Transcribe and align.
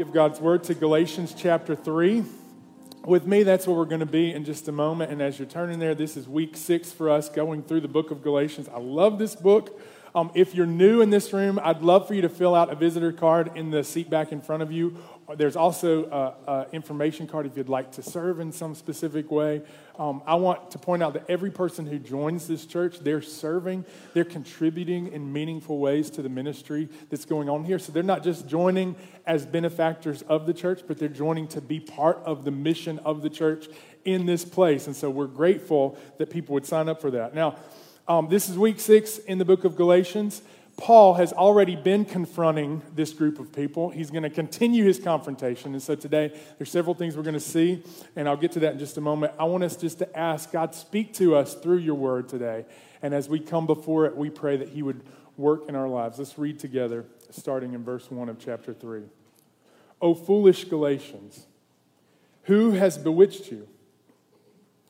of 0.00 0.12
God's 0.12 0.40
Word 0.40 0.62
to 0.64 0.74
Galatians 0.74 1.34
chapter 1.34 1.74
3. 1.74 2.22
With 3.06 3.26
me, 3.26 3.44
that's 3.44 3.66
where 3.66 3.74
we're 3.74 3.86
going 3.86 4.00
to 4.00 4.06
be 4.06 4.30
in 4.30 4.44
just 4.44 4.68
a 4.68 4.72
moment. 4.72 5.10
And 5.10 5.22
as 5.22 5.38
you're 5.38 5.48
turning 5.48 5.78
there, 5.78 5.94
this 5.94 6.18
is 6.18 6.28
week 6.28 6.54
six 6.56 6.92
for 6.92 7.08
us 7.08 7.30
going 7.30 7.62
through 7.62 7.80
the 7.80 7.88
book 7.88 8.10
of 8.10 8.22
Galatians. 8.22 8.68
I 8.68 8.78
love 8.78 9.18
this 9.18 9.34
book. 9.34 9.80
Um, 10.14 10.30
if 10.34 10.54
you're 10.54 10.66
new 10.66 11.00
in 11.00 11.08
this 11.08 11.32
room, 11.32 11.58
I'd 11.62 11.80
love 11.80 12.06
for 12.06 12.12
you 12.12 12.22
to 12.22 12.28
fill 12.28 12.54
out 12.54 12.70
a 12.70 12.74
visitor 12.74 13.10
card 13.10 13.52
in 13.54 13.70
the 13.70 13.82
seat 13.82 14.10
back 14.10 14.32
in 14.32 14.42
front 14.42 14.62
of 14.62 14.70
you. 14.70 14.98
There's 15.34 15.56
also 15.56 16.36
an 16.46 16.66
information 16.72 17.26
card 17.26 17.46
if 17.46 17.56
you'd 17.56 17.68
like 17.68 17.90
to 17.92 18.02
serve 18.02 18.38
in 18.38 18.52
some 18.52 18.74
specific 18.74 19.30
way. 19.30 19.62
Um, 19.98 20.22
I 20.26 20.36
want 20.36 20.70
to 20.72 20.78
point 20.78 21.02
out 21.02 21.14
that 21.14 21.24
every 21.28 21.50
person 21.50 21.86
who 21.86 21.98
joins 21.98 22.46
this 22.46 22.66
church, 22.66 23.00
they're 23.00 23.22
serving, 23.22 23.84
they're 24.14 24.24
contributing 24.24 25.08
in 25.12 25.32
meaningful 25.32 25.78
ways 25.78 26.10
to 26.10 26.22
the 26.22 26.28
ministry 26.28 26.88
that's 27.10 27.24
going 27.24 27.48
on 27.48 27.64
here. 27.64 27.78
So 27.78 27.92
they're 27.92 28.02
not 28.02 28.22
just 28.22 28.46
joining 28.46 28.94
as 29.26 29.46
benefactors 29.46 30.22
of 30.22 30.46
the 30.46 30.54
church, 30.54 30.82
but 30.86 30.98
they're 30.98 31.08
joining 31.08 31.48
to 31.48 31.60
be 31.60 31.80
part 31.80 32.18
of 32.24 32.44
the 32.44 32.50
mission 32.50 32.98
of 33.00 33.22
the 33.22 33.30
church 33.30 33.66
in 34.04 34.26
this 34.26 34.44
place. 34.44 34.86
And 34.86 34.94
so 34.94 35.10
we're 35.10 35.26
grateful 35.26 35.98
that 36.18 36.30
people 36.30 36.52
would 36.54 36.66
sign 36.66 36.88
up 36.88 37.00
for 37.00 37.10
that. 37.10 37.34
Now, 37.34 37.56
um, 38.06 38.28
this 38.28 38.48
is 38.48 38.56
week 38.56 38.78
six 38.78 39.18
in 39.18 39.38
the 39.38 39.44
book 39.44 39.64
of 39.64 39.74
Galatians. 39.74 40.42
Paul 40.76 41.14
has 41.14 41.32
already 41.32 41.74
been 41.74 42.04
confronting 42.04 42.82
this 42.94 43.14
group 43.14 43.38
of 43.38 43.50
people. 43.50 43.88
He's 43.88 44.10
going 44.10 44.24
to 44.24 44.30
continue 44.30 44.84
his 44.84 44.98
confrontation. 44.98 45.72
And 45.72 45.82
so 45.82 45.94
today, 45.94 46.38
there's 46.58 46.70
several 46.70 46.94
things 46.94 47.16
we're 47.16 47.22
going 47.22 47.34
to 47.34 47.40
see, 47.40 47.82
and 48.14 48.28
I'll 48.28 48.36
get 48.36 48.52
to 48.52 48.60
that 48.60 48.74
in 48.74 48.78
just 48.78 48.98
a 48.98 49.00
moment. 49.00 49.32
I 49.38 49.44
want 49.44 49.64
us 49.64 49.74
just 49.76 49.98
to 50.00 50.18
ask 50.18 50.52
God, 50.52 50.74
speak 50.74 51.14
to 51.14 51.34
us 51.34 51.54
through 51.54 51.78
your 51.78 51.94
word 51.94 52.28
today. 52.28 52.66
And 53.00 53.14
as 53.14 53.26
we 53.26 53.40
come 53.40 53.66
before 53.66 54.04
it, 54.04 54.16
we 54.16 54.28
pray 54.28 54.58
that 54.58 54.68
he 54.68 54.82
would 54.82 55.02
work 55.38 55.68
in 55.68 55.74
our 55.74 55.88
lives. 55.88 56.18
Let's 56.18 56.38
read 56.38 56.58
together, 56.58 57.06
starting 57.30 57.72
in 57.72 57.82
verse 57.82 58.10
1 58.10 58.28
of 58.28 58.38
chapter 58.38 58.74
3. 58.74 59.02
O 60.02 60.14
foolish 60.14 60.64
Galatians, 60.64 61.46
who 62.44 62.72
has 62.72 62.98
bewitched 62.98 63.50
you? 63.50 63.66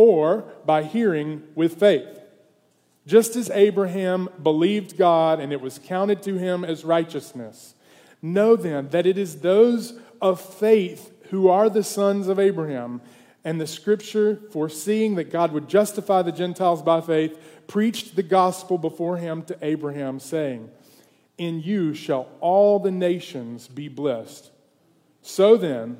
or 0.00 0.42
by 0.64 0.82
hearing 0.82 1.42
with 1.54 1.78
faith. 1.78 2.22
Just 3.06 3.36
as 3.36 3.50
Abraham 3.50 4.30
believed 4.42 4.96
God 4.96 5.40
and 5.40 5.52
it 5.52 5.60
was 5.60 5.78
counted 5.78 6.22
to 6.22 6.38
him 6.38 6.64
as 6.64 6.86
righteousness, 6.86 7.74
know 8.22 8.56
then 8.56 8.88
that 8.88 9.04
it 9.04 9.18
is 9.18 9.40
those 9.42 9.92
of 10.22 10.40
faith 10.40 11.12
who 11.28 11.48
are 11.48 11.68
the 11.68 11.84
sons 11.84 12.28
of 12.28 12.38
Abraham. 12.38 13.02
And 13.44 13.60
the 13.60 13.66
scripture, 13.66 14.40
foreseeing 14.52 15.16
that 15.16 15.30
God 15.30 15.52
would 15.52 15.68
justify 15.68 16.22
the 16.22 16.32
Gentiles 16.32 16.80
by 16.80 17.02
faith, 17.02 17.38
preached 17.66 18.16
the 18.16 18.22
gospel 18.22 18.78
before 18.78 19.18
him 19.18 19.42
to 19.44 19.58
Abraham, 19.60 20.18
saying, 20.18 20.70
In 21.36 21.60
you 21.60 21.92
shall 21.92 22.26
all 22.40 22.78
the 22.78 22.90
nations 22.90 23.68
be 23.68 23.88
blessed. 23.88 24.50
So 25.20 25.58
then, 25.58 25.98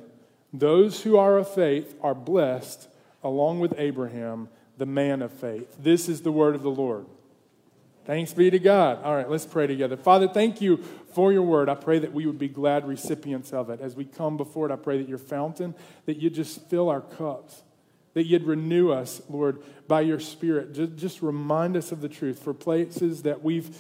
those 0.55 1.03
who 1.03 1.19
are 1.19 1.37
of 1.37 1.53
faith 1.53 1.95
are 2.01 2.15
blessed 2.15 2.90
along 3.23 3.61
with 3.61 3.75
Abraham, 3.77 4.49
the 4.79 4.87
man 4.87 5.23
of 5.23 5.33
faith. 5.33 5.77
This 5.79 6.09
is 6.09 6.23
the 6.23 6.33
word 6.33 6.55
of 6.55 6.63
the 6.63 6.71
Lord. 6.71 7.07
Thanks 8.07 8.33
be 8.33 8.51
to 8.51 8.59
God. 8.59 9.03
All 9.05 9.15
right, 9.15 9.29
let's 9.29 9.47
pray 9.47 9.67
together. 9.67 9.97
Father, 9.97 10.27
thank 10.27 10.61
you 10.61 10.79
for 11.13 11.33
your 11.33 11.43
word. 11.43 11.69
I 11.69 11.75
pray 11.75 11.99
that 11.99 12.13
we 12.13 12.27
would 12.27 12.39
be 12.39 12.49
glad 12.49 12.89
recipients 12.89 13.53
of 13.53 13.69
it. 13.71 13.81
As 13.81 13.95
we 13.95 14.05
come 14.05 14.37
before 14.37 14.69
it, 14.69 14.73
I 14.73 14.77
pray 14.77 14.99
that 14.99 15.09
your 15.09 15.19
fountain, 15.19 15.75
that 16.07 16.17
you 16.17 16.31
just 16.31 16.69
fill 16.69 16.89
our 16.89 17.03
cups, 17.03 17.63
that 18.15 18.27
you'd 18.27 18.45
renew 18.45 18.91
us, 18.91 19.21
Lord, 19.29 19.63
by 19.87 20.01
your 20.01 20.19
spirit. 20.19 20.73
Just, 20.73 20.97
just 20.97 21.23
remind 21.23 21.77
us 21.77 21.93
of 21.93 22.01
the 22.01 22.09
truth 22.09 22.43
for 22.43 22.55
places 22.55 23.23
that 23.23 23.45
we've 23.45 23.77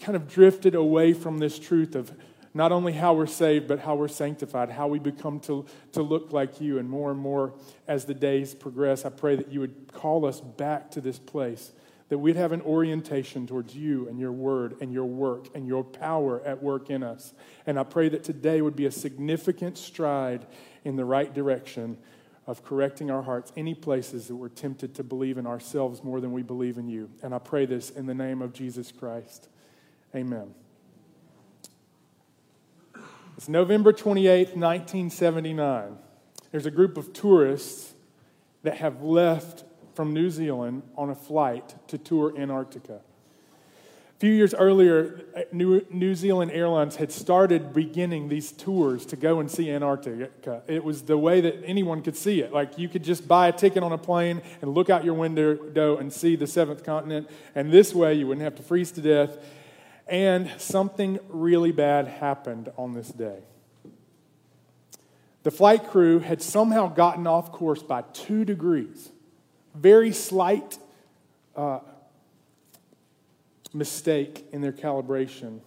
kind 0.00 0.16
of 0.16 0.28
drifted 0.28 0.74
away 0.74 1.12
from 1.12 1.38
this 1.38 1.58
truth 1.58 1.94
of 1.94 2.10
not 2.52 2.72
only 2.72 2.92
how 2.92 3.14
we're 3.14 3.26
saved, 3.26 3.68
but 3.68 3.78
how 3.78 3.94
we're 3.94 4.08
sanctified, 4.08 4.70
how 4.70 4.88
we 4.88 4.98
become 4.98 5.38
to, 5.40 5.64
to 5.92 6.02
look 6.02 6.32
like 6.32 6.60
you. 6.60 6.78
And 6.78 6.88
more 6.88 7.10
and 7.10 7.20
more 7.20 7.54
as 7.86 8.04
the 8.04 8.14
days 8.14 8.54
progress, 8.54 9.04
I 9.04 9.10
pray 9.10 9.36
that 9.36 9.52
you 9.52 9.60
would 9.60 9.92
call 9.92 10.26
us 10.26 10.40
back 10.40 10.90
to 10.92 11.00
this 11.00 11.18
place, 11.18 11.72
that 12.08 12.18
we'd 12.18 12.36
have 12.36 12.50
an 12.50 12.62
orientation 12.62 13.46
towards 13.46 13.76
you 13.76 14.08
and 14.08 14.18
your 14.18 14.32
word 14.32 14.76
and 14.80 14.92
your 14.92 15.04
work 15.04 15.46
and 15.54 15.66
your 15.66 15.84
power 15.84 16.42
at 16.44 16.60
work 16.60 16.90
in 16.90 17.04
us. 17.04 17.32
And 17.66 17.78
I 17.78 17.84
pray 17.84 18.08
that 18.08 18.24
today 18.24 18.62
would 18.62 18.76
be 18.76 18.86
a 18.86 18.90
significant 18.90 19.78
stride 19.78 20.44
in 20.84 20.96
the 20.96 21.04
right 21.04 21.32
direction 21.32 21.98
of 22.48 22.64
correcting 22.64 23.12
our 23.12 23.22
hearts, 23.22 23.52
any 23.56 23.74
places 23.74 24.26
that 24.26 24.34
we're 24.34 24.48
tempted 24.48 24.92
to 24.96 25.04
believe 25.04 25.38
in 25.38 25.46
ourselves 25.46 26.02
more 26.02 26.20
than 26.20 26.32
we 26.32 26.42
believe 26.42 26.78
in 26.78 26.88
you. 26.88 27.08
And 27.22 27.32
I 27.32 27.38
pray 27.38 27.64
this 27.64 27.90
in 27.90 28.06
the 28.06 28.14
name 28.14 28.42
of 28.42 28.52
Jesus 28.52 28.90
Christ. 28.90 29.48
Amen. 30.16 30.52
It's 33.40 33.48
November 33.48 33.90
28, 33.90 34.48
1979. 34.48 35.96
There's 36.50 36.66
a 36.66 36.70
group 36.70 36.98
of 36.98 37.14
tourists 37.14 37.94
that 38.64 38.76
have 38.76 39.02
left 39.02 39.64
from 39.94 40.12
New 40.12 40.28
Zealand 40.28 40.82
on 40.94 41.08
a 41.08 41.14
flight 41.14 41.74
to 41.88 41.96
tour 41.96 42.34
Antarctica. 42.36 42.96
A 42.96 44.18
few 44.18 44.30
years 44.30 44.52
earlier, 44.52 45.22
New, 45.52 46.14
Zealand 46.14 46.50
Airlines 46.50 46.96
had 46.96 47.10
started 47.10 47.72
beginning 47.72 48.28
these 48.28 48.52
tours 48.52 49.06
to 49.06 49.16
go 49.16 49.40
and 49.40 49.50
see 49.50 49.70
Antarctica. 49.70 50.62
It 50.66 50.84
was 50.84 51.00
the 51.00 51.16
way 51.16 51.40
that 51.40 51.62
anyone 51.64 52.02
could 52.02 52.18
see 52.18 52.42
it. 52.42 52.52
Like 52.52 52.76
you 52.76 52.90
could 52.90 53.02
just 53.02 53.26
buy 53.26 53.48
a 53.48 53.52
ticket 53.52 53.82
on 53.82 53.92
a 53.92 53.98
plane 53.98 54.42
and 54.60 54.74
look 54.74 54.90
out 54.90 55.02
your 55.02 55.14
window 55.14 55.96
and 55.96 56.12
see 56.12 56.36
the 56.36 56.46
seventh 56.46 56.84
continent. 56.84 57.30
And 57.54 57.72
this 57.72 57.94
way, 57.94 58.12
you 58.12 58.26
wouldn't 58.26 58.44
have 58.44 58.56
to 58.56 58.62
freeze 58.62 58.90
to 58.92 59.00
death 59.00 59.38
and 60.10 60.50
something 60.58 61.20
really 61.28 61.70
bad 61.70 62.08
happened 62.08 62.70
on 62.76 62.94
this 62.94 63.08
day. 63.08 63.38
The 65.44 65.52
flight 65.52 65.88
crew 65.88 66.18
had 66.18 66.42
somehow 66.42 66.88
gotten 66.88 67.26
off 67.26 67.52
course 67.52 67.82
by 67.82 68.02
two 68.12 68.44
degrees. 68.44 69.08
Very 69.74 70.12
slight 70.12 70.78
uh, 71.56 71.78
mistake 73.72 74.44
in 74.52 74.60
their 74.60 74.72
calibration. 74.72 75.60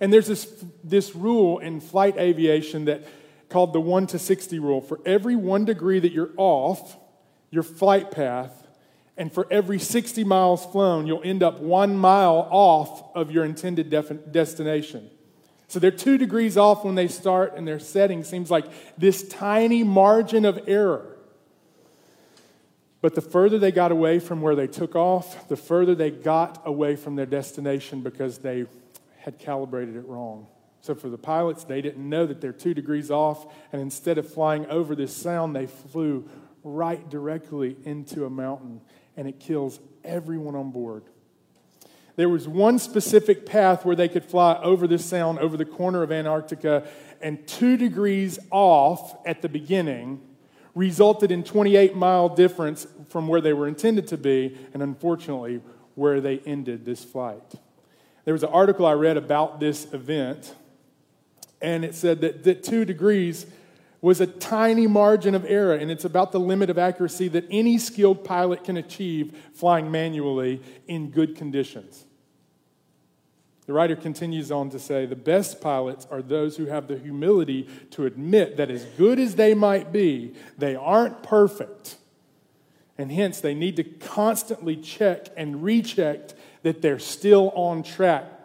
And 0.00 0.12
there's 0.12 0.26
this, 0.26 0.64
this 0.82 1.14
rule 1.14 1.58
in 1.58 1.80
flight 1.80 2.16
aviation 2.16 2.86
that 2.86 3.06
called 3.50 3.74
the 3.74 3.80
1 3.80 4.08
to 4.08 4.18
60 4.18 4.58
rule. 4.58 4.80
For 4.80 4.98
every 5.04 5.36
one 5.36 5.66
degree 5.66 6.00
that 6.00 6.12
you're 6.12 6.32
off 6.36 6.96
your 7.50 7.62
flight 7.62 8.10
path, 8.10 8.65
and 9.16 9.32
for 9.32 9.46
every 9.50 9.78
60 9.78 10.24
miles 10.24 10.64
flown, 10.66 11.06
you'll 11.06 11.22
end 11.24 11.42
up 11.42 11.60
one 11.60 11.96
mile 11.96 12.46
off 12.50 13.14
of 13.14 13.30
your 13.30 13.44
intended 13.44 13.88
def- 13.88 14.30
destination. 14.30 15.10
So 15.68 15.80
they're 15.80 15.90
two 15.90 16.18
degrees 16.18 16.56
off 16.56 16.84
when 16.84 16.94
they 16.94 17.08
start, 17.08 17.54
and 17.56 17.66
their 17.66 17.78
setting 17.80 18.22
seems 18.24 18.50
like 18.50 18.66
this 18.98 19.26
tiny 19.26 19.82
margin 19.82 20.44
of 20.44 20.68
error. 20.68 21.16
But 23.00 23.14
the 23.14 23.20
further 23.20 23.58
they 23.58 23.72
got 23.72 23.90
away 23.90 24.18
from 24.18 24.42
where 24.42 24.54
they 24.54 24.66
took 24.66 24.94
off, 24.94 25.48
the 25.48 25.56
further 25.56 25.94
they 25.94 26.10
got 26.10 26.62
away 26.64 26.96
from 26.96 27.16
their 27.16 27.26
destination 27.26 28.02
because 28.02 28.38
they 28.38 28.66
had 29.18 29.38
calibrated 29.38 29.96
it 29.96 30.06
wrong. 30.06 30.46
So 30.82 30.94
for 30.94 31.08
the 31.08 31.18
pilots, 31.18 31.64
they 31.64 31.80
didn't 31.80 32.08
know 32.08 32.26
that 32.26 32.40
they're 32.40 32.52
two 32.52 32.74
degrees 32.74 33.10
off, 33.10 33.52
and 33.72 33.82
instead 33.82 34.18
of 34.18 34.32
flying 34.32 34.66
over 34.66 34.94
this 34.94 35.14
sound, 35.16 35.56
they 35.56 35.66
flew 35.66 36.28
right 36.62 37.08
directly 37.08 37.76
into 37.84 38.24
a 38.24 38.30
mountain 38.30 38.80
and 39.16 39.26
it 39.26 39.40
kills 39.40 39.80
everyone 40.04 40.54
on 40.54 40.70
board. 40.70 41.04
There 42.16 42.28
was 42.28 42.48
one 42.48 42.78
specific 42.78 43.44
path 43.44 43.84
where 43.84 43.96
they 43.96 44.08
could 44.08 44.24
fly 44.24 44.58
over 44.62 44.86
this 44.86 45.04
sound, 45.04 45.38
over 45.38 45.56
the 45.56 45.66
corner 45.66 46.02
of 46.02 46.10
Antarctica, 46.10 46.86
and 47.20 47.46
two 47.46 47.76
degrees 47.76 48.38
off 48.50 49.16
at 49.26 49.42
the 49.42 49.48
beginning 49.48 50.22
resulted 50.74 51.30
in 51.30 51.42
28 51.42 51.94
mile 51.94 52.28
difference 52.28 52.86
from 53.08 53.28
where 53.28 53.40
they 53.40 53.52
were 53.52 53.68
intended 53.68 54.06
to 54.08 54.16
be, 54.16 54.56
and 54.72 54.82
unfortunately, 54.82 55.60
where 55.94 56.20
they 56.20 56.38
ended 56.40 56.84
this 56.84 57.04
flight. 57.04 57.54
There 58.24 58.34
was 58.34 58.42
an 58.42 58.50
article 58.50 58.84
I 58.86 58.92
read 58.92 59.16
about 59.16 59.60
this 59.60 59.92
event, 59.92 60.54
and 61.62 61.84
it 61.84 61.94
said 61.94 62.20
that, 62.20 62.44
that 62.44 62.62
two 62.62 62.84
degrees 62.84 63.46
was 64.00 64.20
a 64.20 64.26
tiny 64.26 64.86
margin 64.86 65.34
of 65.34 65.44
error, 65.46 65.74
and 65.74 65.90
it's 65.90 66.04
about 66.04 66.32
the 66.32 66.40
limit 66.40 66.70
of 66.70 66.78
accuracy 66.78 67.28
that 67.28 67.44
any 67.50 67.78
skilled 67.78 68.24
pilot 68.24 68.64
can 68.64 68.76
achieve 68.76 69.36
flying 69.54 69.90
manually 69.90 70.62
in 70.86 71.10
good 71.10 71.34
conditions. 71.36 72.04
The 73.66 73.72
writer 73.72 73.96
continues 73.96 74.52
on 74.52 74.70
to 74.70 74.78
say 74.78 75.06
the 75.06 75.16
best 75.16 75.60
pilots 75.60 76.06
are 76.08 76.22
those 76.22 76.56
who 76.56 76.66
have 76.66 76.86
the 76.86 76.98
humility 76.98 77.68
to 77.90 78.06
admit 78.06 78.56
that, 78.58 78.70
as 78.70 78.84
good 78.96 79.18
as 79.18 79.34
they 79.34 79.54
might 79.54 79.92
be, 79.92 80.34
they 80.56 80.76
aren't 80.76 81.24
perfect. 81.24 81.96
And 82.96 83.10
hence, 83.10 83.40
they 83.40 83.54
need 83.54 83.76
to 83.76 83.84
constantly 83.84 84.76
check 84.76 85.26
and 85.36 85.64
recheck 85.64 86.30
that 86.62 86.80
they're 86.80 87.00
still 87.00 87.50
on 87.50 87.82
track. 87.82 88.35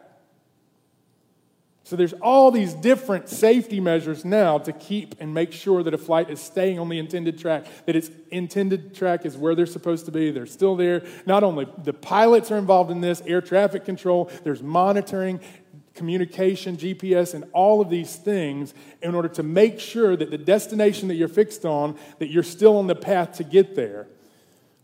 So, 1.92 1.98
there's 1.98 2.14
all 2.22 2.52
these 2.52 2.74
different 2.74 3.28
safety 3.28 3.82
measures 3.82 4.24
now 4.24 4.60
to 4.60 4.72
keep 4.72 5.16
and 5.20 5.34
make 5.34 5.52
sure 5.52 5.84
that 5.84 5.94
a 5.94 5.98
flight 5.98 6.30
is 6.30 6.40
staying 6.40 6.80
on 6.80 6.88
the 6.88 6.98
intended 6.98 7.38
track, 7.38 7.66
that 7.86 7.98
its 7.98 8.10
intended 8.30 8.96
track 8.96 9.26
is 9.26 9.36
where 9.36 9.56
they're 9.56 9.66
supposed 9.66 10.06
to 10.06 10.12
be. 10.14 10.32
They're 10.32 10.46
still 10.46 10.78
there. 10.78 11.04
Not 11.26 11.44
only 11.44 11.68
the 11.84 11.92
pilots 11.92 12.50
are 12.50 12.58
involved 12.58 12.92
in 12.92 13.02
this, 13.02 13.22
air 13.26 13.42
traffic 13.42 13.84
control, 13.84 14.32
there's 14.46 14.64
monitoring, 14.64 15.42
communication, 15.94 16.78
GPS, 16.78 17.34
and 17.34 17.44
all 17.52 17.82
of 17.82 17.90
these 17.90 18.16
things 18.16 18.74
in 19.02 19.14
order 19.14 19.28
to 19.28 19.44
make 19.44 19.78
sure 19.78 20.16
that 20.16 20.32
the 20.32 20.38
destination 20.38 21.10
that 21.10 21.16
you're 21.16 21.28
fixed 21.28 21.66
on, 21.66 22.00
that 22.20 22.30
you're 22.30 22.42
still 22.42 22.78
on 22.78 22.88
the 22.88 22.96
path 22.96 23.34
to 23.34 23.44
get 23.44 23.76
there. 23.76 24.08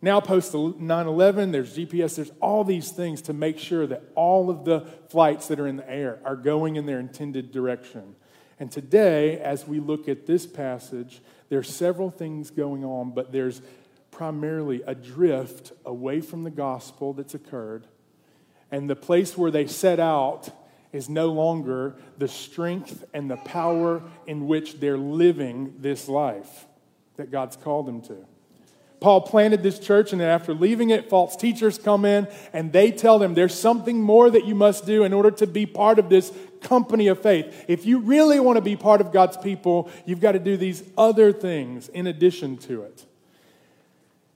Now, 0.08 0.22
post 0.22 0.54
9 0.54 1.06
11, 1.06 1.52
there's 1.52 1.78
GPS, 1.78 2.16
there's 2.16 2.32
all 2.40 2.64
these 2.64 2.92
things 2.92 3.24
to 3.24 3.34
make 3.34 3.60
sure 3.60 3.86
that 3.88 4.04
all 4.16 4.50
of 4.50 4.64
the 4.64 4.88
flights 5.10 5.50
that 5.50 5.60
are 5.60 5.68
in 5.68 5.76
the 5.76 5.90
air 5.90 6.20
are 6.24 6.38
going 6.38 6.78
in 6.78 6.86
their 6.86 7.02
intended 7.02 7.52
direction. 7.52 8.16
And 8.58 8.72
today, 8.72 9.38
as 9.38 9.68
we 9.68 9.82
look 9.82 10.08
at 10.08 10.26
this 10.26 10.46
passage, 10.46 11.22
there's 11.50 11.70
several 11.70 12.10
things 12.10 12.52
going 12.52 12.86
on, 12.86 13.12
but 13.12 13.34
there's 13.34 13.62
primarily 14.10 14.82
a 14.88 14.96
drift 14.96 15.74
away 15.86 16.22
from 16.22 16.46
the 16.46 16.52
gospel 16.52 17.12
that's 17.12 17.34
occurred. 17.34 17.86
And 18.72 18.90
the 18.90 18.96
place 18.96 19.38
where 19.38 19.52
they 19.52 19.68
set 19.68 20.00
out 20.00 20.48
is 20.94 21.10
no 21.10 21.34
longer 21.34 21.98
the 22.18 22.30
strength 22.30 23.04
and 23.14 23.30
the 23.30 23.36
power 23.36 24.02
in 24.26 24.48
which 24.48 24.80
they're 24.80 24.98
living 24.98 25.76
this 25.80 26.08
life 26.08 26.66
that 27.18 27.30
God's 27.30 27.58
called 27.58 27.88
them 27.88 28.02
to. 28.04 28.26
Paul 29.00 29.22
planted 29.22 29.62
this 29.62 29.78
church, 29.78 30.12
and 30.12 30.20
then 30.20 30.30
after 30.30 30.54
leaving 30.54 30.90
it, 30.90 31.10
false 31.10 31.36
teachers 31.36 31.78
come 31.78 32.04
in 32.04 32.28
and 32.52 32.74
they 32.74 32.92
tell 32.92 33.20
them 33.20 33.36
there's 33.36 33.58
something 33.58 34.02
more 34.02 34.30
that 34.30 34.46
you 34.46 34.56
must 34.56 34.86
do 34.86 35.04
in 35.04 35.14
order 35.14 35.30
to 35.32 35.46
be 35.46 35.68
part 35.68 36.00
of 36.00 36.10
this 36.10 36.32
company 36.62 37.08
of 37.08 37.22
faith. 37.22 37.66
If 37.68 37.86
you 37.86 38.00
really 38.00 38.40
want 38.40 38.58
to 38.58 38.62
be 38.62 38.76
part 38.76 39.02
of 39.02 39.12
God's 39.12 39.38
people, 39.38 39.92
you've 40.06 40.20
got 40.20 40.32
to 40.32 40.40
do 40.40 40.58
these 40.58 40.84
other 40.98 41.32
things 41.32 41.90
in 41.90 42.08
addition 42.08 42.58
to 42.58 42.84
it. 42.84 43.06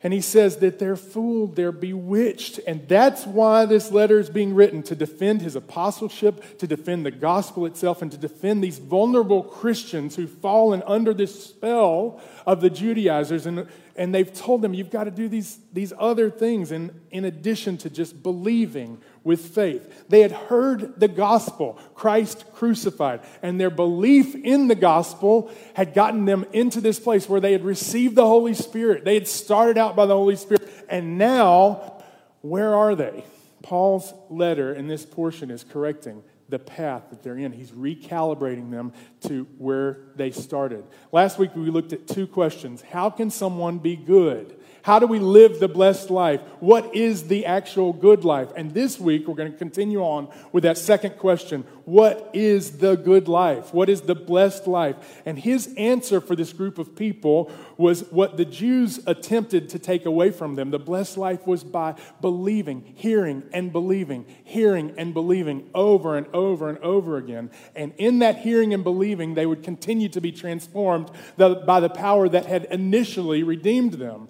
And 0.03 0.13
he 0.13 0.21
says 0.21 0.57
that 0.57 0.79
they're 0.79 0.95
fooled, 0.95 1.55
they're 1.55 1.71
bewitched. 1.71 2.59
And 2.65 2.87
that's 2.87 3.25
why 3.27 3.65
this 3.65 3.91
letter 3.91 4.19
is 4.19 4.31
being 4.31 4.55
written 4.55 4.81
to 4.83 4.95
defend 4.95 5.43
his 5.43 5.55
apostleship, 5.55 6.57
to 6.57 6.65
defend 6.65 7.05
the 7.05 7.11
gospel 7.11 7.67
itself, 7.67 8.01
and 8.01 8.11
to 8.11 8.17
defend 8.17 8.63
these 8.63 8.79
vulnerable 8.79 9.43
Christians 9.43 10.15
who've 10.15 10.31
fallen 10.31 10.81
under 10.87 11.13
this 11.13 11.43
spell 11.45 12.19
of 12.47 12.61
the 12.61 12.69
Judaizers. 12.71 13.45
And, 13.45 13.67
and 14.01 14.15
they've 14.15 14.33
told 14.33 14.63
them, 14.63 14.73
you've 14.73 14.89
got 14.89 15.03
to 15.03 15.11
do 15.11 15.29
these, 15.29 15.59
these 15.71 15.93
other 15.95 16.31
things 16.31 16.71
in, 16.71 16.89
in 17.11 17.23
addition 17.23 17.77
to 17.77 17.87
just 17.87 18.23
believing 18.23 18.99
with 19.23 19.53
faith. 19.53 20.05
They 20.09 20.21
had 20.21 20.31
heard 20.31 20.99
the 20.99 21.07
gospel, 21.07 21.77
Christ 21.93 22.45
crucified, 22.55 23.21
and 23.43 23.61
their 23.61 23.69
belief 23.69 24.33
in 24.33 24.67
the 24.67 24.73
gospel 24.73 25.51
had 25.75 25.93
gotten 25.93 26.25
them 26.25 26.47
into 26.51 26.81
this 26.81 26.99
place 26.99 27.29
where 27.29 27.39
they 27.39 27.51
had 27.51 27.63
received 27.63 28.15
the 28.15 28.25
Holy 28.25 28.55
Spirit. 28.55 29.05
They 29.05 29.13
had 29.13 29.27
started 29.27 29.77
out 29.77 29.95
by 29.95 30.07
the 30.07 30.15
Holy 30.15 30.35
Spirit, 30.35 30.67
and 30.89 31.19
now, 31.19 32.01
where 32.41 32.73
are 32.73 32.95
they? 32.95 33.23
Paul's 33.61 34.15
letter 34.31 34.73
in 34.73 34.87
this 34.87 35.05
portion 35.05 35.51
is 35.51 35.63
correcting 35.63 36.23
the 36.51 36.59
path 36.59 37.09
that 37.09 37.23
they're 37.23 37.37
in. 37.37 37.51
He's 37.51 37.71
recalibrating 37.71 38.69
them 38.69 38.93
to 39.21 39.47
where 39.57 39.99
they 40.15 40.29
started. 40.29 40.83
Last 41.11 41.39
week, 41.39 41.55
we 41.55 41.71
looked 41.71 41.93
at 41.93 42.07
two 42.07 42.27
questions 42.27 42.83
How 42.83 43.09
can 43.09 43.31
someone 43.31 43.79
be 43.79 43.95
good? 43.95 44.59
How 44.83 44.97
do 44.97 45.05
we 45.05 45.19
live 45.19 45.59
the 45.59 45.67
blessed 45.67 46.09
life? 46.09 46.41
What 46.59 46.95
is 46.95 47.27
the 47.27 47.45
actual 47.45 47.93
good 47.93 48.25
life? 48.25 48.49
And 48.55 48.73
this 48.73 48.99
week, 48.99 49.27
we're 49.27 49.35
going 49.35 49.51
to 49.51 49.57
continue 49.57 50.01
on 50.01 50.29
with 50.51 50.63
that 50.63 50.77
second 50.77 51.17
question 51.17 51.61
What 51.85 52.31
is 52.33 52.77
the 52.77 52.95
good 52.95 53.27
life? 53.27 53.73
What 53.73 53.89
is 53.89 54.01
the 54.01 54.15
blessed 54.15 54.65
life? 54.65 55.21
And 55.25 55.37
his 55.37 55.73
answer 55.77 56.19
for 56.19 56.35
this 56.35 56.51
group 56.51 56.79
of 56.79 56.95
people 56.95 57.51
was 57.77 58.01
what 58.11 58.37
the 58.37 58.45
Jews 58.45 58.99
attempted 59.05 59.69
to 59.69 59.79
take 59.79 60.05
away 60.05 60.31
from 60.31 60.55
them. 60.55 60.71
The 60.71 60.79
blessed 60.79 61.17
life 61.17 61.45
was 61.45 61.63
by 61.63 61.95
believing, 62.19 62.93
hearing 62.95 63.43
and 63.53 63.71
believing, 63.71 64.25
hearing 64.43 64.93
and 64.97 65.13
believing 65.13 65.69
over 65.75 66.17
and 66.17 66.27
over 66.33 66.69
and 66.69 66.79
over 66.79 67.17
again. 67.17 67.51
And 67.75 67.93
in 67.97 68.19
that 68.19 68.39
hearing 68.39 68.73
and 68.73 68.83
believing, 68.83 69.35
they 69.35 69.45
would 69.45 69.61
continue 69.61 70.09
to 70.09 70.21
be 70.21 70.31
transformed 70.31 71.11
by 71.37 71.79
the 71.79 71.89
power 71.89 72.27
that 72.29 72.45
had 72.45 72.65
initially 72.65 73.43
redeemed 73.43 73.93
them. 73.93 74.29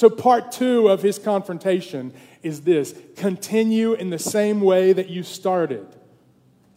So, 0.00 0.08
part 0.08 0.50
two 0.50 0.88
of 0.88 1.02
his 1.02 1.18
confrontation 1.18 2.14
is 2.42 2.62
this 2.62 2.94
continue 3.16 3.92
in 3.92 4.08
the 4.08 4.18
same 4.18 4.62
way 4.62 4.94
that 4.94 5.10
you 5.10 5.22
started. 5.22 5.86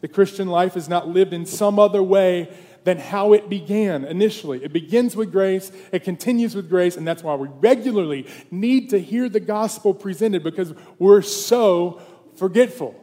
The 0.02 0.10
Christian 0.10 0.50
life 0.50 0.76
is 0.76 0.90
not 0.90 1.08
lived 1.08 1.32
in 1.32 1.46
some 1.46 1.80
other 1.80 2.04
way 2.04 2.54
than 2.84 2.98
how 2.98 3.32
it 3.32 3.48
began 3.48 4.04
initially. 4.04 4.62
It 4.62 4.74
begins 4.74 5.16
with 5.16 5.32
grace, 5.32 5.72
it 5.94 6.04
continues 6.04 6.54
with 6.54 6.68
grace, 6.68 6.98
and 6.98 7.08
that's 7.08 7.24
why 7.24 7.36
we 7.36 7.48
regularly 7.62 8.28
need 8.52 8.90
to 8.90 9.00
hear 9.00 9.30
the 9.30 9.40
gospel 9.40 9.94
presented 9.94 10.44
because 10.44 10.74
we're 11.00 11.22
so 11.22 12.02
forgetful. 12.36 12.94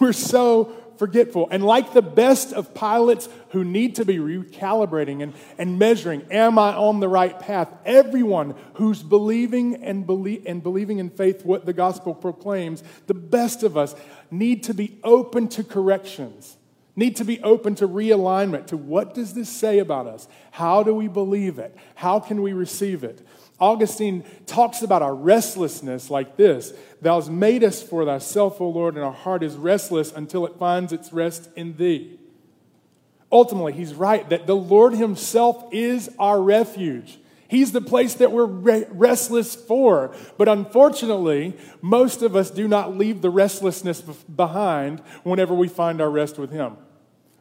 We're 0.00 0.14
so 0.14 0.72
forgetful. 0.98 1.48
And 1.50 1.64
like 1.64 1.92
the 1.92 2.02
best 2.02 2.52
of 2.52 2.74
pilots 2.74 3.28
who 3.50 3.64
need 3.64 3.96
to 3.96 4.04
be 4.04 4.18
recalibrating 4.18 5.22
and, 5.22 5.34
and 5.58 5.78
measuring, 5.78 6.22
am 6.30 6.58
I 6.58 6.74
on 6.74 7.00
the 7.00 7.08
right 7.08 7.38
path? 7.38 7.72
Everyone 7.84 8.54
who's 8.74 9.02
believing 9.02 9.84
and, 9.84 10.06
belie- 10.06 10.42
and 10.46 10.62
believing 10.62 10.98
in 10.98 11.10
faith 11.10 11.44
what 11.44 11.66
the 11.66 11.72
gospel 11.72 12.14
proclaims, 12.14 12.82
the 13.06 13.14
best 13.14 13.62
of 13.62 13.76
us 13.76 13.94
need 14.30 14.64
to 14.64 14.74
be 14.74 14.98
open 15.04 15.48
to 15.48 15.64
corrections, 15.64 16.56
need 16.94 17.16
to 17.16 17.24
be 17.24 17.40
open 17.42 17.74
to 17.76 17.88
realignment, 17.88 18.66
to 18.66 18.76
what 18.76 19.14
does 19.14 19.34
this 19.34 19.48
say 19.48 19.78
about 19.78 20.06
us? 20.06 20.28
How 20.50 20.82
do 20.82 20.94
we 20.94 21.08
believe 21.08 21.58
it? 21.58 21.76
How 21.94 22.20
can 22.20 22.42
we 22.42 22.52
receive 22.52 23.04
it? 23.04 23.26
Augustine 23.58 24.22
talks 24.44 24.82
about 24.82 25.02
our 25.02 25.14
restlessness 25.14 26.10
like 26.10 26.36
this 26.36 26.72
Thou 27.06 27.20
hast 27.20 27.30
made 27.30 27.62
us 27.62 27.84
for 27.84 28.04
thyself, 28.04 28.60
O 28.60 28.68
Lord, 28.68 28.96
and 28.96 29.04
our 29.04 29.12
heart 29.12 29.44
is 29.44 29.54
restless 29.54 30.12
until 30.12 30.44
it 30.44 30.56
finds 30.58 30.92
its 30.92 31.12
rest 31.12 31.48
in 31.54 31.76
thee. 31.76 32.18
Ultimately, 33.30 33.74
he's 33.74 33.94
right 33.94 34.28
that 34.28 34.48
the 34.48 34.56
Lord 34.56 34.92
himself 34.92 35.68
is 35.70 36.10
our 36.18 36.42
refuge. 36.42 37.18
He's 37.46 37.70
the 37.70 37.80
place 37.80 38.14
that 38.14 38.32
we're 38.32 38.46
re- 38.46 38.86
restless 38.90 39.54
for. 39.54 40.16
But 40.36 40.48
unfortunately, 40.48 41.56
most 41.80 42.22
of 42.22 42.34
us 42.34 42.50
do 42.50 42.66
not 42.66 42.98
leave 42.98 43.22
the 43.22 43.30
restlessness 43.30 44.00
behind 44.00 44.98
whenever 45.22 45.54
we 45.54 45.68
find 45.68 46.00
our 46.00 46.10
rest 46.10 46.38
with 46.38 46.50
Him. 46.50 46.76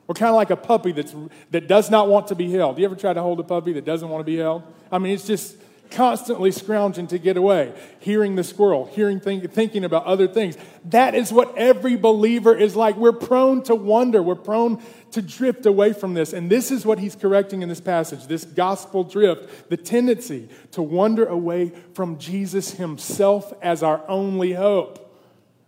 We're 0.05 0.13
kind 0.13 0.29
of 0.29 0.36
like 0.36 0.51
a 0.51 0.55
puppy 0.55 0.91
that's, 0.91 1.15
that 1.50 1.67
does 1.67 1.89
not 1.89 2.07
want 2.07 2.27
to 2.27 2.36
be 2.36 2.51
held. 2.51 2.77
You 2.77 2.86
ever 2.86 2.95
try 2.95 3.13
to 3.13 3.22
hold 3.24 3.39
a 3.39 3.43
puppy 3.43 3.74
that 3.74 3.84
doesn't 3.84 4.10
want 4.10 4.19
to 4.19 4.31
be 4.31 4.38
held? 4.38 4.62
I 4.91 5.00
mean, 5.00 5.15
it's 5.15 5.25
just, 5.25 5.55
constantly 5.91 6.51
scrounging 6.51 7.07
to 7.07 7.17
get 7.17 7.37
away, 7.37 7.73
hearing 7.99 8.35
the 8.35 8.43
squirrel, 8.43 8.85
hearing 8.85 9.19
think, 9.19 9.51
thinking 9.51 9.83
about 9.83 10.05
other 10.05 10.27
things. 10.27 10.57
That 10.85 11.15
is 11.15 11.31
what 11.31 11.57
every 11.57 11.95
believer 11.95 12.55
is 12.55 12.75
like. 12.75 12.95
We're 12.97 13.11
prone 13.11 13.63
to 13.63 13.75
wonder, 13.75 14.21
we're 14.21 14.35
prone 14.35 14.81
to 15.11 15.21
drift 15.21 15.65
away 15.65 15.93
from 15.93 16.13
this. 16.13 16.33
And 16.33 16.49
this 16.49 16.71
is 16.71 16.85
what 16.85 16.99
he's 16.99 17.15
correcting 17.15 17.61
in 17.61 17.69
this 17.69 17.81
passage 17.81 18.27
this 18.27 18.45
gospel 18.45 19.03
drift, 19.03 19.69
the 19.69 19.77
tendency 19.77 20.49
to 20.71 20.81
wander 20.81 21.25
away 21.25 21.71
from 21.93 22.17
Jesus 22.17 22.71
himself 22.71 23.53
as 23.61 23.81
our 23.83 24.03
only 24.07 24.53
hope. 24.53 25.01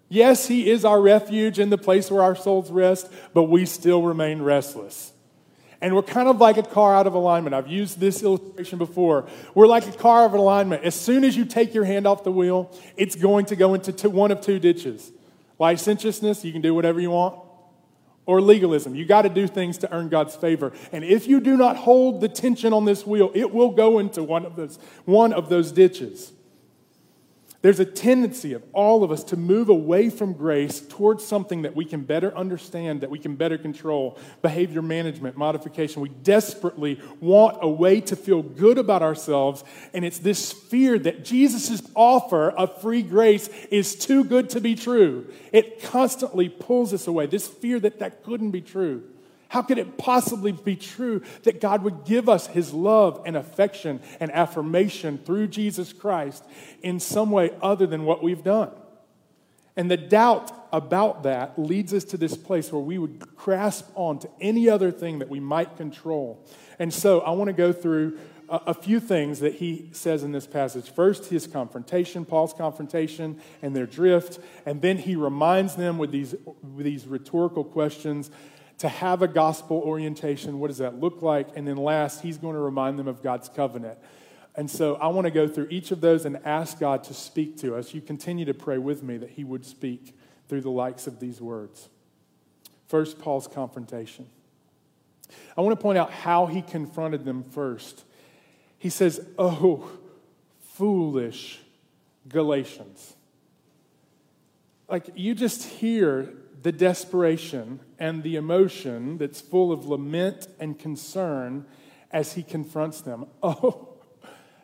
Yes, 0.09 0.47
he 0.47 0.69
is 0.69 0.85
our 0.85 1.01
refuge 1.01 1.59
and 1.59 1.71
the 1.71 1.77
place 1.77 2.09
where 2.09 2.23
our 2.23 2.35
souls 2.35 2.71
rest, 2.71 3.11
but 3.33 3.43
we 3.43 3.65
still 3.65 4.03
remain 4.03 4.41
restless. 4.41 5.11
And 5.79 5.95
we're 5.95 6.01
kind 6.01 6.27
of 6.27 6.37
like 6.37 6.57
a 6.57 6.63
car 6.63 6.95
out 6.95 7.05
of 7.05 7.13
alignment. 7.13 7.53
I've 7.53 7.67
used 7.67 7.99
this 7.99 8.23
illustration 8.23 8.79
before. 8.79 9.27
We're 9.53 9.67
like 9.67 9.87
a 9.87 9.91
car 9.91 10.23
out 10.23 10.27
of 10.27 10.33
alignment. 10.33 10.83
As 10.83 10.95
soon 10.95 11.23
as 11.23 11.37
you 11.37 11.45
take 11.45 11.73
your 11.73 11.85
hand 11.85 12.07
off 12.07 12.23
the 12.23 12.31
wheel, 12.31 12.75
it's 12.95 13.15
going 13.15 13.45
to 13.45 13.55
go 13.55 13.75
into 13.75 13.91
two, 13.91 14.09
one 14.09 14.31
of 14.31 14.41
two 14.41 14.59
ditches 14.59 15.11
licentiousness, 15.59 16.45
you 16.45 16.51
can 16.51 16.61
do 16.61 16.73
whatever 16.73 16.99
you 16.99 17.11
want, 17.11 17.39
or 18.25 18.41
legalism. 18.41 18.93
You 18.93 19.05
got 19.05 19.23
to 19.23 19.29
do 19.29 19.47
things 19.47 19.77
to 19.79 19.91
earn 19.91 20.09
God's 20.09 20.35
favor. 20.35 20.73
And 20.91 21.03
if 21.03 21.27
you 21.27 21.39
do 21.39 21.57
not 21.57 21.77
hold 21.77 22.21
the 22.21 22.29
tension 22.29 22.73
on 22.73 22.85
this 22.85 23.07
wheel, 23.07 23.31
it 23.33 23.51
will 23.51 23.71
go 23.71 23.99
into 23.99 24.23
one 24.23 24.45
of 24.45 24.55
those, 24.55 24.77
one 25.05 25.33
of 25.33 25.49
those 25.49 25.71
ditches. 25.71 26.33
There's 27.63 27.79
a 27.79 27.85
tendency 27.85 28.53
of 28.53 28.63
all 28.71 29.03
of 29.03 29.11
us 29.11 29.23
to 29.25 29.35
move 29.35 29.69
away 29.69 30.11
from 30.11 30.33
grace 30.33 30.79
towards 30.79 31.25
something 31.25 31.63
that 31.63 31.75
we 31.75 31.85
can 31.85 32.03
better 32.03 32.35
understand, 32.37 33.01
that 33.01 33.09
we 33.09 33.17
can 33.17 33.35
better 33.35 33.57
control 33.57 34.17
behavior 34.43 34.83
management, 34.83 35.37
modification. 35.37 36.03
We 36.03 36.09
desperately 36.09 37.01
want 37.19 37.57
a 37.61 37.67
way 37.67 37.99
to 38.01 38.15
feel 38.15 38.43
good 38.43 38.77
about 38.77 39.01
ourselves, 39.01 39.63
and 39.93 40.05
it's 40.05 40.19
this 40.19 40.51
fear 40.51 40.99
that 40.99 41.25
Jesus' 41.25 41.81
offer 41.95 42.51
of 42.51 42.79
free 42.79 43.01
grace 43.01 43.49
is 43.71 43.95
too 43.95 44.23
good 44.23 44.51
to 44.51 44.61
be 44.61 44.75
true. 44.75 45.33
It 45.51 45.81
constantly 45.81 46.49
pulls 46.49 46.93
us 46.93 47.07
away. 47.07 47.25
This 47.25 47.47
fear 47.47 47.79
that 47.79 47.97
that 47.99 48.23
couldn't 48.23 48.51
be 48.51 48.61
true. 48.61 49.03
How 49.49 49.61
could 49.61 49.77
it 49.77 49.97
possibly 49.97 50.51
be 50.51 50.75
true 50.75 51.21
that 51.43 51.61
God 51.61 51.83
would 51.83 52.05
give 52.05 52.27
us 52.27 52.47
his 52.47 52.73
love 52.73 53.21
and 53.25 53.37
affection 53.37 54.01
and 54.19 54.31
affirmation 54.31 55.17
through 55.17 55.47
Jesus 55.47 55.93
Christ 55.93 56.43
in 56.81 56.99
some 56.99 57.31
way 57.31 57.51
other 57.61 57.87
than 57.87 58.03
what 58.03 58.21
we've 58.21 58.43
done? 58.43 58.71
And 59.77 59.91
the 59.91 59.97
doubt 59.97 60.51
about 60.73 61.23
that 61.23 61.57
leads 61.57 61.93
us 61.93 62.03
to 62.05 62.17
this 62.17 62.35
place 62.35 62.71
where 62.71 62.81
we 62.81 62.97
would 62.97 63.19
grasp 63.35 63.87
on 63.95 64.19
to 64.19 64.29
any 64.41 64.67
other 64.69 64.91
thing 64.91 65.19
that 65.19 65.29
we 65.29 65.39
might 65.39 65.77
control. 65.77 66.43
And 66.79 66.93
so 66.93 67.21
I 67.21 67.29
want 67.31 67.47
to 67.49 67.53
go 67.53 67.71
through 67.71 68.17
a, 68.49 68.73
few 68.73 68.99
things 68.99 69.39
that 69.41 69.55
he 69.55 69.89
says 69.91 70.23
in 70.23 70.31
this 70.31 70.47
passage. 70.47 70.89
First, 70.89 71.29
his 71.29 71.47
confrontation, 71.47 72.23
Paul's 72.23 72.53
confrontation 72.53 73.39
and 73.61 73.75
their 73.75 73.85
drift. 73.85 74.39
And 74.65 74.81
then 74.81 74.97
he 74.97 75.15
reminds 75.15 75.75
them 75.75 75.97
with 75.97 76.11
these, 76.11 76.33
with 76.45 76.85
these 76.85 77.05
rhetorical 77.05 77.63
questions 77.63 78.31
to 78.79 78.89
have 78.89 79.21
a 79.21 79.27
gospel 79.27 79.77
orientation. 79.77 80.59
What 80.59 80.67
does 80.67 80.77
that 80.77 80.99
look 80.99 81.21
like? 81.21 81.55
And 81.55 81.67
then 81.67 81.77
last, 81.77 82.21
he's 82.21 82.37
going 82.37 82.53
to 82.53 82.59
remind 82.59 82.99
them 82.99 83.07
of 83.07 83.23
God's 83.23 83.49
covenant. 83.49 83.97
And 84.55 84.69
so 84.69 84.95
I 84.95 85.07
want 85.07 85.25
to 85.25 85.31
go 85.31 85.47
through 85.47 85.67
each 85.69 85.91
of 85.91 86.01
those 86.01 86.25
and 86.25 86.39
ask 86.45 86.79
God 86.79 87.03
to 87.05 87.13
speak 87.13 87.57
to 87.57 87.75
us. 87.75 87.93
You 87.93 88.01
continue 88.01 88.45
to 88.45 88.53
pray 88.53 88.77
with 88.77 89.03
me 89.03 89.17
that 89.17 89.31
he 89.31 89.43
would 89.43 89.65
speak 89.65 90.15
through 90.47 90.61
the 90.61 90.71
likes 90.71 91.07
of 91.07 91.19
these 91.19 91.41
words. 91.41 91.89
First, 92.87 93.19
Paul's 93.19 93.47
confrontation. 93.47 94.27
I 95.57 95.61
want 95.61 95.77
to 95.77 95.81
point 95.81 95.97
out 95.97 96.11
how 96.11 96.45
he 96.45 96.61
confronted 96.61 97.25
them 97.25 97.43
first. 97.43 98.03
He 98.77 98.89
says, 98.89 99.25
Oh, 99.37 99.89
foolish 100.73 101.59
Galatians. 102.29 103.15
Like 104.89 105.09
you 105.15 105.35
just 105.35 105.63
hear 105.63 106.33
the 106.67 106.71
desperation 106.73 107.79
and 107.97 108.23
the 108.23 108.35
emotion 108.35 109.17
that's 109.17 109.39
full 109.39 109.71
of 109.71 109.85
lament 109.85 110.49
and 110.59 110.77
concern 110.77 111.65
as 112.11 112.33
he 112.33 112.43
confronts 112.43 112.99
them. 112.99 113.25
Oh, 113.41 113.93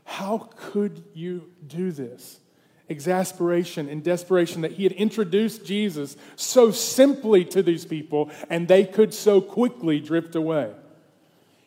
how 0.04 0.50
could 0.58 1.06
you 1.14 1.50
do 1.66 1.94
this? 1.94 2.42
Exasperation 2.90 3.88
and 3.88 4.04
desperation 4.04 4.64
that 4.64 4.74
he 4.74 4.84
had 4.84 4.92
introduced 4.92 5.64
Jesus 5.64 6.18
so 6.36 6.72
simply 6.72 7.46
to 7.46 7.64
these 7.64 7.86
people 7.86 8.30
and 8.50 8.68
they 8.68 8.84
could 8.84 9.14
so 9.14 9.40
quickly 9.40 10.02
drift 10.02 10.36
away. 10.36 10.74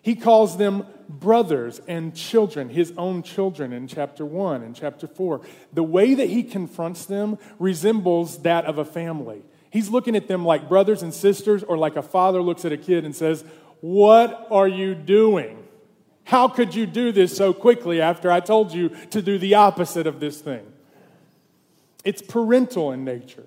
He 0.02 0.16
calls 0.16 0.58
them 0.58 0.86
brothers 1.08 1.80
and 1.88 2.14
children, 2.14 2.68
his 2.68 2.92
own 2.98 3.22
children 3.22 3.72
in 3.72 3.88
chapter 3.88 4.26
1 4.26 4.62
and 4.62 4.76
chapter 4.76 5.06
4. 5.06 5.40
The 5.72 5.82
way 5.82 6.12
that 6.12 6.28
he 6.28 6.42
confronts 6.42 7.06
them 7.06 7.38
resembles 7.58 8.42
that 8.42 8.66
of 8.66 8.76
a 8.76 8.84
family. 8.84 9.42
He's 9.76 9.90
looking 9.90 10.16
at 10.16 10.26
them 10.26 10.42
like 10.42 10.70
brothers 10.70 11.02
and 11.02 11.12
sisters, 11.12 11.62
or 11.62 11.76
like 11.76 11.96
a 11.96 12.02
father 12.02 12.40
looks 12.40 12.64
at 12.64 12.72
a 12.72 12.78
kid 12.78 13.04
and 13.04 13.14
says, 13.14 13.44
What 13.82 14.46
are 14.50 14.66
you 14.66 14.94
doing? 14.94 15.62
How 16.24 16.48
could 16.48 16.74
you 16.74 16.86
do 16.86 17.12
this 17.12 17.36
so 17.36 17.52
quickly 17.52 18.00
after 18.00 18.32
I 18.32 18.40
told 18.40 18.72
you 18.72 18.88
to 19.10 19.20
do 19.20 19.36
the 19.36 19.56
opposite 19.56 20.06
of 20.06 20.18
this 20.18 20.40
thing? 20.40 20.64
It's 22.06 22.22
parental 22.22 22.90
in 22.90 23.04
nature. 23.04 23.44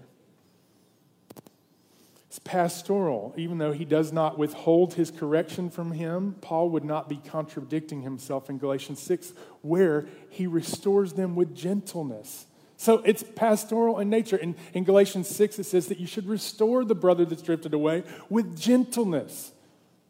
It's 2.28 2.38
pastoral. 2.38 3.34
Even 3.36 3.58
though 3.58 3.72
he 3.72 3.84
does 3.84 4.14
not 4.14 4.38
withhold 4.38 4.94
his 4.94 5.10
correction 5.10 5.72
from 5.72 5.94
him, 5.94 6.36
Paul 6.42 6.70
would 6.70 6.86
not 6.86 7.10
be 7.10 7.16
contradicting 7.16 8.04
himself 8.04 8.52
in 8.52 8.60
Galatians 8.60 9.02
6, 9.02 9.34
where 9.64 10.06
he 10.30 10.46
restores 10.46 11.14
them 11.14 11.36
with 11.36 11.56
gentleness. 11.56 12.46
So 12.80 13.00
it's 13.00 13.24
pastoral 13.24 14.00
in 14.00 14.10
nature. 14.10 14.38
In, 14.38 14.56
in 14.74 14.86
Galatians 14.86 15.28
6, 15.28 15.60
it 15.60 15.66
says 15.66 15.88
that 15.88 16.00
you 16.00 16.08
should 16.08 16.26
restore 16.26 16.86
the 16.86 16.96
brother 16.96 17.26
that's 17.26 17.42
drifted 17.42 17.74
away 17.74 18.06
with 18.30 18.58
gentleness. 18.58 19.52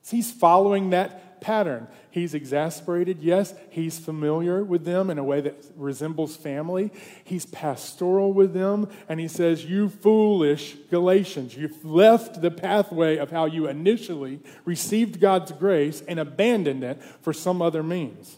So 0.03 0.15
he's 0.15 0.31
following 0.31 0.91
that 0.91 1.41
pattern. 1.41 1.87
He's 2.11 2.35
exasperated, 2.35 3.23
yes. 3.23 3.55
He's 3.71 3.97
familiar 3.97 4.63
with 4.63 4.85
them 4.85 5.09
in 5.09 5.17
a 5.17 5.23
way 5.23 5.41
that 5.41 5.65
resembles 5.75 6.35
family. 6.35 6.91
He's 7.23 7.47
pastoral 7.47 8.33
with 8.33 8.53
them, 8.53 8.87
and 9.07 9.19
he 9.19 9.27
says, 9.27 9.65
You 9.65 9.89
foolish 9.89 10.75
Galatians, 10.91 11.57
you've 11.57 11.83
left 11.83 12.39
the 12.39 12.51
pathway 12.51 13.17
of 13.17 13.31
how 13.31 13.47
you 13.47 13.67
initially 13.67 14.41
received 14.63 15.19
God's 15.19 15.53
grace 15.53 16.03
and 16.07 16.19
abandoned 16.19 16.83
it 16.83 17.01
for 17.21 17.33
some 17.33 17.63
other 17.63 17.81
means. 17.81 18.37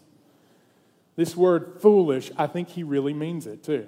This 1.18 1.36
word 1.36 1.80
foolish, 1.82 2.32
I 2.38 2.48
think 2.48 2.70
he 2.70 2.84
really 2.84 3.14
means 3.14 3.46
it 3.46 3.62
too. 3.62 3.88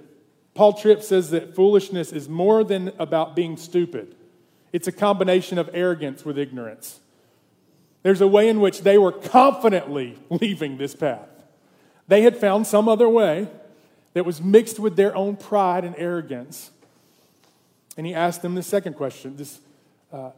Paul 0.54 0.74
Tripp 0.74 1.02
says 1.02 1.32
that 1.32 1.56
foolishness 1.56 2.12
is 2.12 2.30
more 2.30 2.64
than 2.64 2.92
about 3.00 3.36
being 3.36 3.58
stupid, 3.58 4.16
it's 4.72 4.88
a 4.88 4.92
combination 4.92 5.58
of 5.58 5.70
arrogance 5.74 6.26
with 6.26 6.38
ignorance. 6.38 7.00
There's 8.02 8.22
a 8.22 8.28
way 8.28 8.50
in 8.50 8.60
which 8.60 8.82
they 8.82 8.98
were 8.98 9.14
confidently 9.14 10.20
leaving 10.30 10.78
this 10.78 10.96
path. 10.96 11.30
They 12.08 12.22
had 12.24 12.36
found 12.36 12.68
some 12.68 12.90
other 12.90 13.08
way 13.08 13.48
that 14.14 14.26
was 14.26 14.42
mixed 14.42 14.80
with 14.80 14.96
their 14.96 15.16
own 15.16 15.38
pride 15.38 15.86
and 15.86 15.96
arrogance. 15.98 16.72
And 17.96 18.06
he 18.06 18.14
asked 18.14 18.42
them 18.42 18.56
the 18.56 18.64
second 18.64 18.96
question 18.96 19.38
this, 19.38 19.60
uh, 20.12 20.32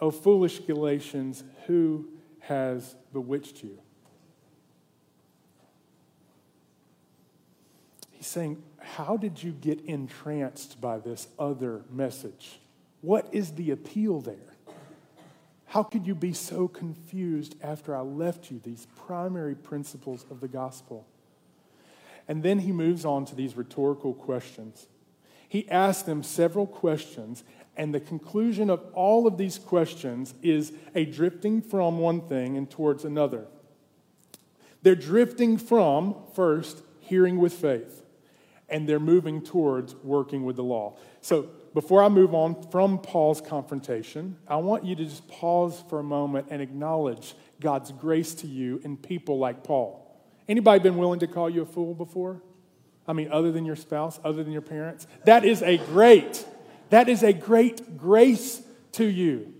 O 0.00 0.10
foolish 0.10 0.60
Galatians, 0.60 1.42
who 1.66 2.08
has 2.40 2.94
bewitched 3.12 3.62
you? 3.64 3.78
He's 8.18 8.26
saying, 8.26 8.60
how 8.80 9.16
did 9.16 9.40
you 9.44 9.52
get 9.52 9.80
entranced 9.84 10.80
by 10.80 10.98
this 10.98 11.28
other 11.38 11.82
message? 11.88 12.58
What 13.00 13.28
is 13.30 13.52
the 13.52 13.70
appeal 13.70 14.20
there? 14.20 14.56
How 15.66 15.84
could 15.84 16.04
you 16.04 16.16
be 16.16 16.32
so 16.32 16.66
confused 16.66 17.54
after 17.62 17.94
I 17.94 18.00
left 18.00 18.50
you 18.50 18.58
these 18.58 18.88
primary 18.96 19.54
principles 19.54 20.26
of 20.32 20.40
the 20.40 20.48
gospel? 20.48 21.06
And 22.26 22.42
then 22.42 22.58
he 22.58 22.72
moves 22.72 23.04
on 23.04 23.24
to 23.26 23.36
these 23.36 23.56
rhetorical 23.56 24.14
questions. 24.14 24.88
He 25.48 25.70
asks 25.70 26.02
them 26.02 26.24
several 26.24 26.66
questions, 26.66 27.44
and 27.76 27.94
the 27.94 28.00
conclusion 28.00 28.68
of 28.68 28.84
all 28.94 29.28
of 29.28 29.38
these 29.38 29.58
questions 29.60 30.34
is 30.42 30.72
a 30.92 31.04
drifting 31.04 31.62
from 31.62 31.98
one 31.98 32.22
thing 32.22 32.56
and 32.56 32.68
towards 32.68 33.04
another. 33.04 33.46
They're 34.82 34.96
drifting 34.96 35.56
from, 35.56 36.16
first, 36.34 36.82
hearing 36.98 37.38
with 37.38 37.52
faith 37.52 38.02
and 38.68 38.88
they're 38.88 39.00
moving 39.00 39.42
towards 39.42 39.94
working 39.96 40.44
with 40.44 40.56
the 40.56 40.64
law. 40.64 40.96
So, 41.20 41.50
before 41.74 42.02
I 42.02 42.08
move 42.08 42.34
on 42.34 42.70
from 42.70 42.98
Paul's 42.98 43.40
confrontation, 43.40 44.36
I 44.48 44.56
want 44.56 44.84
you 44.84 44.96
to 44.96 45.04
just 45.04 45.28
pause 45.28 45.82
for 45.88 45.98
a 45.98 46.02
moment 46.02 46.48
and 46.50 46.62
acknowledge 46.62 47.34
God's 47.60 47.92
grace 47.92 48.34
to 48.36 48.46
you 48.46 48.80
in 48.84 48.96
people 48.96 49.38
like 49.38 49.62
Paul. 49.62 50.04
Anybody 50.48 50.80
been 50.80 50.96
willing 50.96 51.20
to 51.20 51.26
call 51.26 51.50
you 51.50 51.62
a 51.62 51.66
fool 51.66 51.94
before? 51.94 52.42
I 53.06 53.12
mean, 53.12 53.30
other 53.30 53.52
than 53.52 53.64
your 53.64 53.76
spouse, 53.76 54.18
other 54.24 54.42
than 54.42 54.52
your 54.52 54.62
parents? 54.62 55.06
That 55.24 55.44
is 55.44 55.62
a 55.62 55.78
great, 55.78 56.44
that 56.90 57.08
is 57.08 57.22
a 57.22 57.32
great 57.32 57.96
grace 57.96 58.62
to 58.92 59.04
you. 59.04 59.54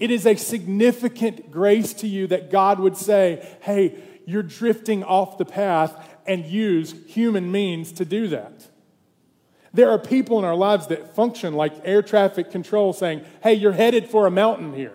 It 0.00 0.10
is 0.10 0.26
a 0.26 0.34
significant 0.34 1.50
grace 1.50 1.94
to 1.94 2.08
you 2.08 2.26
that 2.28 2.50
God 2.50 2.80
would 2.80 2.96
say, 2.96 3.48
hey, 3.60 4.02
you're 4.26 4.42
drifting 4.42 5.04
off 5.04 5.38
the 5.38 5.44
path 5.44 6.08
and 6.26 6.44
use 6.44 6.94
human 7.06 7.50
means 7.52 7.92
to 7.92 8.04
do 8.04 8.28
that. 8.28 8.68
There 9.72 9.90
are 9.90 9.98
people 9.98 10.38
in 10.38 10.44
our 10.44 10.54
lives 10.54 10.86
that 10.86 11.14
function 11.16 11.54
like 11.54 11.72
air 11.84 12.02
traffic 12.02 12.50
control 12.50 12.92
saying, 12.92 13.24
hey, 13.42 13.54
you're 13.54 13.72
headed 13.72 14.08
for 14.08 14.26
a 14.26 14.30
mountain 14.30 14.72
here. 14.72 14.92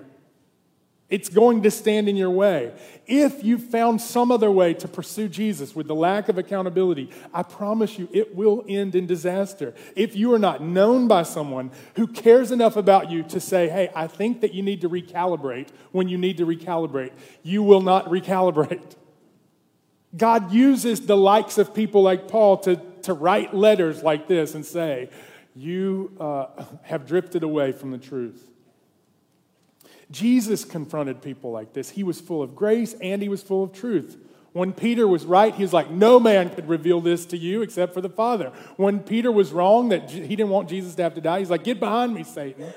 It's 1.10 1.28
going 1.28 1.64
to 1.64 1.72
stand 1.72 2.08
in 2.08 2.16
your 2.16 2.30
way. 2.30 2.72
If 3.08 3.44
you've 3.44 3.64
found 3.64 4.00
some 4.00 4.32
other 4.32 4.52
way 4.52 4.76
to 4.76 4.88
pursue 4.88 5.28
Jesus 5.28 5.76
with 5.76 5.88
the 5.88 5.96
lack 5.96 6.30
of 6.30 6.38
accountability, 6.38 7.10
I 7.34 7.42
promise 7.42 7.98
you 7.98 8.08
it 8.14 8.36
will 8.36 8.64
end 8.70 8.94
in 8.94 9.08
disaster. 9.08 9.74
If 9.96 10.16
you 10.16 10.32
are 10.34 10.40
not 10.40 10.62
known 10.62 11.08
by 11.08 11.24
someone 11.24 11.72
who 11.96 12.06
cares 12.06 12.52
enough 12.52 12.78
about 12.78 13.10
you 13.10 13.24
to 13.24 13.40
say, 13.40 13.70
hey, 13.70 13.90
I 13.96 14.06
think 14.06 14.42
that 14.42 14.54
you 14.54 14.62
need 14.62 14.82
to 14.82 14.90
recalibrate 14.90 15.70
when 15.92 16.08
you 16.10 16.18
need 16.18 16.38
to 16.38 16.46
recalibrate, 16.46 17.12
you 17.42 17.64
will 17.64 17.82
not 17.82 18.06
recalibrate. 18.06 18.96
God 20.16 20.52
uses 20.52 21.06
the 21.06 21.18
likes 21.18 21.58
of 21.58 21.74
people 21.74 22.02
like 22.02 22.28
Paul 22.28 22.58
to, 22.60 22.78
to 23.04 23.14
write 23.14 23.54
letters 23.54 24.02
like 24.04 24.28
this 24.28 24.56
and 24.56 24.66
say, 24.66 25.10
You 25.56 26.16
uh, 26.20 26.48
have 26.84 27.06
drifted 27.06 27.44
away 27.44 27.72
from 27.72 27.92
the 27.92 27.98
truth. 27.98 28.50
Jesus 30.12 30.66
confronted 30.66 31.22
people 31.22 31.52
like 31.52 31.74
this. 31.74 31.92
He 31.92 32.04
was 32.04 32.20
full 32.20 32.42
of 32.42 32.56
grace 32.56 32.96
and 33.02 33.22
he 33.22 33.30
was 33.30 33.44
full 33.44 33.64
of 33.64 33.74
truth. 33.74 34.18
When 34.52 34.74
Peter 34.74 35.08
was 35.08 35.26
right, 35.26 35.54
he 35.54 35.62
was 35.62 35.74
like, 35.74 35.92
No 35.92 36.20
man 36.20 36.50
could 36.50 36.68
reveal 36.68 37.02
this 37.02 37.26
to 37.28 37.38
you 37.38 37.62
except 37.62 37.94
for 37.94 38.02
the 38.02 38.10
Father. 38.10 38.52
When 38.78 39.02
Peter 39.02 39.32
was 39.32 39.52
wrong, 39.52 39.90
that 39.90 40.10
he 40.10 40.36
didn't 40.36 40.50
want 40.50 40.70
Jesus 40.70 40.96
to 40.96 41.04
have 41.04 41.14
to 41.16 41.22
die, 41.22 41.40
he's 41.40 41.52
like, 41.52 41.64
Get 41.64 41.80
behind 41.80 42.16
me, 42.16 42.24
Satan. 42.24 42.74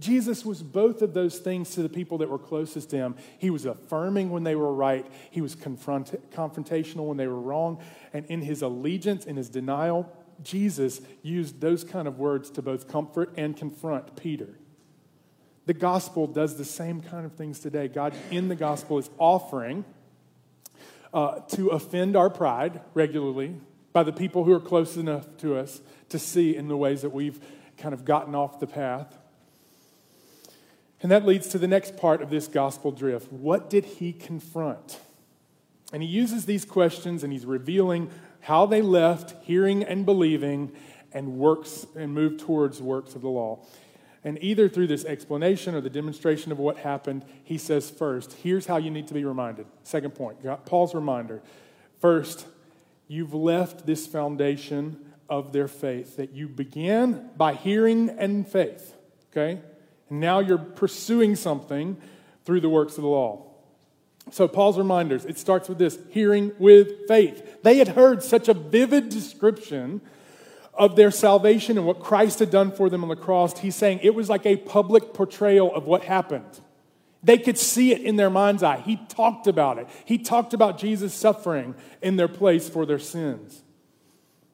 Jesus 0.00 0.44
was 0.44 0.62
both 0.62 1.02
of 1.02 1.14
those 1.14 1.38
things 1.38 1.70
to 1.70 1.82
the 1.82 1.88
people 1.88 2.18
that 2.18 2.28
were 2.28 2.38
closest 2.38 2.90
to 2.90 2.96
him. 2.96 3.14
He 3.38 3.50
was 3.50 3.66
affirming 3.66 4.30
when 4.30 4.42
they 4.42 4.56
were 4.56 4.72
right, 4.72 5.06
he 5.30 5.40
was 5.40 5.54
confront- 5.54 6.30
confrontational 6.32 7.06
when 7.06 7.16
they 7.16 7.26
were 7.26 7.40
wrong. 7.40 7.80
And 8.12 8.26
in 8.26 8.40
his 8.40 8.62
allegiance, 8.62 9.26
in 9.26 9.36
his 9.36 9.48
denial, 9.48 10.10
Jesus 10.42 11.00
used 11.22 11.60
those 11.60 11.84
kind 11.84 12.08
of 12.08 12.18
words 12.18 12.50
to 12.52 12.62
both 12.62 12.88
comfort 12.88 13.32
and 13.36 13.56
confront 13.56 14.16
Peter. 14.16 14.58
The 15.66 15.74
gospel 15.74 16.26
does 16.26 16.56
the 16.56 16.64
same 16.64 17.00
kind 17.00 17.26
of 17.26 17.34
things 17.34 17.60
today. 17.60 17.86
God, 17.86 18.14
in 18.30 18.48
the 18.48 18.56
gospel, 18.56 18.98
is 18.98 19.10
offering 19.18 19.84
uh, 21.12 21.40
to 21.50 21.68
offend 21.68 22.16
our 22.16 22.30
pride 22.30 22.80
regularly 22.94 23.56
by 23.92 24.02
the 24.02 24.12
people 24.12 24.44
who 24.44 24.52
are 24.52 24.60
close 24.60 24.96
enough 24.96 25.26
to 25.38 25.56
us 25.56 25.80
to 26.08 26.18
see 26.18 26.56
in 26.56 26.68
the 26.68 26.76
ways 26.76 27.02
that 27.02 27.10
we've 27.10 27.40
kind 27.76 27.92
of 27.92 28.04
gotten 28.04 28.34
off 28.34 28.60
the 28.60 28.66
path. 28.66 29.18
And 31.02 31.10
that 31.10 31.24
leads 31.24 31.48
to 31.48 31.58
the 31.58 31.68
next 31.68 31.96
part 31.96 32.20
of 32.20 32.30
this 32.30 32.46
gospel 32.46 32.92
drift. 32.92 33.32
What 33.32 33.70
did 33.70 33.84
he 33.84 34.12
confront? 34.12 34.98
And 35.92 36.02
he 36.02 36.08
uses 36.08 36.46
these 36.46 36.64
questions 36.64 37.24
and 37.24 37.32
he's 37.32 37.46
revealing 37.46 38.10
how 38.40 38.66
they 38.66 38.82
left 38.82 39.34
hearing 39.44 39.82
and 39.82 40.04
believing 40.04 40.72
and 41.12 41.38
works 41.38 41.86
and 41.96 42.14
moved 42.14 42.40
towards 42.40 42.80
works 42.80 43.14
of 43.14 43.22
the 43.22 43.28
law. 43.28 43.64
And 44.22 44.42
either 44.42 44.68
through 44.68 44.88
this 44.88 45.04
explanation 45.04 45.74
or 45.74 45.80
the 45.80 45.90
demonstration 45.90 46.52
of 46.52 46.58
what 46.58 46.76
happened, 46.78 47.24
he 47.42 47.56
says 47.56 47.88
first, 47.88 48.34
here's 48.34 48.66
how 48.66 48.76
you 48.76 48.90
need 48.90 49.08
to 49.08 49.14
be 49.14 49.24
reminded. 49.24 49.66
Second 49.82 50.14
point, 50.14 50.38
Paul's 50.66 50.94
reminder. 50.94 51.40
First, 52.00 52.46
you've 53.08 53.34
left 53.34 53.86
this 53.86 54.06
foundation 54.06 55.12
of 55.28 55.52
their 55.52 55.68
faith 55.68 56.16
that 56.16 56.32
you 56.32 56.48
began 56.48 57.30
by 57.36 57.54
hearing 57.54 58.10
and 58.10 58.46
faith, 58.46 58.94
okay? 59.30 59.60
And 60.10 60.20
now 60.20 60.40
you're 60.40 60.58
pursuing 60.58 61.36
something 61.36 61.96
through 62.44 62.60
the 62.60 62.68
works 62.68 62.96
of 62.96 63.02
the 63.02 63.08
law. 63.08 63.46
So, 64.30 64.46
Paul's 64.46 64.78
reminders, 64.78 65.24
it 65.24 65.38
starts 65.38 65.68
with 65.68 65.78
this 65.78 65.98
hearing 66.10 66.52
with 66.58 67.08
faith. 67.08 67.62
They 67.62 67.78
had 67.78 67.88
heard 67.88 68.22
such 68.22 68.48
a 68.48 68.54
vivid 68.54 69.08
description 69.08 70.00
of 70.74 70.94
their 70.94 71.10
salvation 71.10 71.76
and 71.76 71.86
what 71.86 72.00
Christ 72.00 72.38
had 72.38 72.50
done 72.50 72.70
for 72.70 72.88
them 72.88 73.02
on 73.02 73.08
the 73.08 73.16
cross. 73.16 73.58
He's 73.58 73.74
saying 73.74 74.00
it 74.02 74.14
was 74.14 74.28
like 74.28 74.46
a 74.46 74.56
public 74.56 75.14
portrayal 75.14 75.74
of 75.74 75.84
what 75.84 76.04
happened. 76.04 76.60
They 77.22 77.38
could 77.38 77.58
see 77.58 77.92
it 77.92 78.00
in 78.00 78.16
their 78.16 78.30
mind's 78.30 78.62
eye. 78.62 78.80
He 78.80 78.96
talked 79.08 79.46
about 79.46 79.78
it. 79.78 79.88
He 80.04 80.16
talked 80.16 80.54
about 80.54 80.78
Jesus 80.78 81.12
suffering 81.12 81.74
in 82.00 82.16
their 82.16 82.28
place 82.28 82.68
for 82.68 82.86
their 82.86 82.98
sins. 82.98 83.62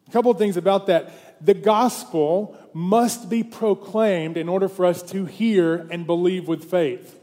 A 0.09 0.11
couple 0.11 0.31
of 0.31 0.39
things 0.39 0.57
about 0.57 0.87
that. 0.87 1.25
The 1.40 1.55
gospel 1.55 2.57
must 2.73 3.28
be 3.28 3.43
proclaimed 3.43 4.37
in 4.37 4.49
order 4.49 4.69
for 4.69 4.87
us 4.87 5.02
to 5.11 5.25
hear 5.26 5.87
and 5.90 6.07
believe 6.07 6.49
with 6.49 6.64
faith. 6.64 7.21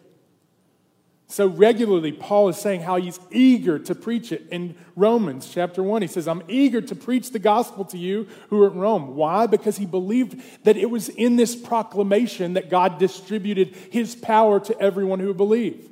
So 1.28 1.48
regularly, 1.48 2.12
Paul 2.12 2.50
is 2.50 2.58
saying 2.58 2.82
how 2.82 2.98
he's 2.98 3.20
eager 3.32 3.80
to 3.80 3.96
preach 3.96 4.32
it. 4.32 4.46
In 4.52 4.76
Romans 4.96 5.50
chapter 5.52 5.82
1, 5.82 6.04
he 6.04 6.08
says, 6.08 6.28
I'm 6.28 6.44
eager 6.48 6.80
to 6.80 6.96
preach 6.96 7.32
the 7.32 7.40
gospel 7.40 7.86
to 7.86 7.98
you 7.98 8.28
who 8.50 8.62
are 8.62 8.68
in 8.68 8.78
Rome. 8.78 9.16
Why? 9.16 9.48
Because 9.48 9.78
he 9.78 9.88
believed 9.88 10.40
that 10.64 10.78
it 10.78 10.92
was 10.92 11.10
in 11.10 11.36
this 11.36 11.56
proclamation 11.56 12.54
that 12.54 12.70
God 12.70 13.00
distributed 13.00 13.76
his 13.90 14.16
power 14.16 14.60
to 14.60 14.80
everyone 14.80 15.20
who 15.20 15.34
believed. 15.34 15.90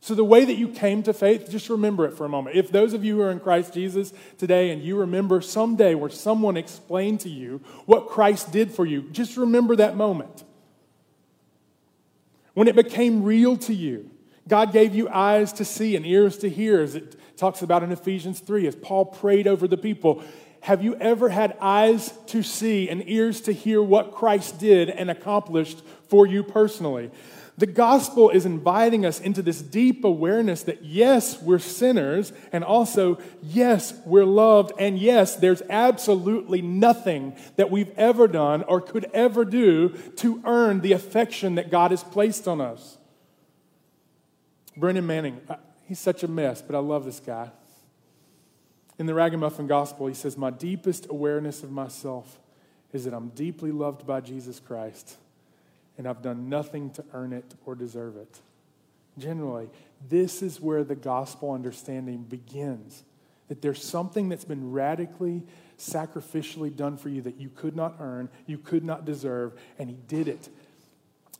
So, 0.00 0.14
the 0.14 0.24
way 0.24 0.44
that 0.44 0.54
you 0.54 0.68
came 0.68 1.02
to 1.04 1.12
faith, 1.12 1.50
just 1.50 1.68
remember 1.68 2.04
it 2.06 2.12
for 2.12 2.24
a 2.24 2.28
moment. 2.28 2.56
If 2.56 2.70
those 2.70 2.92
of 2.92 3.04
you 3.04 3.16
who 3.16 3.22
are 3.22 3.30
in 3.30 3.40
Christ 3.40 3.74
Jesus 3.74 4.12
today 4.38 4.70
and 4.70 4.82
you 4.82 4.96
remember 4.96 5.40
someday 5.40 5.94
where 5.94 6.10
someone 6.10 6.56
explained 6.56 7.20
to 7.20 7.28
you 7.28 7.60
what 7.86 8.08
Christ 8.08 8.52
did 8.52 8.70
for 8.70 8.86
you, 8.86 9.02
just 9.10 9.36
remember 9.36 9.74
that 9.76 9.96
moment. 9.96 10.44
When 12.54 12.68
it 12.68 12.76
became 12.76 13.24
real 13.24 13.56
to 13.58 13.74
you 13.74 14.10
God 14.48 14.72
gave 14.72 14.94
you 14.94 15.08
eyes 15.08 15.52
to 15.54 15.64
see 15.64 15.96
and 15.96 16.06
ears 16.06 16.38
to 16.38 16.48
hear, 16.48 16.80
as 16.80 16.94
it 16.94 17.16
talks 17.36 17.62
about 17.62 17.82
in 17.82 17.90
Ephesians 17.90 18.40
3, 18.40 18.66
as 18.66 18.76
Paul 18.76 19.06
prayed 19.06 19.46
over 19.46 19.66
the 19.66 19.76
people. 19.76 20.22
Have 20.60 20.82
you 20.82 20.94
ever 20.96 21.28
had 21.28 21.56
eyes 21.60 22.12
to 22.28 22.42
see 22.42 22.88
and 22.88 23.08
ears 23.08 23.40
to 23.42 23.52
hear 23.52 23.82
what 23.82 24.12
Christ 24.12 24.58
did 24.58 24.88
and 24.88 25.10
accomplished 25.10 25.82
for 26.08 26.26
you 26.26 26.42
personally? 26.42 27.10
The 27.58 27.66
gospel 27.66 28.28
is 28.28 28.44
inviting 28.44 29.06
us 29.06 29.18
into 29.18 29.40
this 29.40 29.62
deep 29.62 30.04
awareness 30.04 30.62
that 30.64 30.84
yes, 30.84 31.40
we're 31.40 31.58
sinners, 31.58 32.32
and 32.52 32.62
also, 32.62 33.18
yes, 33.42 33.94
we're 34.04 34.26
loved, 34.26 34.72
and 34.78 34.98
yes, 34.98 35.36
there's 35.36 35.62
absolutely 35.70 36.60
nothing 36.60 37.34
that 37.56 37.70
we've 37.70 37.96
ever 37.96 38.28
done 38.28 38.62
or 38.64 38.82
could 38.82 39.06
ever 39.14 39.44
do 39.44 39.88
to 40.16 40.42
earn 40.44 40.82
the 40.82 40.92
affection 40.92 41.54
that 41.54 41.70
God 41.70 41.92
has 41.92 42.04
placed 42.04 42.46
on 42.46 42.60
us. 42.60 42.98
Brennan 44.76 45.06
Manning, 45.06 45.40
uh, 45.48 45.56
he's 45.86 45.98
such 45.98 46.22
a 46.22 46.28
mess, 46.28 46.60
but 46.60 46.76
I 46.76 46.80
love 46.80 47.06
this 47.06 47.20
guy. 47.20 47.50
In 48.98 49.06
the 49.06 49.14
Ragamuffin 49.14 49.66
Gospel, 49.66 50.06
he 50.06 50.14
says, 50.14 50.36
My 50.36 50.50
deepest 50.50 51.06
awareness 51.08 51.62
of 51.62 51.70
myself 51.70 52.38
is 52.92 53.04
that 53.04 53.14
I'm 53.14 53.28
deeply 53.30 53.72
loved 53.72 54.06
by 54.06 54.20
Jesus 54.20 54.60
Christ, 54.60 55.16
and 55.98 56.06
I've 56.06 56.22
done 56.22 56.48
nothing 56.48 56.90
to 56.90 57.04
earn 57.12 57.32
it 57.32 57.54
or 57.64 57.74
deserve 57.74 58.16
it. 58.16 58.40
Generally, 59.18 59.70
this 60.08 60.42
is 60.42 60.60
where 60.60 60.84
the 60.84 60.94
gospel 60.94 61.52
understanding 61.52 62.22
begins 62.22 63.02
that 63.48 63.62
there's 63.62 63.82
something 63.82 64.28
that's 64.28 64.44
been 64.44 64.72
radically, 64.72 65.42
sacrificially 65.78 66.74
done 66.74 66.96
for 66.96 67.08
you 67.08 67.22
that 67.22 67.40
you 67.40 67.48
could 67.48 67.76
not 67.76 67.96
earn, 68.00 68.28
you 68.46 68.58
could 68.58 68.84
not 68.84 69.04
deserve, 69.04 69.54
and 69.78 69.88
He 69.88 69.96
did 70.08 70.28
it 70.28 70.48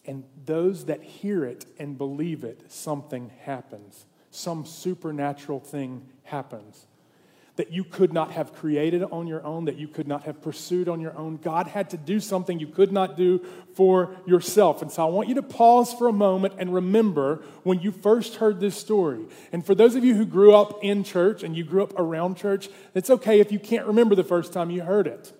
and 0.06 0.24
those 0.44 0.84
that 0.86 1.02
hear 1.02 1.44
it 1.44 1.66
and 1.78 1.98
believe 1.98 2.44
it, 2.44 2.70
something 2.70 3.30
happens. 3.42 4.06
Some 4.30 4.64
supernatural 4.64 5.60
thing 5.60 6.06
happens 6.24 6.86
that 7.56 7.72
you 7.72 7.82
could 7.84 8.12
not 8.12 8.32
have 8.32 8.52
created 8.54 9.02
on 9.02 9.26
your 9.26 9.44
own, 9.44 9.64
that 9.64 9.76
you 9.76 9.88
could 9.88 10.06
not 10.06 10.24
have 10.24 10.42
pursued 10.42 10.88
on 10.88 11.00
your 11.00 11.16
own. 11.16 11.38
God 11.38 11.66
had 11.66 11.90
to 11.90 11.96
do 11.96 12.20
something 12.20 12.60
you 12.60 12.66
could 12.66 12.92
not 12.92 13.16
do 13.16 13.44
for 13.74 14.14
yourself. 14.26 14.82
And 14.82 14.92
so 14.92 15.06
I 15.06 15.10
want 15.10 15.28
you 15.28 15.34
to 15.36 15.42
pause 15.42 15.92
for 15.94 16.06
a 16.06 16.12
moment 16.12 16.54
and 16.58 16.72
remember 16.72 17.42
when 17.62 17.80
you 17.80 17.92
first 17.92 18.36
heard 18.36 18.60
this 18.60 18.76
story. 18.76 19.24
And 19.52 19.64
for 19.64 19.74
those 19.74 19.94
of 19.94 20.04
you 20.04 20.14
who 20.14 20.26
grew 20.26 20.54
up 20.54 20.78
in 20.82 21.02
church 21.02 21.42
and 21.42 21.56
you 21.56 21.64
grew 21.64 21.82
up 21.82 21.98
around 21.98 22.36
church, 22.36 22.68
it's 22.94 23.08
okay 23.08 23.40
if 23.40 23.50
you 23.50 23.58
can't 23.58 23.86
remember 23.86 24.14
the 24.14 24.24
first 24.24 24.52
time 24.52 24.70
you 24.70 24.82
heard 24.82 25.06
it. 25.06 25.32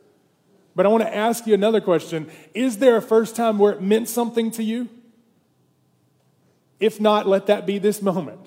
But 0.75 0.87
I 0.87 0.89
want 0.89 1.05
to 1.05 1.15
ask 1.15 1.47
you 1.47 1.55
another 1.55 1.81
question 1.81 2.31
Is 2.55 2.79
there 2.79 2.97
a 2.97 3.03
first 3.03 3.37
time 3.37 3.59
where 3.59 3.73
it 3.73 3.83
meant 3.83 4.09
something 4.09 4.51
to 4.53 4.63
you? 4.63 4.89
If 6.81 7.01
not, 7.01 7.27
let 7.27 7.47
that 7.47 7.67
be 7.67 7.79
this 7.79 8.01
moment 8.01 8.41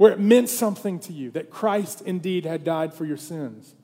where 0.00 0.12
it 0.12 0.18
meant 0.18 0.48
something 0.48 0.98
to 0.98 1.12
you 1.12 1.30
that 1.30 1.50
Christ 1.50 2.00
indeed 2.00 2.46
had 2.46 2.64
died 2.64 2.94
for 2.94 3.04
your 3.04 3.18
sins. 3.18 3.74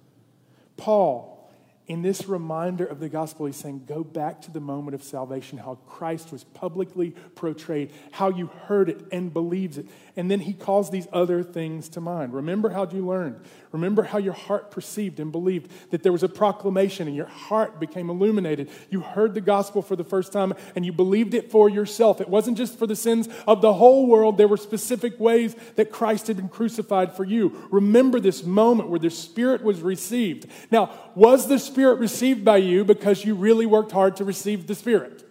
Paul, 0.79 1.47
in 1.89 2.01
this 2.01 2.27
reminder 2.27 2.87
of 2.87 3.01
the 3.01 3.11
gospel, 3.11 3.45
he's 3.45 3.57
saying, 3.57 3.83
go 3.87 4.03
back 4.03 4.41
to 4.41 4.51
the 4.51 4.59
moment 4.59 4.95
of 4.95 5.03
salvation, 5.03 5.59
how 5.59 5.75
Christ 5.87 6.33
was 6.33 6.43
publicly 6.43 7.11
portrayed, 7.35 7.93
how 8.13 8.31
you 8.31 8.47
heard 8.47 8.89
it 8.89 9.05
and 9.13 9.31
believed 9.31 9.77
it. 9.77 9.89
And 10.17 10.31
then 10.31 10.41
he 10.41 10.55
calls 10.55 10.89
these 10.89 11.07
other 11.13 11.43
things 11.43 11.91
to 11.91 12.01
mind. 12.01 12.33
Remember 12.33 12.71
how 12.71 12.89
you 12.89 13.07
learned. 13.07 13.39
Remember 13.77 14.03
how 14.03 14.17
your 14.17 14.33
heart 14.33 14.71
perceived 14.71 15.21
and 15.21 15.31
believed 15.31 15.71
that 15.91 16.03
there 16.03 16.13
was 16.13 16.23
a 16.23 16.29
proclamation 16.31 17.07
and 17.07 17.15
your 17.15 17.27
heart 17.27 17.79
became 17.79 18.09
illuminated. 18.09 18.71
You 18.89 19.01
heard 19.01 19.35
the 19.35 19.43
gospel 19.43 19.83
for 19.83 19.97
the 19.97 20.05
first 20.05 20.33
time 20.33 20.55
and 20.75 20.87
you 20.87 20.95
believed 20.95 21.35
it 21.35 21.51
for 21.51 21.69
yourself. 21.69 22.23
It 22.23 22.29
wasn't 22.29 22.57
just 22.57 22.79
for 22.79 22.87
the 22.87 22.97
sins 22.97 23.29
of 23.47 23.61
the 23.61 23.75
whole 23.75 24.07
world, 24.07 24.39
there 24.39 24.49
were 24.49 24.57
specific 24.57 25.21
ways 25.21 25.55
that 25.75 25.93
Christ 25.93 26.29
had 26.29 26.39
been 26.39 26.49
crucified 26.49 27.15
for 27.15 27.25
you. 27.25 27.69
Remember 27.71 28.19
this 28.19 28.45
moment 28.45 28.89
where 28.89 28.99
the 28.99 29.11
Spirit 29.11 29.63
was 29.63 29.83
received. 29.83 30.47
Now, 30.71 30.91
was 31.15 31.47
the 31.47 31.59
Spirit 31.59 31.99
received 31.99 32.45
by 32.45 32.57
you 32.57 32.83
because 32.83 33.27
you 33.27 33.35
really 33.35 33.67
worked 33.67 33.93
hard 33.93 34.17
to 34.17 34.25
receive 34.25 34.67
the 34.67 34.75
Spirit? 34.75 35.23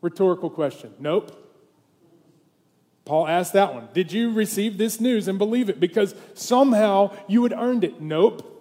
Rhetorical 0.00 0.50
question. 0.50 0.92
Nope. 0.98 1.45
Paul 3.06 3.28
asked 3.28 3.52
that 3.54 3.72
one. 3.72 3.88
Did 3.94 4.12
you 4.12 4.32
receive 4.32 4.76
this 4.76 5.00
news 5.00 5.28
and 5.28 5.38
believe 5.38 5.70
it 5.70 5.80
because 5.80 6.14
somehow 6.34 7.16
you 7.28 7.44
had 7.44 7.52
earned 7.52 7.84
it? 7.84 8.00
Nope. 8.00 8.55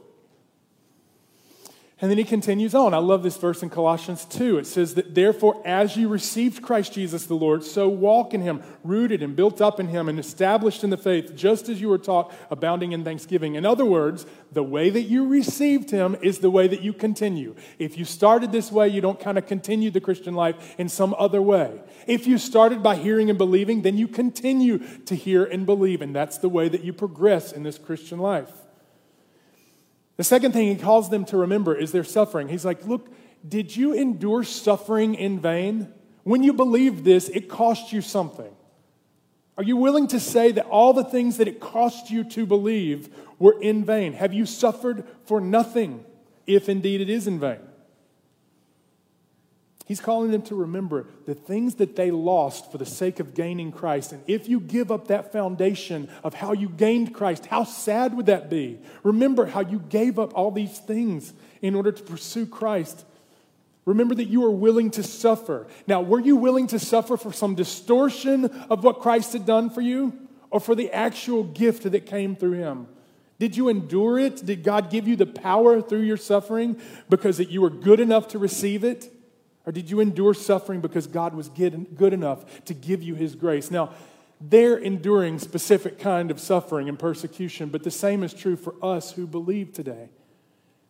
And 2.05 2.11
then 2.11 2.19
he 2.19 2.23
continues 2.23 2.75
on. 2.75 2.93
I 2.93 2.99
love 2.99 3.23
this 3.23 3.35
verse 3.35 3.63
in 3.63 3.71
Colossians 3.71 4.25
2. 4.25 4.59
It 4.59 4.67
says 4.67 4.93
that, 4.93 5.15
therefore, 5.15 5.59
as 5.65 5.97
you 5.97 6.07
received 6.07 6.61
Christ 6.61 6.93
Jesus 6.93 7.25
the 7.25 7.33
Lord, 7.33 7.63
so 7.63 7.89
walk 7.89 8.35
in 8.35 8.41
him, 8.41 8.61
rooted 8.83 9.23
and 9.23 9.35
built 9.35 9.59
up 9.59 9.79
in 9.79 9.87
him, 9.87 10.07
and 10.07 10.19
established 10.19 10.83
in 10.83 10.91
the 10.91 10.97
faith, 10.97 11.35
just 11.35 11.67
as 11.67 11.81
you 11.81 11.89
were 11.89 11.97
taught, 11.97 12.31
abounding 12.51 12.91
in 12.91 13.03
thanksgiving. 13.03 13.55
In 13.55 13.65
other 13.65 13.85
words, 13.85 14.27
the 14.51 14.61
way 14.61 14.91
that 14.91 15.01
you 15.01 15.27
received 15.27 15.89
him 15.89 16.15
is 16.21 16.37
the 16.37 16.51
way 16.51 16.67
that 16.67 16.83
you 16.83 16.93
continue. 16.93 17.55
If 17.79 17.97
you 17.97 18.05
started 18.05 18.51
this 18.51 18.71
way, 18.71 18.87
you 18.87 19.01
don't 19.01 19.19
kind 19.19 19.39
of 19.39 19.47
continue 19.47 19.89
the 19.89 19.99
Christian 19.99 20.35
life 20.35 20.75
in 20.77 20.89
some 20.89 21.15
other 21.17 21.41
way. 21.41 21.81
If 22.05 22.27
you 22.27 22.37
started 22.37 22.83
by 22.83 22.97
hearing 22.97 23.31
and 23.31 23.37
believing, 23.39 23.81
then 23.81 23.97
you 23.97 24.07
continue 24.07 24.77
to 25.05 25.15
hear 25.15 25.43
and 25.43 25.65
believe, 25.65 26.03
and 26.03 26.15
that's 26.15 26.37
the 26.37 26.49
way 26.49 26.69
that 26.69 26.83
you 26.83 26.93
progress 26.93 27.51
in 27.51 27.63
this 27.63 27.79
Christian 27.79 28.19
life. 28.19 28.51
The 30.17 30.23
second 30.23 30.54
thing 30.54 30.67
he 30.67 30.75
calls 30.75 31.10
them 31.10 31.25
to 31.25 31.38
remember 31.38 31.75
is 31.75 31.91
their 31.91 32.04
suffering. 32.04 32.47
He's 32.47 32.65
like, 32.65 32.86
Look, 32.86 33.10
did 33.47 33.75
you 33.75 33.93
endure 33.93 34.43
suffering 34.43 35.15
in 35.15 35.39
vain? 35.39 35.93
When 36.23 36.41
you 36.41 36.54
believed 36.54 37.04
this, 37.04 37.30
it 37.30 37.49
cost 37.49 37.93
you 37.93 38.01
something. 38.01 38.51
Are 39.58 39.63
you 39.63 39.78
willing 39.78 40.08
to 40.08 40.19
say 40.19 40.51
that 40.51 40.65
all 40.65 40.93
the 40.93 41.04
things 41.04 41.38
that 41.38 41.47
it 41.47 41.60
cost 41.60 42.10
you 42.10 42.23
to 42.32 42.45
believe 42.45 43.10
were 43.39 43.60
in 43.62 43.86
vain? 43.86 44.13
Have 44.13 44.34
you 44.34 44.45
suffered 44.45 45.06
for 45.25 45.39
nothing, 45.39 46.04
if 46.45 46.67
indeed 46.67 47.01
it 47.01 47.10
is 47.10 47.28
in 47.28 47.39
vain? 47.39 47.60
He's 49.85 50.01
calling 50.01 50.31
them 50.31 50.41
to 50.43 50.55
remember 50.55 51.05
the 51.27 51.35
things 51.35 51.75
that 51.75 51.95
they 51.95 52.09
lost 52.09 52.71
for 52.71 52.79
the 52.79 52.87
sake 52.87 53.19
of 53.19 53.35
gaining 53.35 53.71
Christ. 53.71 54.13
And 54.13 54.23
if 54.25 54.49
you 54.49 54.59
give 54.59 54.91
up 54.91 55.07
that 55.07 55.31
foundation 55.31 56.09
of 56.23 56.33
how 56.33 56.53
you 56.53 56.69
gained 56.69 57.13
Christ, 57.13 57.45
how 57.45 57.65
sad 57.65 58.15
would 58.15 58.25
that 58.25 58.49
be? 58.49 58.79
Remember 59.03 59.45
how 59.45 59.61
you 59.61 59.77
gave 59.77 60.17
up 60.17 60.33
all 60.33 60.49
these 60.49 60.79
things 60.79 61.33
in 61.61 61.75
order 61.75 61.91
to 61.91 62.01
pursue 62.01 62.47
Christ. 62.47 63.05
Remember 63.85 64.15
that 64.15 64.25
you 64.25 64.43
are 64.45 64.51
willing 64.51 64.89
to 64.89 65.03
suffer. 65.03 65.67
Now, 65.85 66.01
were 66.01 66.19
you 66.19 66.35
willing 66.35 66.65
to 66.67 66.79
suffer 66.79 67.15
for 67.15 67.31
some 67.31 67.53
distortion 67.53 68.45
of 68.71 68.83
what 68.83 69.01
Christ 69.01 69.33
had 69.33 69.45
done 69.45 69.69
for 69.69 69.81
you 69.81 70.17
or 70.49 70.59
for 70.59 70.73
the 70.73 70.91
actual 70.91 71.43
gift 71.43 71.83
that 71.83 72.07
came 72.07 72.35
through 72.35 72.53
him? 72.53 72.87
Did 73.37 73.55
you 73.55 73.69
endure 73.69 74.17
it? 74.17 74.43
Did 74.43 74.63
God 74.63 74.89
give 74.89 75.07
you 75.07 75.15
the 75.15 75.27
power 75.27 75.79
through 75.79 76.01
your 76.01 76.17
suffering 76.17 76.81
because 77.07 77.37
that 77.37 77.49
you 77.51 77.61
were 77.61 77.69
good 77.69 77.99
enough 77.99 78.29
to 78.29 78.39
receive 78.39 78.83
it? 78.83 79.11
Or 79.65 79.71
did 79.71 79.89
you 79.89 79.99
endure 79.99 80.34
suffering 80.34 80.82
because 80.82 81.08
God 81.08 81.34
was 81.34 81.49
good 81.49 82.13
enough 82.13 82.65
to 82.65 82.73
give 82.73 83.01
you 83.01 83.15
his 83.15 83.36
grace? 83.36 83.71
Now, 83.71 83.91
they're 84.39 84.78
enduring 84.78 85.39
specific 85.39 85.97
kind 85.99 86.30
of 86.30 86.39
suffering 86.39 86.89
and 86.89 86.99
persecution, 86.99 87.69
but 87.69 87.84
the 87.84 87.91
same 87.91 88.23
is 88.23 88.34
true 88.34 88.56
for 88.56 88.75
us 88.82 89.12
who 89.12 89.25
believe 89.25 89.73
today. 89.73 90.10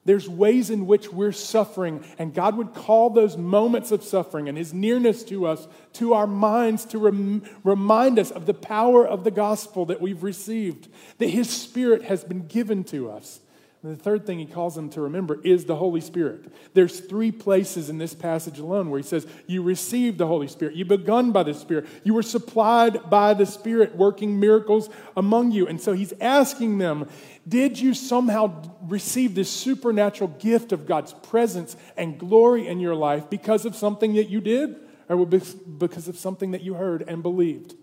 There's 0.03 0.29
ways 0.29 0.69
in 0.69 0.85
which 0.85 1.11
we're 1.11 1.31
suffering, 1.31 2.05
and 2.19 2.33
God 2.33 2.57
would 2.57 2.75
call 2.75 3.09
those 3.09 3.37
moments 3.37 3.91
of 3.91 4.03
suffering 4.03 4.47
and 4.47 4.57
His 4.57 4.71
nearness 4.71 5.23
to 5.25 5.47
us, 5.47 5.67
to 5.93 6.13
our 6.13 6.27
minds, 6.27 6.85
to 6.85 6.99
rem- 6.99 7.43
remind 7.63 8.19
us 8.19 8.29
of 8.29 8.45
the 8.45 8.53
power 8.53 9.05
of 9.05 9.23
the 9.23 9.31
gospel 9.31 9.85
that 9.87 10.01
we've 10.01 10.21
received, 10.21 10.89
that 11.17 11.29
His 11.29 11.49
Spirit 11.49 12.03
has 12.03 12.23
been 12.23 12.45
given 12.45 12.83
to 12.85 13.09
us. 13.09 13.39
And 13.85 13.95
the 13.95 14.03
third 14.03 14.25
thing 14.25 14.39
he 14.39 14.47
calls 14.47 14.73
them 14.73 14.89
to 14.91 15.01
remember 15.01 15.39
is 15.43 15.65
the 15.65 15.75
Holy 15.75 16.01
Spirit. 16.01 16.51
There's 16.73 17.01
three 17.01 17.31
places 17.31 17.87
in 17.87 17.99
this 17.99 18.15
passage 18.15 18.57
alone 18.57 18.89
where 18.89 18.99
he 18.99 19.05
says, 19.05 19.27
You 19.45 19.61
received 19.61 20.17
the 20.17 20.25
Holy 20.25 20.47
Spirit. 20.47 20.73
You 20.73 20.85
begun 20.85 21.31
by 21.31 21.43
the 21.43 21.53
Spirit. 21.53 21.85
You 22.03 22.15
were 22.15 22.23
supplied 22.23 23.11
by 23.11 23.35
the 23.35 23.45
Spirit, 23.45 23.95
working 23.95 24.39
miracles 24.39 24.89
among 25.15 25.51
you. 25.51 25.67
And 25.67 25.79
so 25.79 25.93
he's 25.93 26.13
asking 26.19 26.79
them, 26.79 27.07
Did 27.47 27.79
you 27.79 27.93
somehow 27.93 28.63
receive 28.81 29.35
this 29.35 29.51
supernatural 29.51 30.31
gift 30.39 30.71
of 30.71 30.87
God's 30.87 31.13
presence 31.13 31.77
and 31.95 32.17
glory 32.17 32.67
in 32.67 32.79
your 32.79 32.95
life 32.95 33.29
because 33.29 33.67
of 33.67 33.75
something 33.75 34.15
that 34.15 34.29
you 34.29 34.41
did? 34.41 34.77
Or 35.09 35.27
because 35.27 36.07
of 36.07 36.17
something 36.17 36.49
that 36.51 36.63
you 36.63 36.73
heard 36.73 37.03
and 37.07 37.21
believed? 37.21 37.75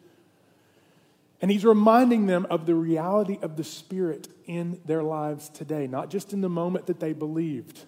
And 1.43 1.51
he's 1.51 1.65
reminding 1.65 2.27
them 2.27 2.47
of 2.49 2.67
the 2.67 2.75
reality 2.77 3.37
of 3.43 3.57
the 3.57 3.65
Spirit 3.65 4.29
in 4.47 4.81
their 4.87 5.03
lives 5.03 5.49
today, 5.49 5.89
not 5.89 6.09
just 6.09 6.33
in 6.33 6.41
the 6.41 6.49
moment 6.49 6.87
that 6.87 7.01
they 7.01 7.13
believed, 7.13 7.81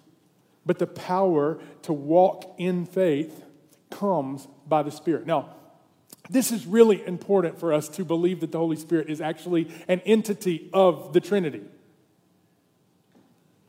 but 0.65 0.77
the 0.77 0.87
power 0.87 1.57
to 1.83 1.93
walk 1.93 2.53
in 2.57 2.85
faith 2.85 3.45
comes 3.89 4.47
by 4.67 4.83
the 4.83 4.91
Spirit. 4.91 5.25
Now, 5.25 5.55
this 6.29 6.51
is 6.51 6.65
really 6.65 7.05
important 7.07 7.57
for 7.57 7.71
us 7.71 7.87
to 7.89 8.03
believe 8.03 8.41
that 8.41 8.51
the 8.51 8.57
Holy 8.57 8.75
Spirit 8.75 9.09
is 9.09 9.21
actually 9.21 9.71
an 9.87 10.01
entity 10.01 10.69
of 10.73 11.13
the 11.13 11.21
Trinity. 11.21 11.61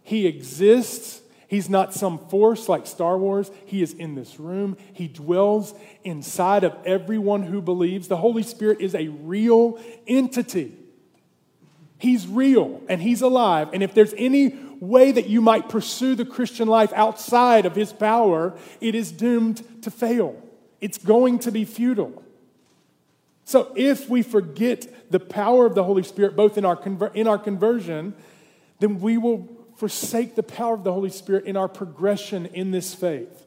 He 0.03 0.27
exists 0.27 1.21
He's 1.49 1.71
not 1.71 1.95
some 1.95 2.19
force 2.19 2.69
like 2.69 2.87
Star 2.87 3.17
Wars. 3.17 3.51
He 3.67 3.83
is 3.83 3.93
in 3.93 4.15
this 4.15 4.41
room. 4.41 4.77
He 4.93 5.07
dwells 5.07 5.75
inside 6.03 6.65
of 6.65 6.77
everyone 6.85 7.45
who 7.45 7.63
believes. 7.63 8.09
The 8.09 8.17
Holy 8.17 8.43
Spirit 8.43 8.81
is 8.81 8.95
a 8.95 9.09
real 9.09 9.81
entity. 10.07 10.75
He's 11.99 12.27
real 12.27 12.83
and 12.89 13.01
He's 13.01 13.23
alive. 13.23 13.69
And 13.73 13.83
if 13.83 13.95
there's 13.95 14.15
any 14.17 14.57
way 14.81 15.13
that 15.13 15.29
you 15.29 15.41
might 15.41 15.69
pursue 15.69 16.15
the 16.15 16.25
Christian 16.25 16.69
life 16.69 16.93
outside 16.95 17.65
of 17.65 17.77
His 17.77 17.93
power, 17.93 18.59
it 18.81 18.95
is 18.95 19.13
doomed 19.13 19.83
to 19.83 19.91
fail. 19.91 20.43
It's 20.81 20.99
going 20.99 21.39
to 21.41 21.53
be 21.53 21.65
futile. 21.65 22.23
So 23.45 23.73
if 23.77 24.11
we 24.11 24.23
forget 24.23 25.13
the 25.13 25.21
power 25.21 25.67
of 25.67 25.77
the 25.77 25.85
Holy 25.85 26.03
Spirit, 26.03 26.35
both 26.35 26.59
in 26.59 26.65
our, 26.65 26.77
conver- 26.77 27.15
in 27.15 27.29
our 27.29 27.39
conversion, 27.39 28.15
then 28.81 28.99
we 28.99 29.17
will 29.17 29.56
forsake 29.77 30.35
the 30.35 30.43
power 30.43 30.75
of 30.75 30.85
the 30.85 30.93
Holy 30.93 31.11
Spirit 31.11 31.45
in 31.45 31.57
our 31.57 31.69
progression 31.69 32.47
in 32.47 32.71
this 32.71 32.95
faith. 32.95 33.47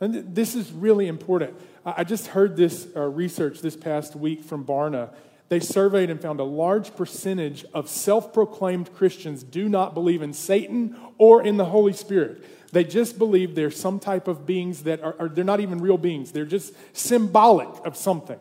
And 0.00 0.34
this 0.34 0.54
is 0.54 0.70
really 0.72 1.06
important. 1.06 1.54
I 1.84 2.04
just 2.04 2.28
heard 2.28 2.56
this 2.56 2.86
uh, 2.94 3.00
research 3.00 3.60
this 3.60 3.76
past 3.76 4.14
week 4.14 4.44
from 4.44 4.64
Barna. 4.64 5.10
They 5.48 5.60
surveyed 5.60 6.10
and 6.10 6.20
found 6.20 6.40
a 6.40 6.44
large 6.44 6.94
percentage 6.94 7.64
of 7.72 7.88
self 7.88 8.32
proclaimed 8.32 8.92
Christians 8.94 9.42
do 9.42 9.68
not 9.68 9.94
believe 9.94 10.20
in 10.20 10.32
Satan 10.32 10.96
or 11.16 11.42
in 11.42 11.56
the 11.56 11.64
Holy 11.64 11.94
Spirit. 11.94 12.44
They 12.70 12.84
just 12.84 13.18
believe 13.18 13.54
they're 13.54 13.70
some 13.70 13.98
type 13.98 14.28
of 14.28 14.44
beings 14.44 14.82
that 14.82 15.02
are, 15.02 15.16
are 15.18 15.28
they're 15.28 15.44
not 15.44 15.60
even 15.60 15.80
real 15.80 15.96
beings, 15.96 16.32
they're 16.32 16.44
just 16.44 16.74
symbolic 16.92 17.68
of 17.86 17.96
something. 17.96 18.38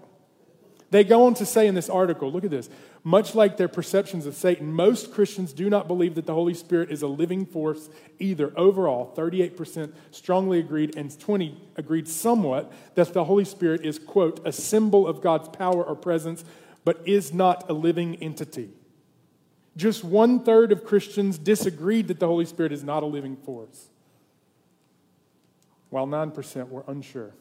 They 0.90 1.04
go 1.04 1.26
on 1.26 1.34
to 1.36 1.46
say 1.46 1.68
in 1.68 1.76
this 1.76 1.90
article, 1.90 2.32
look 2.32 2.46
at 2.46 2.52
this. 2.52 2.70
Much 3.04 3.36
like 3.36 3.58
their 3.58 3.68
perceptions 3.68 4.26
of 4.26 4.36
Satan, 4.36 4.72
most 4.72 5.12
Christians 5.12 5.54
do 5.54 5.70
not 5.70 5.88
believe 5.88 6.16
that 6.16 6.26
the 6.26 6.34
Holy 6.34 6.54
Spirit 6.54 6.92
is 6.92 7.02
a 7.02 7.08
living 7.08 7.46
force 7.46 7.90
either. 8.20 8.54
Overall, 8.58 9.14
38% 9.16 9.92
strongly 10.12 10.60
agreed 10.60 10.96
and 10.96 11.18
20 11.18 11.58
agreed 11.76 12.08
somewhat 12.08 12.72
that 12.96 13.14
the 13.14 13.26
Holy 13.26 13.46
Spirit 13.46 13.86
is, 13.86 14.00
quote, 14.00 14.46
a 14.46 14.52
symbol 14.52 15.08
of 15.08 15.22
God's 15.22 15.50
power 15.50 15.84
or 15.84 15.96
presence, 15.96 16.46
but 16.86 17.02
is 17.06 17.34
not 17.34 17.70
a 17.70 17.74
living 17.74 18.16
entity. 18.16 18.70
Just 19.76 20.04
one 20.04 20.40
third 20.40 20.72
of 20.72 20.86
Christians 20.86 21.38
disagreed 21.38 22.08
that 22.08 22.20
the 22.20 22.28
Holy 22.28 22.46
Spirit 22.46 22.72
is 22.72 22.84
not 22.84 23.04
a 23.04 23.06
living 23.06 23.36
force, 23.36 23.90
while 25.90 26.08
9% 26.08 26.70
were 26.70 26.84
unsure. 26.88 27.34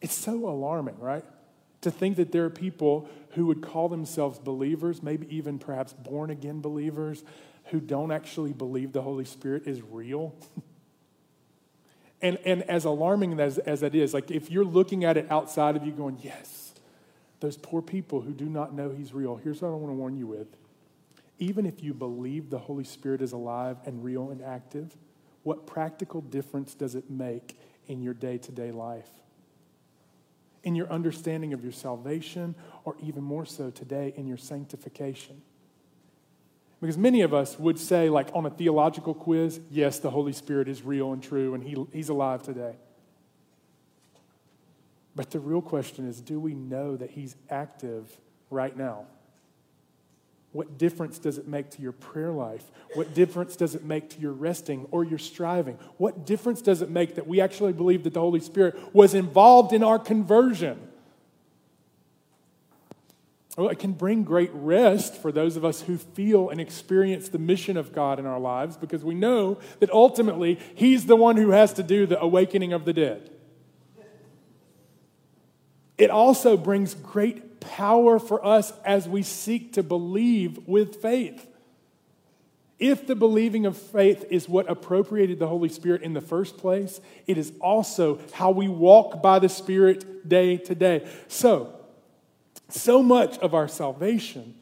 It's 0.00 0.14
so 0.14 0.48
alarming, 0.48 0.98
right? 0.98 1.24
To 1.82 1.90
think 1.90 2.16
that 2.16 2.32
there 2.32 2.44
are 2.44 2.50
people 2.50 3.08
who 3.30 3.46
would 3.46 3.62
call 3.62 3.88
themselves 3.88 4.38
believers, 4.38 5.02
maybe 5.02 5.26
even 5.34 5.58
perhaps 5.58 5.92
born 5.92 6.30
again 6.30 6.60
believers, 6.60 7.24
who 7.66 7.80
don't 7.80 8.10
actually 8.10 8.52
believe 8.52 8.92
the 8.92 9.02
Holy 9.02 9.24
Spirit 9.24 9.66
is 9.66 9.80
real. 9.82 10.34
and, 12.22 12.38
and 12.44 12.62
as 12.64 12.84
alarming 12.84 13.38
as, 13.40 13.58
as 13.58 13.80
that 13.80 13.94
is, 13.94 14.12
like 14.12 14.30
if 14.30 14.50
you're 14.50 14.64
looking 14.64 15.04
at 15.04 15.16
it 15.16 15.30
outside 15.30 15.76
of 15.76 15.86
you 15.86 15.92
going, 15.92 16.18
yes, 16.22 16.74
those 17.40 17.56
poor 17.56 17.80
people 17.80 18.20
who 18.20 18.32
do 18.32 18.46
not 18.46 18.74
know 18.74 18.90
He's 18.90 19.14
real, 19.14 19.36
here's 19.36 19.62
what 19.62 19.68
I 19.68 19.72
want 19.72 19.90
to 19.90 19.94
warn 19.94 20.16
you 20.16 20.26
with. 20.26 20.48
Even 21.38 21.64
if 21.64 21.82
you 21.82 21.94
believe 21.94 22.50
the 22.50 22.58
Holy 22.58 22.84
Spirit 22.84 23.22
is 23.22 23.32
alive 23.32 23.78
and 23.86 24.04
real 24.04 24.30
and 24.30 24.42
active, 24.42 24.94
what 25.42 25.66
practical 25.66 26.20
difference 26.20 26.74
does 26.74 26.94
it 26.94 27.10
make 27.10 27.58
in 27.86 28.02
your 28.02 28.12
day 28.12 28.36
to 28.36 28.52
day 28.52 28.70
life? 28.70 29.08
In 30.62 30.74
your 30.74 30.90
understanding 30.90 31.52
of 31.52 31.62
your 31.62 31.72
salvation, 31.72 32.54
or 32.84 32.96
even 33.02 33.22
more 33.22 33.46
so 33.46 33.70
today 33.70 34.12
in 34.16 34.26
your 34.26 34.36
sanctification. 34.36 35.40
Because 36.80 36.96
many 36.96 37.20
of 37.20 37.34
us 37.34 37.58
would 37.58 37.78
say, 37.78 38.08
like 38.08 38.28
on 38.34 38.46
a 38.46 38.50
theological 38.50 39.12
quiz, 39.12 39.60
yes, 39.70 39.98
the 39.98 40.10
Holy 40.10 40.32
Spirit 40.32 40.68
is 40.68 40.82
real 40.82 41.12
and 41.12 41.22
true, 41.22 41.54
and 41.54 41.62
he, 41.62 41.76
He's 41.92 42.08
alive 42.08 42.42
today. 42.42 42.76
But 45.14 45.30
the 45.30 45.40
real 45.40 45.60
question 45.60 46.08
is 46.08 46.20
do 46.20 46.40
we 46.40 46.54
know 46.54 46.96
that 46.96 47.10
He's 47.10 47.36
active 47.50 48.18
right 48.48 48.74
now? 48.76 49.06
What 50.52 50.78
difference 50.78 51.18
does 51.18 51.38
it 51.38 51.46
make 51.46 51.70
to 51.70 51.82
your 51.82 51.92
prayer 51.92 52.32
life? 52.32 52.64
What 52.94 53.14
difference 53.14 53.54
does 53.54 53.76
it 53.76 53.84
make 53.84 54.10
to 54.10 54.20
your 54.20 54.32
resting 54.32 54.88
or 54.90 55.04
your 55.04 55.18
striving? 55.18 55.78
What 55.96 56.26
difference 56.26 56.60
does 56.60 56.82
it 56.82 56.90
make 56.90 57.14
that 57.14 57.28
we 57.28 57.40
actually 57.40 57.72
believe 57.72 58.02
that 58.02 58.14
the 58.14 58.20
Holy 58.20 58.40
Spirit 58.40 58.76
was 58.92 59.14
involved 59.14 59.72
in 59.72 59.84
our 59.84 59.98
conversion? 59.98 60.88
Well, 63.56 63.68
it 63.68 63.78
can 63.78 63.92
bring 63.92 64.24
great 64.24 64.50
rest 64.52 65.16
for 65.16 65.30
those 65.30 65.56
of 65.56 65.64
us 65.64 65.82
who 65.82 65.98
feel 65.98 66.48
and 66.48 66.60
experience 66.60 67.28
the 67.28 67.38
mission 67.38 67.76
of 67.76 67.92
God 67.92 68.18
in 68.18 68.26
our 68.26 68.40
lives 68.40 68.76
because 68.76 69.04
we 69.04 69.14
know 69.14 69.58
that 69.78 69.90
ultimately 69.90 70.58
He's 70.74 71.06
the 71.06 71.16
one 71.16 71.36
who 71.36 71.50
has 71.50 71.72
to 71.74 71.82
do 71.82 72.06
the 72.06 72.20
awakening 72.20 72.72
of 72.72 72.84
the 72.84 72.92
dead. 72.92 73.30
It 75.98 76.10
also 76.10 76.56
brings 76.56 76.94
great 76.94 77.42
power 77.60 78.18
for 78.18 78.44
us 78.44 78.72
as 78.84 79.08
we 79.08 79.22
seek 79.22 79.74
to 79.74 79.82
believe 79.82 80.66
with 80.66 81.00
faith. 81.00 81.46
If 82.80 83.06
the 83.06 83.14
believing 83.14 83.66
of 83.66 83.76
faith 83.76 84.24
is 84.30 84.48
what 84.48 84.68
appropriated 84.70 85.38
the 85.38 85.46
Holy 85.46 85.68
Spirit 85.68 86.02
in 86.02 86.14
the 86.14 86.22
first 86.22 86.56
place, 86.56 87.00
it 87.26 87.36
is 87.36 87.52
also 87.60 88.18
how 88.32 88.50
we 88.52 88.68
walk 88.68 89.22
by 89.22 89.38
the 89.38 89.50
Spirit 89.50 90.26
day 90.26 90.56
to 90.56 90.74
day. 90.74 91.06
So, 91.28 91.78
so 92.70 93.02
much 93.02 93.36
of 93.38 93.54
our 93.54 93.68
salvation, 93.68 94.54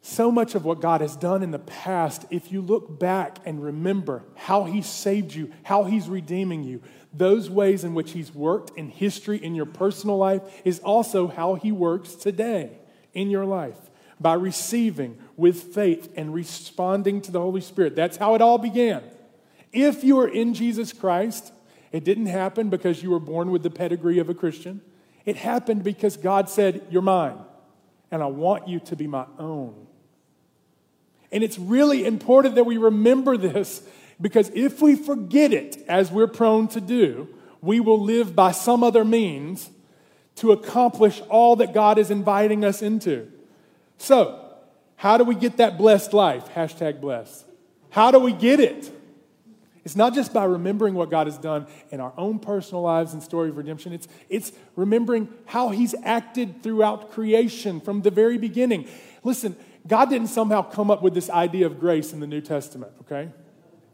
so 0.00 0.32
much 0.32 0.54
of 0.54 0.64
what 0.64 0.80
God 0.80 1.02
has 1.02 1.14
done 1.14 1.42
in 1.42 1.50
the 1.50 1.58
past, 1.58 2.24
if 2.30 2.50
you 2.50 2.62
look 2.62 2.98
back 2.98 3.38
and 3.44 3.62
remember 3.62 4.24
how 4.34 4.64
He 4.64 4.80
saved 4.80 5.34
you, 5.34 5.52
how 5.64 5.84
He's 5.84 6.08
redeeming 6.08 6.64
you, 6.64 6.82
those 7.12 7.50
ways 7.50 7.84
in 7.84 7.94
which 7.94 8.12
He's 8.12 8.34
worked 8.34 8.76
in 8.76 8.88
history 8.88 9.42
in 9.42 9.54
your 9.54 9.66
personal 9.66 10.16
life 10.16 10.42
is 10.64 10.78
also 10.80 11.28
how 11.28 11.54
He 11.54 11.72
works 11.72 12.14
today 12.14 12.78
in 13.12 13.30
your 13.30 13.44
life 13.44 13.76
by 14.20 14.34
receiving 14.34 15.18
with 15.36 15.74
faith 15.74 16.12
and 16.16 16.32
responding 16.32 17.20
to 17.22 17.32
the 17.32 17.40
Holy 17.40 17.60
Spirit. 17.60 17.96
That's 17.96 18.16
how 18.16 18.34
it 18.34 18.40
all 18.40 18.58
began. 18.58 19.02
If 19.72 20.04
you 20.04 20.18
are 20.20 20.28
in 20.28 20.54
Jesus 20.54 20.92
Christ, 20.92 21.52
it 21.90 22.04
didn't 22.04 22.26
happen 22.26 22.70
because 22.70 23.02
you 23.02 23.10
were 23.10 23.20
born 23.20 23.50
with 23.50 23.62
the 23.62 23.70
pedigree 23.70 24.18
of 24.18 24.28
a 24.28 24.34
Christian. 24.34 24.80
It 25.24 25.36
happened 25.36 25.84
because 25.84 26.16
God 26.16 26.48
said, 26.48 26.86
You're 26.90 27.02
mine, 27.02 27.38
and 28.10 28.22
I 28.22 28.26
want 28.26 28.68
you 28.68 28.80
to 28.80 28.96
be 28.96 29.06
my 29.06 29.26
own. 29.38 29.86
And 31.30 31.42
it's 31.42 31.58
really 31.58 32.04
important 32.04 32.56
that 32.56 32.64
we 32.64 32.76
remember 32.76 33.36
this 33.36 33.82
because 34.20 34.50
if 34.54 34.80
we 34.80 34.94
forget 34.94 35.52
it, 35.52 35.84
as 35.88 36.10
we're 36.10 36.26
prone 36.26 36.68
to 36.68 36.80
do, 36.80 37.28
we 37.60 37.80
will 37.80 38.00
live 38.00 38.34
by 38.34 38.52
some 38.52 38.82
other 38.82 39.04
means 39.04 39.70
to 40.36 40.52
accomplish 40.52 41.20
all 41.28 41.56
that 41.56 41.74
God 41.74 41.98
is 41.98 42.10
inviting 42.10 42.64
us 42.64 42.82
into. 42.82 43.30
So, 43.98 44.38
how 44.96 45.16
do 45.16 45.24
we 45.24 45.34
get 45.34 45.56
that 45.58 45.78
blessed 45.78 46.12
life? 46.12 46.48
Hashtag 46.54 47.00
blessed. 47.00 47.44
How 47.90 48.10
do 48.10 48.18
we 48.18 48.32
get 48.32 48.60
it? 48.60 48.90
It's 49.84 49.96
not 49.96 50.14
just 50.14 50.32
by 50.32 50.44
remembering 50.44 50.94
what 50.94 51.10
God 51.10 51.26
has 51.26 51.36
done 51.36 51.66
in 51.90 52.00
our 52.00 52.12
own 52.16 52.38
personal 52.38 52.82
lives 52.82 53.12
and 53.12 53.22
story 53.22 53.48
of 53.48 53.56
redemption. 53.56 53.92
It's, 53.92 54.06
it's 54.28 54.52
remembering 54.76 55.28
how 55.44 55.70
He's 55.70 55.94
acted 56.04 56.62
throughout 56.62 57.10
creation 57.10 57.80
from 57.80 58.02
the 58.02 58.10
very 58.10 58.38
beginning. 58.38 58.88
Listen, 59.24 59.56
God 59.86 60.08
didn't 60.08 60.28
somehow 60.28 60.62
come 60.62 60.90
up 60.90 61.02
with 61.02 61.14
this 61.14 61.28
idea 61.28 61.66
of 61.66 61.80
grace 61.80 62.12
in 62.12 62.20
the 62.20 62.26
New 62.26 62.40
Testament, 62.40 62.92
okay? 63.02 63.30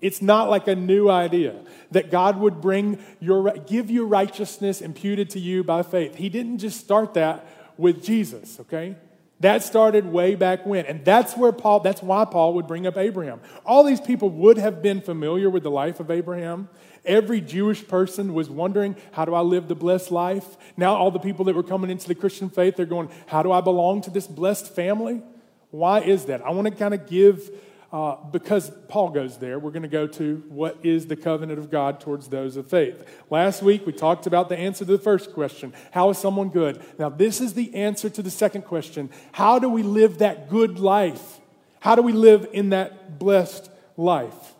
It's 0.00 0.22
not 0.22 0.48
like 0.48 0.68
a 0.68 0.76
new 0.76 1.10
idea 1.10 1.56
that 1.90 2.10
God 2.10 2.38
would 2.38 2.60
bring 2.60 2.98
your, 3.20 3.52
give 3.52 3.90
you 3.90 4.06
righteousness 4.06 4.80
imputed 4.80 5.30
to 5.30 5.40
you 5.40 5.64
by 5.64 5.82
faith. 5.82 6.14
He 6.14 6.28
didn't 6.28 6.58
just 6.58 6.80
start 6.80 7.14
that 7.14 7.46
with 7.76 8.02
Jesus, 8.04 8.60
okay? 8.60 8.96
That 9.40 9.62
started 9.62 10.06
way 10.06 10.34
back 10.34 10.66
when. 10.66 10.84
And 10.86 11.04
that's 11.04 11.36
where 11.36 11.52
Paul, 11.52 11.80
that's 11.80 12.02
why 12.02 12.24
Paul 12.24 12.54
would 12.54 12.66
bring 12.66 12.86
up 12.86 12.96
Abraham. 12.96 13.40
All 13.64 13.84
these 13.84 14.00
people 14.00 14.30
would 14.30 14.58
have 14.58 14.82
been 14.82 15.00
familiar 15.00 15.48
with 15.48 15.62
the 15.62 15.70
life 15.70 16.00
of 16.00 16.10
Abraham. 16.10 16.68
Every 17.04 17.40
Jewish 17.40 17.86
person 17.86 18.34
was 18.34 18.50
wondering, 18.50 18.96
how 19.12 19.24
do 19.24 19.34
I 19.34 19.40
live 19.40 19.68
the 19.68 19.76
blessed 19.76 20.10
life? 20.10 20.56
Now, 20.76 20.96
all 20.96 21.10
the 21.10 21.20
people 21.20 21.44
that 21.46 21.54
were 21.54 21.62
coming 21.62 21.90
into 21.90 22.08
the 22.08 22.16
Christian 22.16 22.50
faith, 22.50 22.76
they're 22.76 22.86
going, 22.86 23.10
how 23.28 23.42
do 23.42 23.52
I 23.52 23.60
belong 23.60 24.00
to 24.02 24.10
this 24.10 24.26
blessed 24.26 24.74
family? 24.74 25.22
Why 25.70 26.00
is 26.00 26.24
that? 26.26 26.44
I 26.44 26.50
want 26.50 26.66
to 26.66 26.74
kind 26.74 26.94
of 26.94 27.06
give 27.06 27.50
uh, 27.90 28.16
because 28.16 28.70
Paul 28.88 29.10
goes 29.10 29.38
there, 29.38 29.58
we're 29.58 29.70
going 29.70 29.82
to 29.82 29.88
go 29.88 30.06
to 30.06 30.42
what 30.48 30.76
is 30.82 31.06
the 31.06 31.16
covenant 31.16 31.58
of 31.58 31.70
God 31.70 32.00
towards 32.00 32.28
those 32.28 32.56
of 32.56 32.68
faith. 32.68 33.02
Last 33.30 33.62
week, 33.62 33.86
we 33.86 33.92
talked 33.92 34.26
about 34.26 34.50
the 34.50 34.58
answer 34.58 34.84
to 34.84 34.92
the 34.92 34.98
first 34.98 35.32
question 35.32 35.72
How 35.92 36.10
is 36.10 36.18
someone 36.18 36.50
good? 36.50 36.82
Now, 36.98 37.08
this 37.08 37.40
is 37.40 37.54
the 37.54 37.74
answer 37.74 38.10
to 38.10 38.22
the 38.22 38.30
second 38.30 38.62
question 38.62 39.08
How 39.32 39.58
do 39.58 39.70
we 39.70 39.82
live 39.82 40.18
that 40.18 40.50
good 40.50 40.78
life? 40.78 41.40
How 41.80 41.94
do 41.94 42.02
we 42.02 42.12
live 42.12 42.46
in 42.52 42.70
that 42.70 43.18
blessed 43.18 43.70
life? 43.96 44.54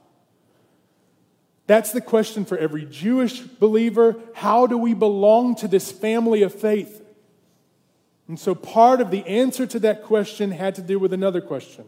That's 1.66 1.92
the 1.92 2.00
question 2.00 2.46
for 2.46 2.56
every 2.56 2.86
Jewish 2.86 3.40
believer. 3.40 4.16
How 4.34 4.66
do 4.66 4.78
we 4.78 4.94
belong 4.94 5.54
to 5.56 5.68
this 5.68 5.92
family 5.92 6.40
of 6.40 6.54
faith? 6.54 7.04
And 8.26 8.40
so, 8.40 8.54
part 8.54 9.02
of 9.02 9.10
the 9.10 9.26
answer 9.26 9.66
to 9.66 9.78
that 9.80 10.02
question 10.02 10.50
had 10.50 10.74
to 10.76 10.82
do 10.82 10.98
with 10.98 11.12
another 11.12 11.42
question 11.42 11.84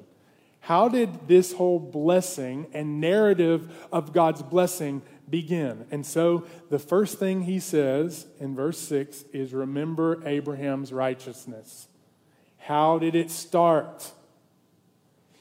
how 0.60 0.88
did 0.88 1.26
this 1.26 1.52
whole 1.52 1.78
blessing 1.78 2.66
and 2.72 3.00
narrative 3.00 3.72
of 3.90 4.12
God's 4.12 4.42
blessing 4.42 5.02
begin? 5.28 5.86
And 5.90 6.04
so 6.04 6.46
the 6.68 6.78
first 6.78 7.18
thing 7.18 7.42
he 7.42 7.58
says 7.58 8.26
in 8.38 8.54
verse 8.54 8.78
6 8.78 9.24
is 9.32 9.54
remember 9.54 10.22
Abraham's 10.26 10.92
righteousness. 10.92 11.88
How 12.58 12.98
did 12.98 13.14
it 13.14 13.30
start? 13.30 14.12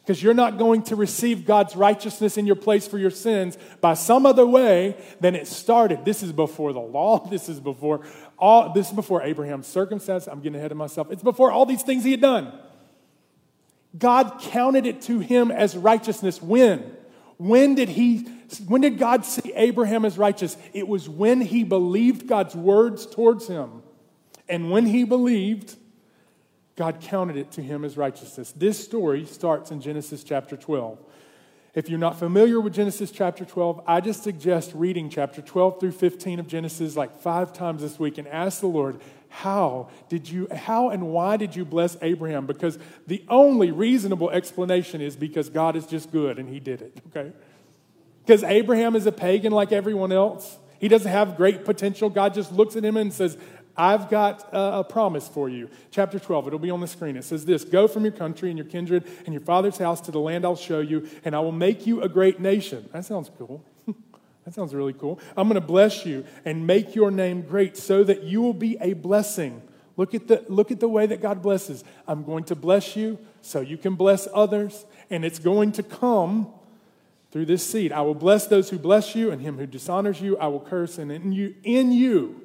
Because 0.01 0.23
you're 0.23 0.33
not 0.33 0.57
going 0.57 0.83
to 0.83 0.95
receive 0.95 1.45
God's 1.45 1.75
righteousness 1.75 2.37
in 2.37 2.47
your 2.47 2.55
place 2.55 2.87
for 2.87 2.97
your 2.97 3.11
sins 3.11 3.57
by 3.81 3.93
some 3.93 4.25
other 4.25 4.47
way 4.47 4.97
than 5.19 5.35
it 5.35 5.45
started. 5.45 6.05
This 6.05 6.23
is 6.23 6.31
before 6.31 6.73
the 6.73 6.79
law. 6.79 7.27
This 7.29 7.49
is 7.49 7.59
before 7.59 8.07
all 8.39 8.73
this 8.73 8.87
is 8.87 8.93
before 8.93 9.21
Abraham's 9.21 9.67
circumstance. 9.67 10.27
I'm 10.27 10.39
getting 10.39 10.57
ahead 10.57 10.71
of 10.71 10.77
myself. 10.77 11.11
It's 11.11 11.21
before 11.21 11.51
all 11.51 11.65
these 11.65 11.83
things 11.83 12.03
he 12.05 12.11
had 12.11 12.21
done. 12.21 12.53
God 13.97 14.39
counted 14.41 14.85
it 14.85 15.01
to 15.03 15.19
him 15.19 15.51
as 15.51 15.75
righteousness. 15.75 16.41
When? 16.41 16.95
When 17.37 17.75
did 17.75 17.89
he 17.89 18.27
when 18.67 18.81
did 18.81 18.97
God 18.97 19.25
see 19.25 19.53
Abraham 19.55 20.05
as 20.05 20.17
righteous? 20.17 20.57
It 20.73 20.87
was 20.87 21.07
when 21.07 21.41
he 21.41 21.63
believed 21.63 22.27
God's 22.27 22.55
words 22.55 23.05
towards 23.05 23.47
him. 23.47 23.83
And 24.47 24.71
when 24.71 24.87
he 24.87 25.03
believed, 25.03 25.75
God 26.75 26.99
counted 27.01 27.37
it 27.37 27.51
to 27.51 27.61
him 27.61 27.85
as 27.85 27.95
righteousness. 27.95 28.51
This 28.51 28.83
story 28.83 29.25
starts 29.25 29.69
in 29.69 29.81
Genesis 29.81 30.23
chapter 30.23 30.57
12. 30.57 30.97
If 31.75 31.87
you're 31.87 31.99
not 31.99 32.17
familiar 32.17 32.59
with 32.59 32.73
Genesis 32.73 33.11
chapter 33.11 33.45
12, 33.45 33.83
I 33.85 34.01
just 34.01 34.23
suggest 34.23 34.71
reading 34.73 35.09
chapter 35.09 35.41
12 35.41 35.79
through 35.79 35.91
15 35.91 36.39
of 36.39 36.47
Genesis 36.47 36.95
like 36.95 37.19
five 37.19 37.53
times 37.53 37.83
this 37.83 37.99
week 37.99 38.17
and 38.17 38.27
ask 38.27 38.59
the 38.59 38.67
Lord, 38.67 38.99
how 39.29 39.89
did 40.09 40.29
you 40.29 40.47
how 40.53 40.89
and 40.89 41.09
why 41.09 41.37
did 41.37 41.55
you 41.55 41.63
bless 41.63 41.95
Abraham? 42.01 42.45
Because 42.45 42.77
the 43.07 43.23
only 43.29 43.71
reasonable 43.71 44.29
explanation 44.31 45.01
is 45.01 45.15
because 45.15 45.49
God 45.49 45.75
is 45.75 45.85
just 45.85 46.11
good 46.11 46.39
and 46.39 46.49
he 46.49 46.59
did 46.59 46.81
it, 46.81 46.99
okay? 47.07 47.31
Because 48.25 48.43
Abraham 48.43 48.95
is 48.95 49.05
a 49.05 49.11
pagan 49.11 49.51
like 49.51 49.71
everyone 49.71 50.11
else. 50.11 50.57
He 50.79 50.87
doesn't 50.87 51.11
have 51.11 51.37
great 51.37 51.65
potential. 51.65 52.09
God 52.09 52.33
just 52.33 52.51
looks 52.51 52.75
at 52.75 52.83
him 52.83 52.97
and 52.97 53.13
says, 53.13 53.37
I've 53.79 54.09
got 54.09 54.49
a, 54.51 54.83
promise 54.83 55.27
for 55.29 55.47
you. 55.47 55.69
Chapter 55.89 56.19
12, 56.19 56.47
it'll 56.47 56.59
be 56.59 56.69
on 56.69 56.81
the 56.81 56.87
screen. 56.87 57.15
It 57.15 57.23
says 57.23 57.45
this 57.45 57.63
Go 57.63 57.87
from 57.87 58.03
your 58.03 58.11
country 58.11 58.49
and 58.49 58.57
your 58.57 58.67
kindred 58.67 59.05
and 59.25 59.33
your 59.33 59.41
father's 59.41 59.77
house 59.77 60.01
to 60.01 60.11
the 60.11 60.19
land 60.19 60.43
I'll 60.43 60.57
show 60.57 60.81
you, 60.81 61.07
and 61.23 61.33
I 61.33 61.39
will 61.39 61.53
make 61.53 61.87
you 61.87 62.01
a 62.01 62.09
great 62.09 62.41
nation. 62.41 62.89
That 62.91 63.05
sounds 63.05 63.31
cool. 63.37 63.63
That 64.49 64.55
sounds 64.55 64.73
really 64.73 64.93
cool. 64.93 65.19
I'm 65.37 65.47
going 65.47 65.61
to 65.61 65.67
bless 65.67 66.07
you 66.07 66.25
and 66.43 66.65
make 66.65 66.95
your 66.95 67.11
name 67.11 67.43
great 67.43 67.77
so 67.77 68.03
that 68.03 68.23
you 68.23 68.41
will 68.41 68.55
be 68.55 68.77
a 68.81 68.93
blessing. 68.93 69.61
Look 69.95 70.15
at 70.15 70.27
the, 70.27 70.43
look 70.47 70.71
at 70.71 70.79
the 70.79 70.87
way 70.87 71.05
that 71.05 71.21
God 71.21 71.43
blesses. 71.43 71.83
I'm 72.07 72.23
going 72.23 72.45
to 72.45 72.55
bless 72.55 72.95
you 72.95 73.19
so 73.43 73.59
you 73.59 73.77
can 73.77 73.93
bless 73.93 74.27
others, 74.33 74.87
and 75.11 75.23
it's 75.23 75.37
going 75.37 75.71
to 75.73 75.83
come 75.83 76.51
through 77.29 77.45
this 77.45 77.63
seed. 77.63 77.91
I 77.91 78.01
will 78.01 78.15
bless 78.15 78.47
those 78.47 78.71
who 78.71 78.79
bless 78.79 79.13
you, 79.13 79.29
and 79.29 79.39
him 79.39 79.59
who 79.59 79.67
dishonors 79.67 80.19
you, 80.19 80.35
I 80.39 80.47
will 80.47 80.61
curse, 80.61 80.97
and 80.97 81.11
in 81.11 81.31
you, 81.31 81.53
in 81.63 81.91
you 81.91 82.41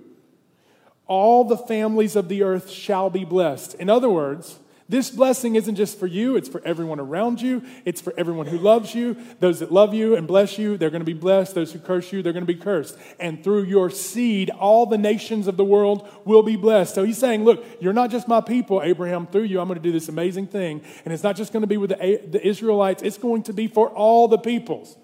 all 1.06 1.44
the 1.44 1.56
families 1.56 2.16
of 2.16 2.28
the 2.28 2.42
earth 2.42 2.68
shall 2.68 3.08
be 3.08 3.24
blessed. 3.24 3.76
In 3.76 3.88
other 3.88 4.10
words, 4.10 4.58
this 4.86 5.08
blessing 5.10 5.54
isn't 5.54 5.76
just 5.76 5.98
for 5.98 6.06
you, 6.06 6.36
it's 6.36 6.48
for 6.48 6.60
everyone 6.62 7.00
around 7.00 7.40
you. 7.40 7.62
It's 7.86 8.02
for 8.02 8.12
everyone 8.18 8.46
who 8.46 8.58
loves 8.58 8.94
you. 8.94 9.16
Those 9.40 9.60
that 9.60 9.72
love 9.72 9.94
you 9.94 10.14
and 10.14 10.26
bless 10.26 10.58
you, 10.58 10.76
they're 10.76 10.90
going 10.90 11.00
to 11.00 11.06
be 11.06 11.14
blessed. 11.14 11.54
Those 11.54 11.72
who 11.72 11.78
curse 11.78 12.12
you, 12.12 12.22
they're 12.22 12.34
going 12.34 12.46
to 12.46 12.52
be 12.52 12.58
cursed. 12.60 12.98
And 13.18 13.42
through 13.42 13.62
your 13.62 13.88
seed, 13.88 14.50
all 14.50 14.84
the 14.84 14.98
nations 14.98 15.46
of 15.46 15.56
the 15.56 15.64
world 15.64 16.06
will 16.26 16.42
be 16.42 16.56
blessed. 16.56 16.94
So 16.94 17.02
he's 17.02 17.16
saying, 17.16 17.44
Look, 17.44 17.64
you're 17.80 17.94
not 17.94 18.10
just 18.10 18.28
my 18.28 18.42
people, 18.42 18.82
Abraham. 18.82 19.26
Through 19.26 19.44
you, 19.44 19.58
I'm 19.58 19.68
going 19.68 19.78
to 19.78 19.82
do 19.82 19.92
this 19.92 20.10
amazing 20.10 20.48
thing. 20.48 20.82
And 21.06 21.14
it's 21.14 21.22
not 21.22 21.36
just 21.36 21.54
going 21.54 21.62
to 21.62 21.66
be 21.66 21.78
with 21.78 21.90
the, 21.90 22.46
Israelites, 22.46 23.02
it's 23.02 23.18
going 23.18 23.44
to 23.44 23.54
be 23.54 23.68
for 23.68 23.88
all 23.88 24.28
the 24.28 24.38
peoples. 24.38 24.98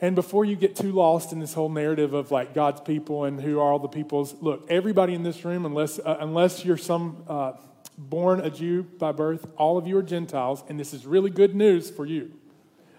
And 0.00 0.16
before 0.16 0.44
you 0.44 0.56
get 0.56 0.74
too 0.74 0.90
lost 0.90 1.32
in 1.32 1.38
this 1.38 1.54
whole 1.54 1.68
narrative 1.68 2.14
of 2.14 2.32
like 2.32 2.52
God's 2.52 2.80
people 2.80 3.26
and 3.26 3.40
who 3.40 3.60
are 3.60 3.70
all 3.70 3.78
the 3.78 3.86
peoples, 3.86 4.34
look, 4.40 4.66
everybody 4.68 5.14
in 5.14 5.22
this 5.22 5.44
room, 5.44 5.64
unless, 5.64 6.00
uh, 6.00 6.16
unless 6.18 6.64
you're 6.64 6.76
some. 6.76 7.22
Uh, 7.28 7.52
born 8.08 8.40
a 8.40 8.50
Jew 8.50 8.82
by 8.82 9.12
birth, 9.12 9.52
all 9.56 9.78
of 9.78 9.86
you 9.86 9.96
are 9.98 10.02
Gentiles, 10.02 10.62
and 10.68 10.78
this 10.78 10.92
is 10.92 11.06
really 11.06 11.30
good 11.30 11.54
news 11.54 11.90
for 11.90 12.04
you. 12.06 12.32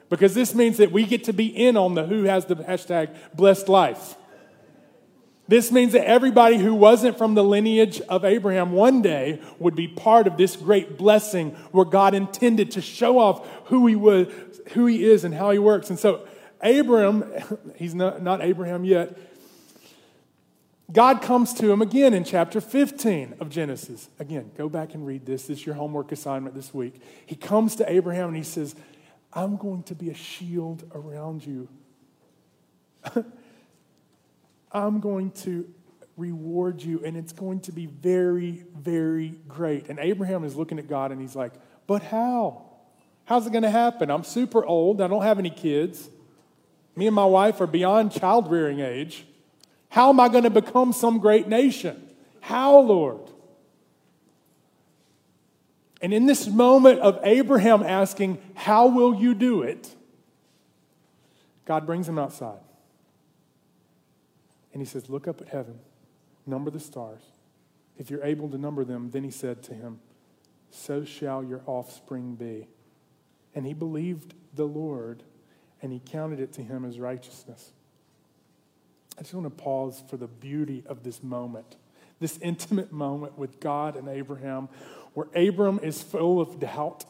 Because 0.10 0.34
this 0.34 0.54
means 0.54 0.78
that 0.78 0.92
we 0.92 1.06
get 1.06 1.24
to 1.26 1.34
be 1.34 1.48
in 1.48 1.76
on 1.78 1.96
the 1.96 2.06
who 2.06 2.24
has 2.24 2.46
the 2.46 2.56
hashtag 2.56 3.16
blessed 3.36 3.68
life. 3.68 4.16
This 5.48 5.72
means 5.72 5.94
that 5.94 6.08
everybody 6.08 6.58
who 6.58 6.74
wasn't 6.74 7.18
from 7.18 7.36
the 7.36 7.44
lineage 7.44 8.00
of 8.02 8.24
Abraham 8.24 8.72
one 8.72 9.02
day 9.02 9.42
would 9.60 9.76
be 9.76 9.88
part 9.88 10.26
of 10.26 10.38
this 10.38 10.56
great 10.56 10.98
blessing 10.98 11.52
where 11.72 11.86
God 11.86 12.14
intended 12.14 12.72
to 12.72 12.82
show 12.82 13.20
off 13.20 13.46
who 13.66 13.86
he 13.88 13.96
was, 13.96 14.28
who 14.70 14.86
he 14.86 15.04
is 15.04 15.26
and 15.26 15.34
how 15.34 15.52
he 15.52 15.60
works. 15.60 15.90
And 15.90 16.00
so 16.00 16.26
Abram, 16.62 17.26
he's 17.76 17.94
not, 17.94 18.22
not 18.24 18.42
Abraham 18.42 18.86
yet, 18.86 19.18
God 20.92 21.22
comes 21.22 21.54
to 21.56 21.72
him 21.72 21.82
again 21.82 22.14
in 22.14 22.24
chapter 22.24 22.60
15 22.60 23.36
of 23.40 23.50
Genesis. 23.50 24.10
Again, 24.20 24.52
go 24.58 24.68
back 24.68 24.94
and 24.94 25.06
read 25.06 25.26
this. 25.26 25.44
This 25.48 25.60
is 25.60 25.66
your 25.66 25.76
homework 25.76 26.12
assignment 26.12 26.56
this 26.56 26.74
week. 26.74 27.02
He 27.26 27.36
comes 27.36 27.76
to 27.78 27.90
Abraham 27.90 28.28
and 28.28 28.38
he 28.38 28.44
says, 28.44 28.76
I'm 29.32 29.56
going 29.58 29.84
to 29.84 29.96
be 29.96 30.10
a 30.10 30.14
shield 30.14 30.84
around 30.94 31.46
you. 31.46 31.68
I'm 34.72 35.00
going 35.00 35.32
to 35.32 35.68
reward 36.16 36.82
you, 36.82 37.04
and 37.04 37.18
it's 37.18 37.34
going 37.34 37.60
to 37.62 37.72
be 37.72 37.88
very, 37.88 38.64
very 38.76 39.34
great. 39.48 39.90
And 39.90 40.00
Abraham 40.00 40.44
is 40.44 40.56
looking 40.56 40.80
at 40.80 40.88
God 40.88 41.12
and 41.12 41.20
he's 41.20 41.36
like, 41.36 41.54
But 41.88 42.04
how? 42.04 42.70
How's 43.26 43.48
it 43.48 43.52
going 43.52 43.64
to 43.64 43.70
happen? 43.70 44.12
I'm 44.12 44.24
super 44.24 44.66
old. 44.66 45.02
I 45.02 45.08
don't 45.08 45.24
have 45.24 45.40
any 45.40 45.50
kids. 45.50 46.10
Me 46.96 47.08
and 47.08 47.16
my 47.16 47.26
wife 47.26 47.62
are 47.62 47.68
beyond 47.68 48.12
child 48.12 48.52
rearing 48.52 48.82
age. 48.82 49.26
How 49.94 50.10
am 50.10 50.20
I 50.20 50.28
going 50.28 50.44
to 50.44 50.50
become 50.50 50.92
some 50.92 51.20
great 51.20 51.48
nation? 51.48 52.10
How, 52.42 52.80
Lord? 52.80 53.30
And 56.02 56.12
in 56.12 56.26
this 56.26 56.48
moment 56.48 57.00
of 57.02 57.20
Abraham 57.22 57.84
asking, 57.84 58.42
How 58.56 58.88
will 58.88 59.14
you 59.14 59.36
do 59.36 59.62
it? 59.62 59.94
God 61.66 61.86
brings 61.86 62.10
him 62.10 62.18
outside. 62.18 62.58
And 64.74 64.82
he 64.82 64.86
says, 64.88 65.12
Look 65.12 65.28
up 65.28 65.42
at 65.42 65.50
heaven, 65.50 65.78
number 66.48 66.72
the 66.72 66.80
stars. 66.80 67.22
If 67.96 68.10
you're 68.10 68.24
able 68.24 68.50
to 68.50 68.58
number 68.58 68.84
them, 68.84 69.12
then 69.12 69.24
he 69.24 69.30
said 69.30 69.62
to 69.62 69.76
him, 69.76 70.00
So 70.72 71.06
shall 71.06 71.44
your 71.44 71.62
offspring 71.68 72.34
be. 72.34 72.68
And 73.54 73.64
he 73.64 73.76
believed 73.76 74.34
the 74.56 74.66
Lord, 74.66 75.22
and 75.84 75.94
he 75.94 76.02
counted 76.04 76.40
it 76.40 76.52
to 76.54 76.64
him 76.64 76.84
as 76.84 76.98
righteousness. 77.00 77.74
I 79.18 79.22
just 79.22 79.34
want 79.34 79.46
to 79.46 79.64
pause 79.64 80.04
for 80.10 80.18
the 80.18 80.28
beauty 80.28 80.84
of 80.88 81.04
this 81.04 81.22
moment, 81.22 81.76
this 82.20 82.38
intimate 82.40 82.92
moment 82.92 83.38
with 83.38 83.60
God 83.60 83.96
and 83.96 84.08
Abraham, 84.08 84.70
where 85.14 85.28
Abram 85.36 85.80
is 85.84 86.02
full 86.02 86.42
of 86.42 86.60
doubt. 86.60 87.06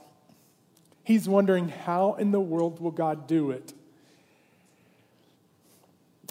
He's 1.04 1.28
wondering, 1.28 1.70
how 1.70 2.14
in 2.14 2.32
the 2.32 2.40
world 2.40 2.80
will 2.80 2.92
God 2.92 3.28
do 3.28 3.52
it? 3.52 3.74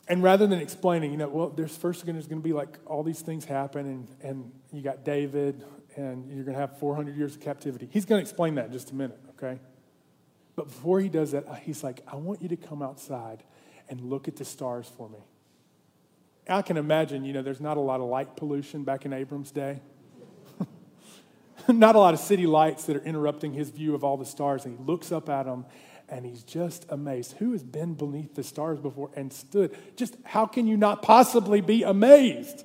And 0.08 0.22
rather 0.22 0.46
than 0.46 0.58
explaining, 0.58 1.12
you 1.12 1.16
know, 1.16 1.28
well, 1.28 1.48
there's 1.48 1.76
first 1.76 2.04
going 2.04 2.20
to 2.20 2.36
be 2.36 2.52
like 2.52 2.78
all 2.86 3.02
these 3.02 3.20
things 3.20 3.44
happen, 3.44 3.86
and, 3.86 4.08
and 4.22 4.52
you 4.72 4.82
got 4.82 5.04
David, 5.04 5.64
and 5.96 6.30
you're 6.30 6.44
going 6.44 6.54
to 6.54 6.60
have 6.60 6.78
400 6.78 7.16
years 7.16 7.34
of 7.34 7.40
captivity. 7.40 7.88
He's 7.90 8.04
going 8.04 8.18
to 8.18 8.22
explain 8.22 8.56
that 8.56 8.66
in 8.66 8.72
just 8.72 8.90
a 8.90 8.94
minute, 8.94 9.18
okay? 9.30 9.60
But 10.56 10.66
before 10.66 11.00
he 11.00 11.08
does 11.08 11.32
that, 11.32 11.46
he's 11.62 11.82
like, 11.82 12.02
I 12.06 12.16
want 12.16 12.42
you 12.42 12.48
to 12.48 12.56
come 12.56 12.82
outside 12.82 13.42
and 13.88 14.00
look 14.00 14.28
at 14.28 14.36
the 14.36 14.44
stars 14.44 14.90
for 14.96 15.08
me. 15.08 15.18
I 16.48 16.62
can 16.62 16.76
imagine, 16.76 17.24
you 17.24 17.32
know, 17.32 17.42
there's 17.42 17.60
not 17.60 17.76
a 17.76 17.80
lot 17.80 18.00
of 18.00 18.08
light 18.08 18.36
pollution 18.36 18.84
back 18.84 19.04
in 19.04 19.12
Abram's 19.12 19.50
day. 19.50 19.80
not 21.68 21.94
a 21.94 21.98
lot 21.98 22.14
of 22.14 22.20
city 22.20 22.46
lights 22.46 22.84
that 22.84 22.96
are 22.96 23.04
interrupting 23.04 23.52
his 23.52 23.70
view 23.70 23.94
of 23.94 24.02
all 24.02 24.16
the 24.16 24.26
stars. 24.26 24.64
And 24.64 24.76
he 24.76 24.84
looks 24.84 25.12
up 25.12 25.28
at 25.28 25.44
them 25.44 25.66
and 26.08 26.26
he's 26.26 26.42
just 26.42 26.84
amazed. 26.88 27.36
Who 27.38 27.52
has 27.52 27.62
been 27.62 27.94
beneath 27.94 28.34
the 28.34 28.42
stars 28.42 28.80
before 28.80 29.10
and 29.14 29.32
stood? 29.32 29.76
Just 29.96 30.16
how 30.24 30.46
can 30.46 30.66
you 30.66 30.76
not 30.76 31.02
possibly 31.02 31.60
be 31.60 31.84
amazed 31.84 32.64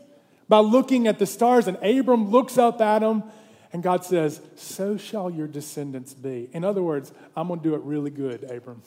by 0.49 0.59
looking 0.59 1.07
at 1.07 1.19
the 1.19 1.27
stars? 1.27 1.67
And 1.67 1.77
Abram 1.77 2.29
looks 2.29 2.57
up 2.57 2.81
at 2.81 2.99
them 2.99 3.23
and 3.71 3.83
God 3.83 4.03
says, 4.03 4.41
So 4.55 4.97
shall 4.97 5.29
your 5.29 5.47
descendants 5.47 6.13
be. 6.13 6.49
In 6.51 6.63
other 6.63 6.81
words, 6.81 7.11
I'm 7.35 7.47
going 7.47 7.59
to 7.59 7.63
do 7.63 7.75
it 7.75 7.81
really 7.81 8.09
good, 8.09 8.43
Abram. 8.43 8.81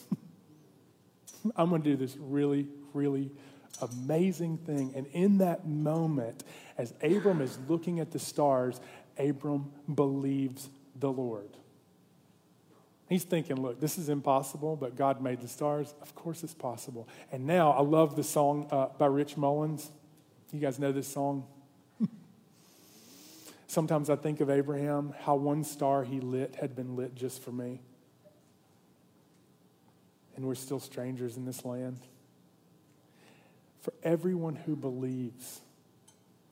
I'm 1.55 1.69
going 1.69 1.81
to 1.81 1.89
do 1.89 1.95
this 1.95 2.15
really, 2.19 2.67
really 2.93 3.31
amazing 3.81 4.57
thing. 4.57 4.93
And 4.95 5.07
in 5.07 5.39
that 5.39 5.67
moment, 5.67 6.43
as 6.77 6.93
Abram 7.01 7.41
is 7.41 7.57
looking 7.67 7.99
at 7.99 8.11
the 8.11 8.19
stars, 8.19 8.79
Abram 9.17 9.71
believes 9.93 10.69
the 10.99 11.11
Lord. 11.11 11.49
He's 13.07 13.23
thinking, 13.23 13.61
look, 13.61 13.79
this 13.81 13.97
is 13.97 14.07
impossible, 14.07 14.77
but 14.77 14.95
God 14.95 15.21
made 15.21 15.41
the 15.41 15.47
stars. 15.47 15.93
Of 16.01 16.15
course 16.15 16.43
it's 16.43 16.53
possible. 16.53 17.09
And 17.31 17.45
now 17.45 17.71
I 17.71 17.81
love 17.81 18.15
the 18.15 18.23
song 18.23 18.67
uh, 18.71 18.87
by 18.97 19.07
Rich 19.07 19.35
Mullins. 19.35 19.91
You 20.53 20.59
guys 20.59 20.79
know 20.79 20.93
this 20.93 21.09
song? 21.09 21.45
Sometimes 23.67 24.09
I 24.09 24.15
think 24.15 24.39
of 24.39 24.49
Abraham, 24.49 25.13
how 25.19 25.35
one 25.35 25.63
star 25.65 26.03
he 26.03 26.21
lit 26.21 26.55
had 26.55 26.75
been 26.75 26.95
lit 26.95 27.15
just 27.15 27.41
for 27.43 27.51
me. 27.51 27.81
And 30.37 30.45
we're 30.45 30.55
still 30.55 30.79
strangers 30.79 31.35
in 31.35 31.43
this 31.45 31.65
land 31.65 31.99
for 33.81 33.93
everyone 34.03 34.55
who 34.55 34.75
believes 34.75 35.61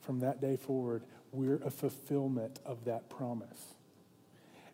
from 0.02 0.20
that 0.20 0.40
day 0.40 0.56
forward, 0.56 1.02
we're 1.32 1.60
a 1.64 1.70
fulfillment 1.70 2.58
of 2.66 2.84
that 2.84 3.08
promise. 3.08 3.74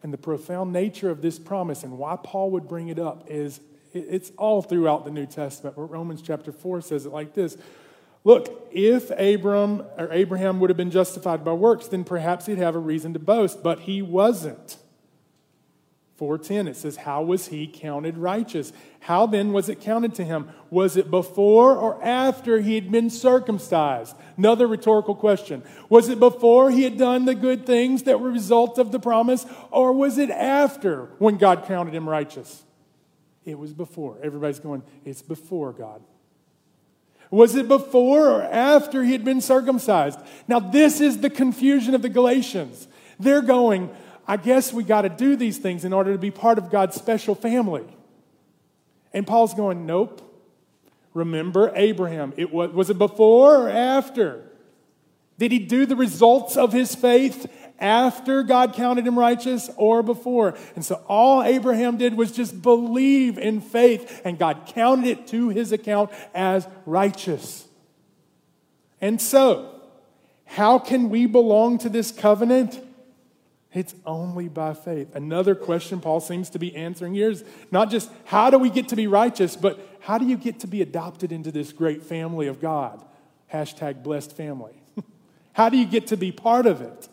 And 0.02 0.12
the 0.12 0.18
profound 0.18 0.72
nature 0.72 1.10
of 1.10 1.20
this 1.20 1.38
promise 1.38 1.82
and 1.82 1.98
why 1.98 2.16
Paul 2.22 2.50
would 2.52 2.68
bring 2.68 2.88
it 2.88 2.98
up 2.98 3.24
is 3.28 3.60
it's 3.92 4.30
all 4.36 4.62
throughout 4.62 5.04
the 5.04 5.10
New 5.10 5.26
Testament. 5.26 5.76
But 5.76 5.82
Romans 5.82 6.22
chapter 6.22 6.52
4 6.52 6.80
says 6.80 7.06
it 7.06 7.12
like 7.12 7.34
this 7.34 7.56
Look, 8.24 8.68
if 8.72 9.10
Abram 9.10 9.84
or 9.96 10.12
Abraham 10.12 10.58
would 10.60 10.70
have 10.70 10.76
been 10.76 10.90
justified 10.90 11.44
by 11.44 11.52
works, 11.52 11.86
then 11.86 12.02
perhaps 12.02 12.46
he'd 12.46 12.58
have 12.58 12.74
a 12.74 12.80
reason 12.80 13.12
to 13.12 13.18
boast, 13.18 13.62
but 13.62 13.80
he 13.80 14.02
wasn't. 14.02 14.78
4:10 16.18 16.66
it 16.66 16.76
says 16.76 16.96
how 16.96 17.22
was 17.22 17.48
he 17.48 17.66
counted 17.66 18.16
righteous? 18.16 18.72
How 19.00 19.26
then 19.26 19.52
was 19.52 19.68
it 19.68 19.80
counted 19.80 20.14
to 20.14 20.24
him? 20.24 20.48
Was 20.70 20.96
it 20.96 21.10
before 21.10 21.76
or 21.76 22.02
after 22.02 22.60
he 22.60 22.74
had 22.74 22.90
been 22.90 23.10
circumcised? 23.10 24.16
Another 24.36 24.66
rhetorical 24.66 25.14
question. 25.14 25.62
Was 25.88 26.08
it 26.08 26.18
before 26.18 26.70
he 26.70 26.84
had 26.84 26.96
done 26.96 27.26
the 27.26 27.34
good 27.34 27.66
things 27.66 28.04
that 28.04 28.20
were 28.20 28.30
result 28.30 28.78
of 28.78 28.92
the 28.92 28.98
promise 28.98 29.44
or 29.70 29.92
was 29.92 30.16
it 30.16 30.30
after 30.30 31.10
when 31.18 31.36
god 31.36 31.64
counted 31.66 31.94
him 31.94 32.08
righteous? 32.08 32.64
It 33.44 33.58
was 33.58 33.72
before. 33.74 34.18
Everybody's 34.22 34.58
going 34.58 34.82
it's 35.04 35.22
before 35.22 35.72
god. 35.72 36.02
Was 37.30 37.54
it 37.56 37.68
before 37.68 38.28
or 38.28 38.42
after 38.42 39.04
he 39.04 39.12
had 39.12 39.24
been 39.24 39.40
circumcised? 39.40 40.18
Now 40.48 40.60
this 40.60 41.00
is 41.00 41.18
the 41.18 41.30
confusion 41.30 41.94
of 41.94 42.00
the 42.00 42.08
galatians. 42.08 42.88
They're 43.18 43.42
going 43.42 43.90
I 44.26 44.36
guess 44.36 44.72
we 44.72 44.82
got 44.82 45.02
to 45.02 45.08
do 45.08 45.36
these 45.36 45.58
things 45.58 45.84
in 45.84 45.92
order 45.92 46.12
to 46.12 46.18
be 46.18 46.30
part 46.30 46.58
of 46.58 46.70
God's 46.70 46.96
special 46.96 47.34
family. 47.34 47.84
And 49.12 49.26
Paul's 49.26 49.54
going, 49.54 49.86
nope. 49.86 50.22
Remember 51.14 51.72
Abraham. 51.74 52.34
It 52.36 52.52
was, 52.52 52.70
was 52.72 52.90
it 52.90 52.98
before 52.98 53.62
or 53.62 53.68
after? 53.70 54.42
Did 55.38 55.52
he 55.52 55.58
do 55.58 55.86
the 55.86 55.96
results 55.96 56.56
of 56.56 56.72
his 56.72 56.94
faith 56.94 57.50
after 57.78 58.42
God 58.42 58.74
counted 58.74 59.06
him 59.06 59.18
righteous 59.18 59.70
or 59.76 60.02
before? 60.02 60.54
And 60.74 60.84
so 60.84 61.02
all 61.08 61.42
Abraham 61.42 61.96
did 61.96 62.14
was 62.14 62.32
just 62.32 62.60
believe 62.62 63.38
in 63.38 63.60
faith, 63.60 64.22
and 64.24 64.38
God 64.38 64.66
counted 64.66 65.06
it 65.06 65.26
to 65.28 65.50
his 65.50 65.72
account 65.72 66.10
as 66.34 66.66
righteous. 66.84 67.66
And 69.00 69.20
so, 69.20 69.80
how 70.46 70.78
can 70.78 71.10
we 71.10 71.26
belong 71.26 71.78
to 71.78 71.88
this 71.88 72.10
covenant? 72.10 72.80
It's 73.76 73.94
only 74.06 74.48
by 74.48 74.72
faith. 74.72 75.14
Another 75.14 75.54
question 75.54 76.00
Paul 76.00 76.20
seems 76.20 76.48
to 76.50 76.58
be 76.58 76.74
answering 76.74 77.12
here 77.12 77.30
is 77.30 77.44
not 77.70 77.90
just 77.90 78.10
how 78.24 78.48
do 78.48 78.58
we 78.58 78.70
get 78.70 78.88
to 78.88 78.96
be 78.96 79.06
righteous, 79.06 79.54
but 79.54 79.78
how 80.00 80.16
do 80.16 80.24
you 80.24 80.38
get 80.38 80.60
to 80.60 80.66
be 80.66 80.80
adopted 80.80 81.30
into 81.30 81.52
this 81.52 81.74
great 81.74 82.02
family 82.02 82.46
of 82.46 82.58
God? 82.58 83.04
Hashtag 83.52 84.02
blessed 84.02 84.34
family. 84.34 84.72
how 85.52 85.68
do 85.68 85.76
you 85.76 85.84
get 85.84 86.06
to 86.06 86.16
be 86.16 86.32
part 86.32 86.64
of 86.64 86.80
it? 86.80 87.06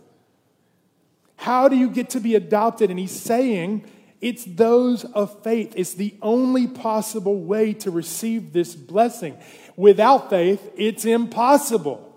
How 1.35 1.67
do 1.67 1.75
you 1.75 1.89
get 1.89 2.11
to 2.11 2.21
be 2.21 2.33
adopted? 2.33 2.89
And 2.89 2.97
he's 2.97 3.11
saying 3.11 3.83
it's 4.21 4.45
those 4.45 5.03
of 5.03 5.43
faith. 5.43 5.73
It's 5.75 5.95
the 5.95 6.15
only 6.21 6.67
possible 6.67 7.41
way 7.41 7.73
to 7.73 7.91
receive 7.91 8.53
this 8.53 8.73
blessing. 8.73 9.37
Without 9.75 10.29
faith, 10.29 10.71
it's 10.77 11.03
impossible. 11.03 12.12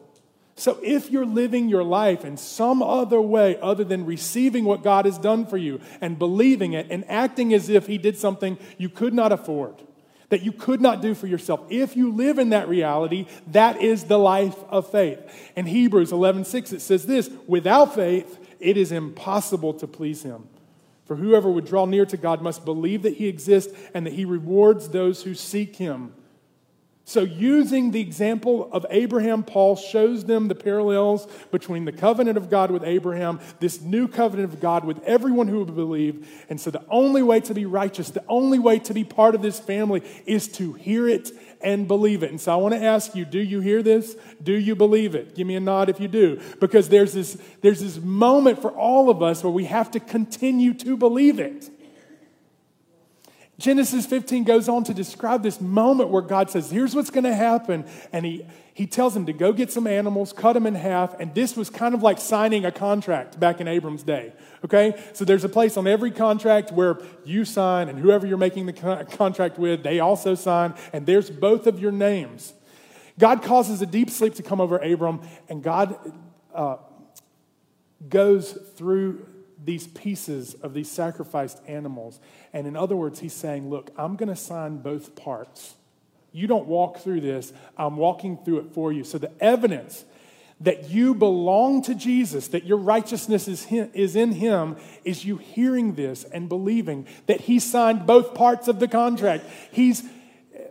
So, 0.58 0.78
if 0.82 1.10
you're 1.10 1.26
living 1.26 1.68
your 1.68 1.84
life 1.84 2.24
in 2.24 2.38
some 2.38 2.82
other 2.82 3.20
way 3.20 3.58
other 3.60 3.84
than 3.84 4.06
receiving 4.06 4.64
what 4.64 4.82
God 4.82 5.04
has 5.04 5.18
done 5.18 5.44
for 5.44 5.58
you 5.58 5.80
and 6.00 6.18
believing 6.18 6.72
it 6.72 6.86
and 6.90 7.04
acting 7.10 7.52
as 7.52 7.68
if 7.68 7.86
He 7.86 7.98
did 7.98 8.16
something 8.16 8.56
you 8.78 8.88
could 8.88 9.12
not 9.12 9.32
afford, 9.32 9.74
that 10.30 10.42
you 10.42 10.52
could 10.52 10.80
not 10.80 11.02
do 11.02 11.14
for 11.14 11.26
yourself, 11.26 11.60
if 11.68 11.94
you 11.94 12.10
live 12.10 12.38
in 12.38 12.48
that 12.50 12.68
reality, 12.68 13.26
that 13.48 13.82
is 13.82 14.04
the 14.04 14.18
life 14.18 14.56
of 14.70 14.90
faith. 14.90 15.20
In 15.56 15.66
Hebrews 15.66 16.10
11 16.10 16.46
6, 16.46 16.72
it 16.72 16.80
says 16.80 17.04
this 17.04 17.30
without 17.46 17.94
faith, 17.94 18.38
it 18.58 18.78
is 18.78 18.92
impossible 18.92 19.74
to 19.74 19.86
please 19.86 20.22
Him. 20.22 20.48
For 21.04 21.16
whoever 21.16 21.50
would 21.50 21.66
draw 21.66 21.84
near 21.84 22.06
to 22.06 22.16
God 22.16 22.40
must 22.40 22.64
believe 22.64 23.02
that 23.02 23.16
He 23.16 23.28
exists 23.28 23.72
and 23.92 24.06
that 24.06 24.14
He 24.14 24.24
rewards 24.24 24.88
those 24.88 25.22
who 25.22 25.34
seek 25.34 25.76
Him. 25.76 26.14
So, 27.08 27.20
using 27.20 27.92
the 27.92 28.00
example 28.00 28.68
of 28.72 28.84
Abraham, 28.90 29.44
Paul 29.44 29.76
shows 29.76 30.24
them 30.24 30.48
the 30.48 30.56
parallels 30.56 31.28
between 31.52 31.84
the 31.84 31.92
covenant 31.92 32.36
of 32.36 32.50
God 32.50 32.72
with 32.72 32.82
Abraham, 32.82 33.38
this 33.60 33.80
new 33.80 34.08
covenant 34.08 34.52
of 34.52 34.60
God 34.60 34.84
with 34.84 35.00
everyone 35.04 35.46
who 35.46 35.58
will 35.58 35.66
believe. 35.66 36.28
And 36.50 36.60
so, 36.60 36.72
the 36.72 36.84
only 36.90 37.22
way 37.22 37.38
to 37.42 37.54
be 37.54 37.64
righteous, 37.64 38.10
the 38.10 38.24
only 38.28 38.58
way 38.58 38.80
to 38.80 38.92
be 38.92 39.04
part 39.04 39.36
of 39.36 39.40
this 39.40 39.60
family 39.60 40.02
is 40.26 40.48
to 40.54 40.72
hear 40.72 41.08
it 41.08 41.30
and 41.60 41.86
believe 41.86 42.24
it. 42.24 42.30
And 42.30 42.40
so, 42.40 42.52
I 42.52 42.56
want 42.56 42.74
to 42.74 42.82
ask 42.82 43.14
you 43.14 43.24
do 43.24 43.38
you 43.38 43.60
hear 43.60 43.84
this? 43.84 44.16
Do 44.42 44.54
you 44.54 44.74
believe 44.74 45.14
it? 45.14 45.36
Give 45.36 45.46
me 45.46 45.54
a 45.54 45.60
nod 45.60 45.88
if 45.88 46.00
you 46.00 46.08
do. 46.08 46.40
Because 46.58 46.88
there's 46.88 47.12
this, 47.12 47.38
there's 47.60 47.82
this 47.82 47.98
moment 47.98 48.60
for 48.60 48.72
all 48.72 49.10
of 49.10 49.22
us 49.22 49.44
where 49.44 49.52
we 49.52 49.66
have 49.66 49.92
to 49.92 50.00
continue 50.00 50.74
to 50.74 50.96
believe 50.96 51.38
it. 51.38 51.70
Genesis 53.58 54.04
15 54.04 54.44
goes 54.44 54.68
on 54.68 54.84
to 54.84 54.92
describe 54.92 55.42
this 55.42 55.60
moment 55.62 56.10
where 56.10 56.20
God 56.20 56.50
says, 56.50 56.70
Here's 56.70 56.94
what's 56.94 57.08
going 57.08 57.24
to 57.24 57.34
happen. 57.34 57.86
And 58.12 58.26
he, 58.26 58.46
he 58.74 58.86
tells 58.86 59.16
him 59.16 59.24
to 59.26 59.32
go 59.32 59.54
get 59.54 59.72
some 59.72 59.86
animals, 59.86 60.34
cut 60.34 60.52
them 60.52 60.66
in 60.66 60.74
half. 60.74 61.18
And 61.18 61.34
this 61.34 61.56
was 61.56 61.70
kind 61.70 61.94
of 61.94 62.02
like 62.02 62.18
signing 62.18 62.66
a 62.66 62.72
contract 62.72 63.40
back 63.40 63.60
in 63.60 63.66
Abram's 63.66 64.02
day. 64.02 64.34
Okay? 64.62 65.02
So 65.14 65.24
there's 65.24 65.44
a 65.44 65.48
place 65.48 65.78
on 65.78 65.86
every 65.86 66.10
contract 66.10 66.70
where 66.70 66.98
you 67.24 67.46
sign, 67.46 67.88
and 67.88 67.98
whoever 67.98 68.26
you're 68.26 68.36
making 68.36 68.66
the 68.66 69.06
contract 69.12 69.58
with, 69.58 69.82
they 69.82 70.00
also 70.00 70.34
sign. 70.34 70.74
And 70.92 71.06
there's 71.06 71.30
both 71.30 71.66
of 71.66 71.80
your 71.80 71.92
names. 71.92 72.52
God 73.18 73.42
causes 73.42 73.80
a 73.80 73.86
deep 73.86 74.10
sleep 74.10 74.34
to 74.34 74.42
come 74.42 74.60
over 74.60 74.76
Abram, 74.76 75.22
and 75.48 75.62
God 75.62 75.96
uh, 76.54 76.76
goes 78.06 78.52
through 78.74 79.26
these 79.64 79.86
pieces 79.86 80.54
of 80.54 80.74
these 80.74 80.90
sacrificed 80.90 81.60
animals. 81.66 82.20
And 82.56 82.66
in 82.66 82.74
other 82.74 82.96
words, 82.96 83.20
he's 83.20 83.34
saying, 83.34 83.68
Look, 83.68 83.90
I'm 83.98 84.16
going 84.16 84.30
to 84.30 84.36
sign 84.36 84.78
both 84.78 85.14
parts. 85.14 85.74
You 86.32 86.46
don't 86.46 86.66
walk 86.66 87.00
through 87.00 87.20
this, 87.20 87.52
I'm 87.76 87.98
walking 87.98 88.38
through 88.38 88.60
it 88.60 88.72
for 88.72 88.90
you. 88.90 89.04
So 89.04 89.18
the 89.18 89.30
evidence 89.44 90.06
that 90.62 90.88
you 90.88 91.14
belong 91.14 91.82
to 91.82 91.94
Jesus, 91.94 92.48
that 92.48 92.64
your 92.64 92.78
righteousness 92.78 93.46
is, 93.46 93.64
him, 93.64 93.90
is 93.92 94.16
in 94.16 94.32
Him, 94.32 94.76
is 95.04 95.22
you 95.22 95.36
hearing 95.36 95.96
this 95.96 96.24
and 96.24 96.48
believing 96.48 97.06
that 97.26 97.42
He 97.42 97.58
signed 97.58 98.06
both 98.06 98.32
parts 98.32 98.68
of 98.68 98.80
the 98.80 98.88
contract. 98.88 99.44
He's 99.70 100.02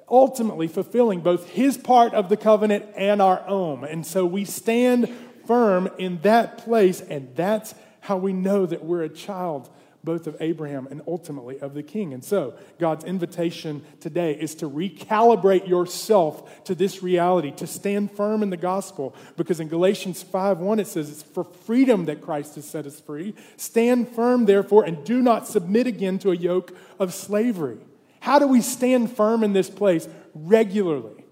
ultimately 0.09 0.67
fulfilling 0.67 1.21
both 1.21 1.49
His 1.49 1.77
part 1.77 2.15
of 2.15 2.29
the 2.29 2.37
covenant 2.37 2.85
and 2.97 3.21
our 3.21 3.47
own. 3.47 3.83
And 3.83 4.03
so 4.03 4.25
we 4.25 4.43
stand 4.43 5.07
firm 5.45 5.87
in 5.99 6.19
that 6.21 6.57
place, 6.57 6.99
and 6.99 7.35
that's 7.35 7.75
how 7.99 8.17
we 8.17 8.33
know 8.33 8.65
that 8.65 8.83
we're 8.83 9.03
a 9.03 9.09
child 9.09 9.69
both 10.05 10.27
of 10.27 10.37
Abraham 10.39 10.87
and 10.89 11.01
ultimately 11.07 11.59
of 11.59 11.73
the 11.73 11.83
king. 11.83 12.13
And 12.13 12.23
so, 12.23 12.53
God's 12.79 13.03
invitation 13.03 13.83
today 13.99 14.33
is 14.33 14.55
to 14.55 14.69
recalibrate 14.69 15.67
yourself 15.67 16.63
to 16.65 16.75
this 16.75 17.03
reality, 17.03 17.51
to 17.51 17.67
stand 17.67 18.11
firm 18.11 18.43
in 18.43 18.51
the 18.51 18.57
gospel. 18.57 19.15
Because 19.35 19.59
in 19.59 19.67
Galatians 19.67 20.23
5 20.23 20.59
1, 20.59 20.79
it 20.79 20.87
says, 20.87 21.09
It's 21.09 21.23
for 21.23 21.43
freedom 21.43 22.05
that 22.05 22.21
Christ 22.21 22.55
has 22.55 22.65
set 22.65 22.85
us 22.85 22.99
free. 23.01 23.33
Stand 23.57 24.07
firm, 24.09 24.45
therefore, 24.45 24.85
and 24.85 25.03
do 25.03 25.21
not 25.21 25.47
submit 25.47 25.87
again 25.87 26.19
to 26.19 26.31
a 26.31 26.35
yoke 26.35 26.75
of 26.99 27.13
slavery. 27.13 27.79
How 28.19 28.39
do 28.39 28.47
we 28.47 28.61
stand 28.61 29.11
firm 29.11 29.43
in 29.43 29.53
this 29.53 29.69
place 29.69 30.07
regularly? 30.33 31.25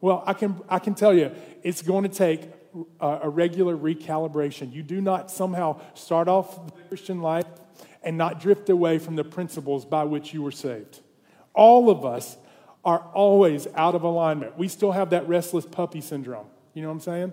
Well, 0.00 0.22
I 0.26 0.34
can, 0.34 0.60
I 0.68 0.78
can 0.78 0.94
tell 0.94 1.14
you, 1.14 1.32
it's 1.62 1.82
going 1.82 2.04
to 2.04 2.08
take 2.08 2.42
a 3.00 3.28
regular 3.28 3.76
recalibration. 3.76 4.72
You 4.72 4.82
do 4.82 5.00
not 5.00 5.30
somehow 5.30 5.80
start 5.94 6.28
off 6.28 6.66
the 6.66 6.72
Christian 6.88 7.20
life 7.20 7.46
and 8.02 8.16
not 8.16 8.40
drift 8.40 8.68
away 8.70 8.98
from 8.98 9.16
the 9.16 9.24
principles 9.24 9.84
by 9.84 10.04
which 10.04 10.32
you 10.32 10.42
were 10.42 10.52
saved. 10.52 11.00
All 11.54 11.90
of 11.90 12.04
us 12.04 12.36
are 12.84 13.00
always 13.12 13.66
out 13.74 13.94
of 13.94 14.02
alignment. 14.02 14.56
We 14.56 14.68
still 14.68 14.92
have 14.92 15.10
that 15.10 15.28
restless 15.28 15.66
puppy 15.66 16.00
syndrome. 16.00 16.46
You 16.74 16.82
know 16.82 16.88
what 16.88 16.94
I'm 16.94 17.00
saying? 17.00 17.32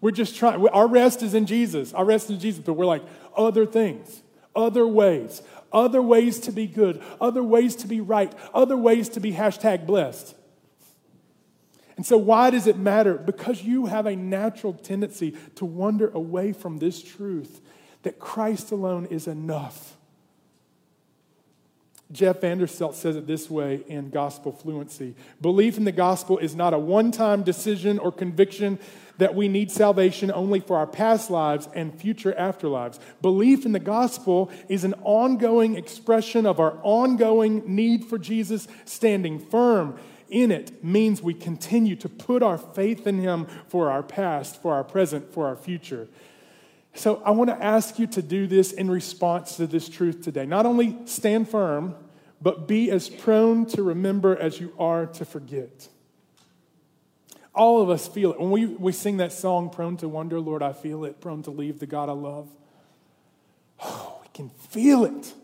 We're 0.00 0.10
just 0.10 0.36
trying, 0.36 0.66
our 0.68 0.86
rest 0.86 1.22
is 1.22 1.34
in 1.34 1.46
Jesus. 1.46 1.94
Our 1.94 2.04
rest 2.04 2.26
is 2.26 2.32
in 2.32 2.40
Jesus, 2.40 2.62
but 2.64 2.74
we're 2.74 2.86
like, 2.86 3.04
other 3.36 3.64
things, 3.64 4.22
other 4.54 4.86
ways, 4.86 5.42
other 5.72 6.02
ways 6.02 6.40
to 6.40 6.52
be 6.52 6.66
good, 6.66 7.02
other 7.20 7.42
ways 7.42 7.76
to 7.76 7.86
be 7.86 8.00
right, 8.00 8.32
other 8.52 8.76
ways 8.76 9.08
to 9.10 9.20
be 9.20 9.32
hashtag 9.32 9.86
blessed. 9.86 10.34
And 11.96 12.04
so, 12.04 12.16
why 12.16 12.50
does 12.50 12.66
it 12.66 12.76
matter? 12.76 13.14
Because 13.14 13.62
you 13.62 13.86
have 13.86 14.06
a 14.06 14.16
natural 14.16 14.72
tendency 14.72 15.36
to 15.56 15.64
wander 15.64 16.08
away 16.10 16.52
from 16.52 16.78
this 16.78 17.02
truth 17.02 17.60
that 18.02 18.18
Christ 18.18 18.72
alone 18.72 19.06
is 19.06 19.26
enough. 19.26 19.96
Jeff 22.12 22.40
Vanderstelt 22.40 22.94
says 22.94 23.16
it 23.16 23.26
this 23.26 23.48
way 23.48 23.82
in 23.88 24.10
Gospel 24.10 24.52
Fluency 24.52 25.14
Belief 25.40 25.78
in 25.78 25.84
the 25.84 25.92
gospel 25.92 26.38
is 26.38 26.54
not 26.54 26.74
a 26.74 26.78
one 26.78 27.10
time 27.10 27.42
decision 27.42 27.98
or 27.98 28.12
conviction 28.12 28.78
that 29.18 29.34
we 29.34 29.48
need 29.48 29.70
salvation 29.70 30.30
only 30.30 30.60
for 30.60 30.76
our 30.76 30.86
past 30.86 31.30
lives 31.30 31.68
and 31.74 31.98
future 31.98 32.34
afterlives. 32.38 32.98
Belief 33.20 33.64
in 33.64 33.72
the 33.72 33.78
gospel 33.78 34.50
is 34.68 34.84
an 34.84 34.94
ongoing 35.02 35.76
expression 35.76 36.46
of 36.46 36.58
our 36.60 36.78
ongoing 36.82 37.62
need 37.74 38.04
for 38.04 38.18
Jesus, 38.18 38.68
standing 38.84 39.38
firm 39.38 39.98
in 40.32 40.50
it 40.50 40.82
means 40.82 41.22
we 41.22 41.34
continue 41.34 41.94
to 41.94 42.08
put 42.08 42.42
our 42.42 42.56
faith 42.56 43.06
in 43.06 43.20
Him 43.20 43.46
for 43.68 43.90
our 43.90 44.02
past, 44.02 44.60
for 44.62 44.72
our 44.74 44.82
present, 44.82 45.32
for 45.32 45.46
our 45.46 45.56
future. 45.56 46.08
So 46.94 47.22
I 47.24 47.30
want 47.30 47.48
to 47.50 47.62
ask 47.62 47.98
you 47.98 48.06
to 48.08 48.22
do 48.22 48.46
this 48.46 48.72
in 48.72 48.90
response 48.90 49.56
to 49.56 49.66
this 49.66 49.88
truth 49.88 50.22
today. 50.22 50.46
Not 50.46 50.66
only 50.66 50.96
stand 51.06 51.48
firm, 51.48 51.94
but 52.40 52.68
be 52.68 52.90
as 52.90 53.08
prone 53.08 53.66
to 53.66 53.82
remember 53.82 54.36
as 54.36 54.60
you 54.60 54.72
are 54.78 55.06
to 55.06 55.24
forget. 55.24 55.88
All 57.54 57.82
of 57.82 57.90
us 57.90 58.08
feel 58.08 58.32
it. 58.32 58.40
When 58.40 58.50
we, 58.50 58.66
we 58.66 58.92
sing 58.92 59.18
that 59.18 59.32
song, 59.32 59.70
Prone 59.70 59.96
to 59.98 60.08
Wonder, 60.08 60.40
Lord, 60.40 60.62
I 60.62 60.72
feel 60.72 61.04
it, 61.04 61.20
prone 61.20 61.42
to 61.42 61.50
leave 61.50 61.78
the 61.78 61.86
God 61.86 62.08
I 62.08 62.12
love. 62.12 62.48
Oh, 63.84 64.20
we 64.22 64.28
can 64.32 64.48
feel 64.70 65.04
it. 65.04 65.34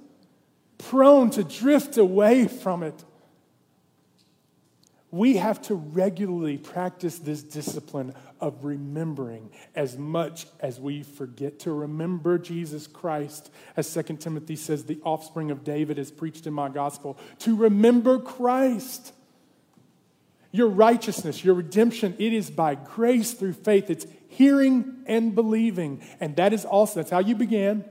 Prone 0.79 1.31
to 1.31 1.43
drift 1.43 1.99
away 1.99 2.47
from 2.47 2.85
it 2.85 3.05
we 5.11 5.37
have 5.37 5.61
to 5.63 5.75
regularly 5.75 6.59
practice 6.59 7.19
this 7.19 7.43
discipline 7.43 8.15
of 8.41 8.65
remembering 8.65 9.51
as 9.75 9.97
much 9.97 10.47
as 10.61 10.81
we 10.81 11.03
forget 11.03 11.59
to 11.61 11.73
remember 11.73 12.39
Jesus 12.39 12.87
Christ. 12.87 13.51
As 13.77 13.93
2 13.93 14.03
Timothy 14.17 14.57
says, 14.57 14.85
the 14.85 15.01
offspring 15.05 15.51
of 15.51 15.65
David 15.65 15.99
is 15.99 16.11
preached 16.11 16.47
in 16.47 16.55
my 16.55 16.69
gospel. 16.69 17.19
To 17.41 17.57
remember 17.57 18.19
Christ. 18.19 19.13
Your 20.51 20.69
righteousness, 20.69 21.45
your 21.45 21.55
redemption, 21.55 22.15
it 22.19 22.33
is 22.33 22.51
by 22.51 22.75
grace 22.75 23.35
through 23.35 23.53
faith. 23.53 23.91
It's 23.91 24.07
hearing 24.29 25.03
and 25.07 25.35
believing. 25.35 26.03
And 26.21 26.37
that 26.37 26.53
is 26.53 26.65
also, 26.65 27.01
that's 27.01 27.11
how 27.11 27.19
you 27.19 27.35
began, 27.35 27.85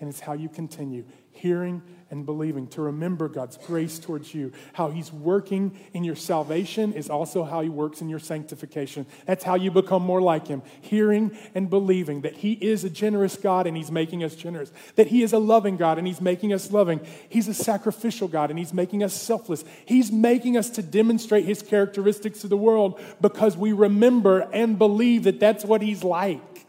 and 0.00 0.08
it's 0.08 0.20
how 0.20 0.32
you 0.32 0.48
continue. 0.48 1.04
Hearing 1.32 1.82
and 2.10 2.24
believing, 2.24 2.66
to 2.68 2.82
remember 2.82 3.28
God's 3.28 3.58
grace 3.58 3.98
towards 3.98 4.32
you. 4.34 4.52
How 4.72 4.88
He's 4.88 5.12
working 5.12 5.78
in 5.92 6.04
your 6.04 6.16
salvation 6.16 6.94
is 6.94 7.10
also 7.10 7.44
how 7.44 7.60
He 7.60 7.68
works 7.68 8.00
in 8.00 8.08
your 8.08 8.18
sanctification. 8.18 9.06
That's 9.26 9.44
how 9.44 9.56
you 9.56 9.70
become 9.70 10.02
more 10.02 10.22
like 10.22 10.46
Him. 10.46 10.62
Hearing 10.80 11.36
and 11.54 11.68
believing 11.68 12.22
that 12.22 12.36
He 12.36 12.52
is 12.52 12.84
a 12.84 12.90
generous 12.90 13.36
God 13.36 13.66
and 13.66 13.76
He's 13.76 13.90
making 13.90 14.24
us 14.24 14.34
generous, 14.34 14.72
that 14.96 15.08
He 15.08 15.22
is 15.22 15.32
a 15.32 15.38
loving 15.38 15.76
God 15.76 15.98
and 15.98 16.06
He's 16.06 16.20
making 16.20 16.52
us 16.52 16.72
loving. 16.72 17.00
He's 17.28 17.48
a 17.48 17.54
sacrificial 17.54 18.28
God 18.28 18.50
and 18.50 18.58
He's 18.58 18.72
making 18.72 19.02
us 19.02 19.12
selfless. 19.12 19.64
He's 19.84 20.10
making 20.10 20.56
us 20.56 20.70
to 20.70 20.82
demonstrate 20.82 21.44
His 21.44 21.60
characteristics 21.60 22.40
to 22.40 22.48
the 22.48 22.56
world 22.56 23.00
because 23.20 23.56
we 23.56 23.72
remember 23.72 24.48
and 24.52 24.78
believe 24.78 25.24
that 25.24 25.40
that's 25.40 25.64
what 25.64 25.82
He's 25.82 26.02
like, 26.02 26.66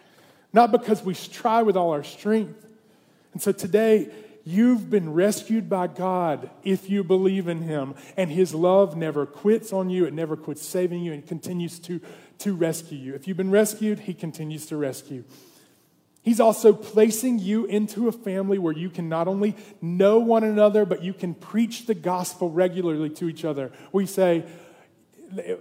not 0.52 0.72
because 0.72 1.02
we 1.02 1.14
try 1.14 1.62
with 1.62 1.78
all 1.78 1.92
our 1.92 2.04
strength. 2.04 2.66
And 3.32 3.42
so 3.42 3.52
today, 3.52 4.10
You've 4.50 4.90
been 4.90 5.14
rescued 5.14 5.70
by 5.70 5.86
God 5.86 6.50
if 6.64 6.90
you 6.90 7.04
believe 7.04 7.48
in 7.48 7.62
Him. 7.62 7.94
And 8.18 8.32
His 8.32 8.56
love 8.56 8.98
never 8.98 9.28
quits 9.28 9.72
on 9.72 9.92
you, 9.92 10.06
it 10.06 10.14
never 10.14 10.36
quits 10.36 10.66
saving 10.66 11.04
you, 11.04 11.14
and 11.14 11.24
continues 11.24 11.78
to, 11.82 12.02
to 12.40 12.56
rescue 12.56 12.98
you. 12.98 13.14
If 13.14 13.28
you've 13.28 13.38
been 13.38 13.52
rescued, 13.52 14.00
He 14.00 14.16
continues 14.16 14.66
to 14.66 14.76
rescue. 14.76 15.24
He's 16.24 16.40
also 16.40 16.74
placing 16.74 17.38
you 17.38 17.66
into 17.66 18.08
a 18.08 18.12
family 18.12 18.58
where 18.58 18.74
you 18.74 18.90
can 18.90 19.08
not 19.08 19.28
only 19.28 19.56
know 19.84 20.18
one 20.18 20.44
another, 20.44 20.84
but 20.84 21.04
you 21.04 21.14
can 21.14 21.36
preach 21.36 21.86
the 21.86 21.94
gospel 21.94 22.50
regularly 22.50 23.12
to 23.12 23.30
each 23.30 23.46
other. 23.46 23.72
We 23.92 24.08
say, 24.08 24.46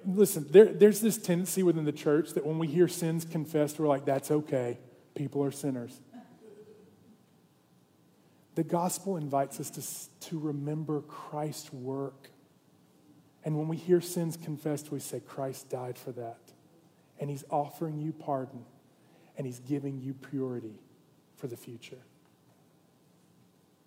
listen, 0.06 0.46
there, 0.48 0.72
there's 0.72 1.02
this 1.02 1.18
tendency 1.18 1.62
within 1.62 1.84
the 1.84 1.92
church 1.92 2.32
that 2.32 2.46
when 2.46 2.58
we 2.58 2.68
hear 2.68 2.88
sins 2.88 3.26
confessed, 3.26 3.78
we're 3.78 3.86
like, 3.86 4.06
that's 4.06 4.30
okay. 4.30 4.78
People 5.14 5.44
are 5.44 5.52
sinners. 5.52 6.00
The 8.58 8.64
gospel 8.64 9.16
invites 9.16 9.60
us 9.60 9.70
to, 9.70 10.30
to 10.30 10.38
remember 10.40 11.02
Christ's 11.02 11.72
work. 11.72 12.28
And 13.44 13.56
when 13.56 13.68
we 13.68 13.76
hear 13.76 14.00
sins 14.00 14.36
confessed, 14.36 14.90
we 14.90 14.98
say, 14.98 15.20
Christ 15.20 15.70
died 15.70 15.96
for 15.96 16.10
that. 16.10 16.40
And 17.20 17.30
he's 17.30 17.44
offering 17.52 18.00
you 18.00 18.10
pardon, 18.10 18.64
and 19.36 19.46
he's 19.46 19.60
giving 19.60 20.00
you 20.00 20.12
purity 20.12 20.74
for 21.36 21.46
the 21.46 21.56
future. 21.56 22.00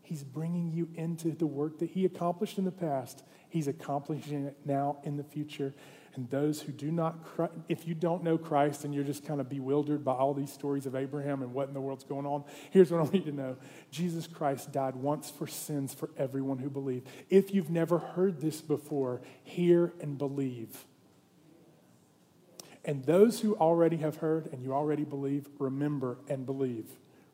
He's 0.03 0.23
bringing 0.23 0.71
you 0.71 0.87
into 0.95 1.31
the 1.31 1.47
work 1.47 1.79
that 1.79 1.89
He 1.89 2.05
accomplished 2.05 2.57
in 2.57 2.63
the 2.63 2.71
past. 2.71 3.23
He's 3.49 3.67
accomplishing 3.67 4.45
it 4.45 4.57
now 4.63 4.99
in 5.03 5.17
the 5.17 5.23
future. 5.25 5.73
And 6.15 6.29
those 6.29 6.61
who 6.61 6.73
do 6.73 6.91
not, 6.91 7.15
if 7.69 7.87
you 7.87 7.95
don't 7.95 8.23
know 8.23 8.37
Christ 8.37 8.83
and 8.83 8.93
you're 8.93 9.05
just 9.05 9.25
kind 9.25 9.39
of 9.39 9.47
bewildered 9.47 10.03
by 10.03 10.11
all 10.11 10.33
these 10.33 10.51
stories 10.51 10.85
of 10.85 10.93
Abraham 10.93 11.41
and 11.41 11.53
what 11.53 11.69
in 11.69 11.73
the 11.73 11.79
world's 11.79 12.03
going 12.03 12.25
on, 12.25 12.43
here's 12.69 12.91
what 12.91 12.97
I 12.97 13.03
want 13.03 13.15
you 13.15 13.31
to 13.31 13.31
know 13.31 13.57
Jesus 13.91 14.27
Christ 14.27 14.73
died 14.73 14.95
once 14.95 15.29
for 15.29 15.47
sins 15.47 15.93
for 15.93 16.09
everyone 16.17 16.59
who 16.59 16.69
believed. 16.69 17.07
If 17.29 17.53
you've 17.53 17.69
never 17.69 17.97
heard 17.97 18.41
this 18.41 18.59
before, 18.59 19.21
hear 19.43 19.93
and 20.01 20.17
believe. 20.17 20.85
And 22.83 23.05
those 23.05 23.39
who 23.39 23.55
already 23.55 23.97
have 23.97 24.17
heard 24.17 24.47
and 24.51 24.61
you 24.61 24.73
already 24.73 25.03
believe, 25.03 25.47
remember 25.59 26.17
and 26.27 26.45
believe. 26.45 26.87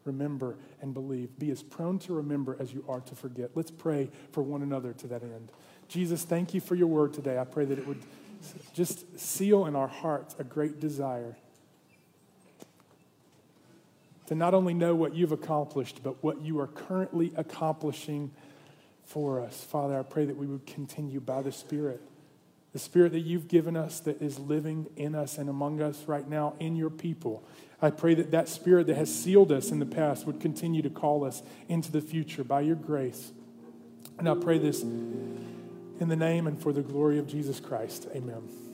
Remember 0.05 0.55
and 0.81 0.93
believe. 0.93 1.37
Be 1.39 1.49
as 1.51 1.63
prone 1.63 1.99
to 1.99 2.13
remember 2.13 2.55
as 2.59 2.73
you 2.73 2.85
are 2.87 3.01
to 3.01 3.15
forget. 3.15 3.51
Let's 3.55 3.71
pray 3.71 4.09
for 4.31 4.43
one 4.43 4.61
another 4.61 4.93
to 4.93 5.07
that 5.07 5.23
end. 5.23 5.51
Jesus, 5.87 6.23
thank 6.23 6.53
you 6.53 6.61
for 6.61 6.75
your 6.75 6.87
word 6.87 7.13
today. 7.13 7.39
I 7.39 7.43
pray 7.43 7.65
that 7.65 7.79
it 7.79 7.87
would 7.87 8.03
just 8.73 9.19
seal 9.19 9.65
in 9.65 9.75
our 9.75 9.87
hearts 9.87 10.35
a 10.39 10.43
great 10.43 10.79
desire 10.79 11.35
to 14.27 14.35
not 14.35 14.53
only 14.53 14.73
know 14.73 14.93
what 14.93 15.15
you've 15.15 15.31
accomplished, 15.31 16.01
but 16.03 16.21
what 16.23 16.41
you 16.41 16.59
are 16.59 16.67
currently 16.67 17.31
accomplishing 17.35 18.31
for 19.05 19.41
us. 19.41 19.63
Father, 19.63 19.97
I 19.97 20.03
pray 20.03 20.25
that 20.25 20.35
we 20.35 20.45
would 20.45 20.65
continue 20.65 21.21
by 21.21 21.41
the 21.41 21.51
Spirit, 21.51 22.01
the 22.73 22.79
Spirit 22.79 23.13
that 23.13 23.21
you've 23.21 23.47
given 23.47 23.77
us 23.77 24.01
that 24.01 24.21
is 24.21 24.37
living 24.37 24.87
in 24.97 25.15
us 25.15 25.37
and 25.37 25.49
among 25.49 25.81
us 25.81 26.03
right 26.07 26.27
now 26.27 26.55
in 26.59 26.75
your 26.75 26.89
people. 26.89 27.41
I 27.81 27.89
pray 27.89 28.15
that 28.15 28.31
that 28.31 28.49
Spirit 28.49 28.87
that 28.87 28.97
has 28.97 29.13
sealed 29.13 29.51
us 29.51 29.71
in 29.71 29.79
the 29.79 29.85
past 29.85 30.27
would 30.27 30.41
continue 30.41 30.81
to 30.81 30.89
call 30.89 31.23
us 31.23 31.41
into 31.69 31.91
the 31.91 32.01
future 32.01 32.43
by 32.43 32.61
your 32.61 32.75
grace. 32.75 33.31
And 34.19 34.27
I 34.27 34.35
pray 34.35 34.57
this 34.57 34.83
in 35.99 36.09
the 36.09 36.15
name 36.15 36.47
and 36.47 36.61
for 36.61 36.71
the 36.73 36.81
glory 36.81 37.19
of 37.19 37.27
Jesus 37.27 37.59
Christ. 37.59 38.07
Amen. 38.15 38.66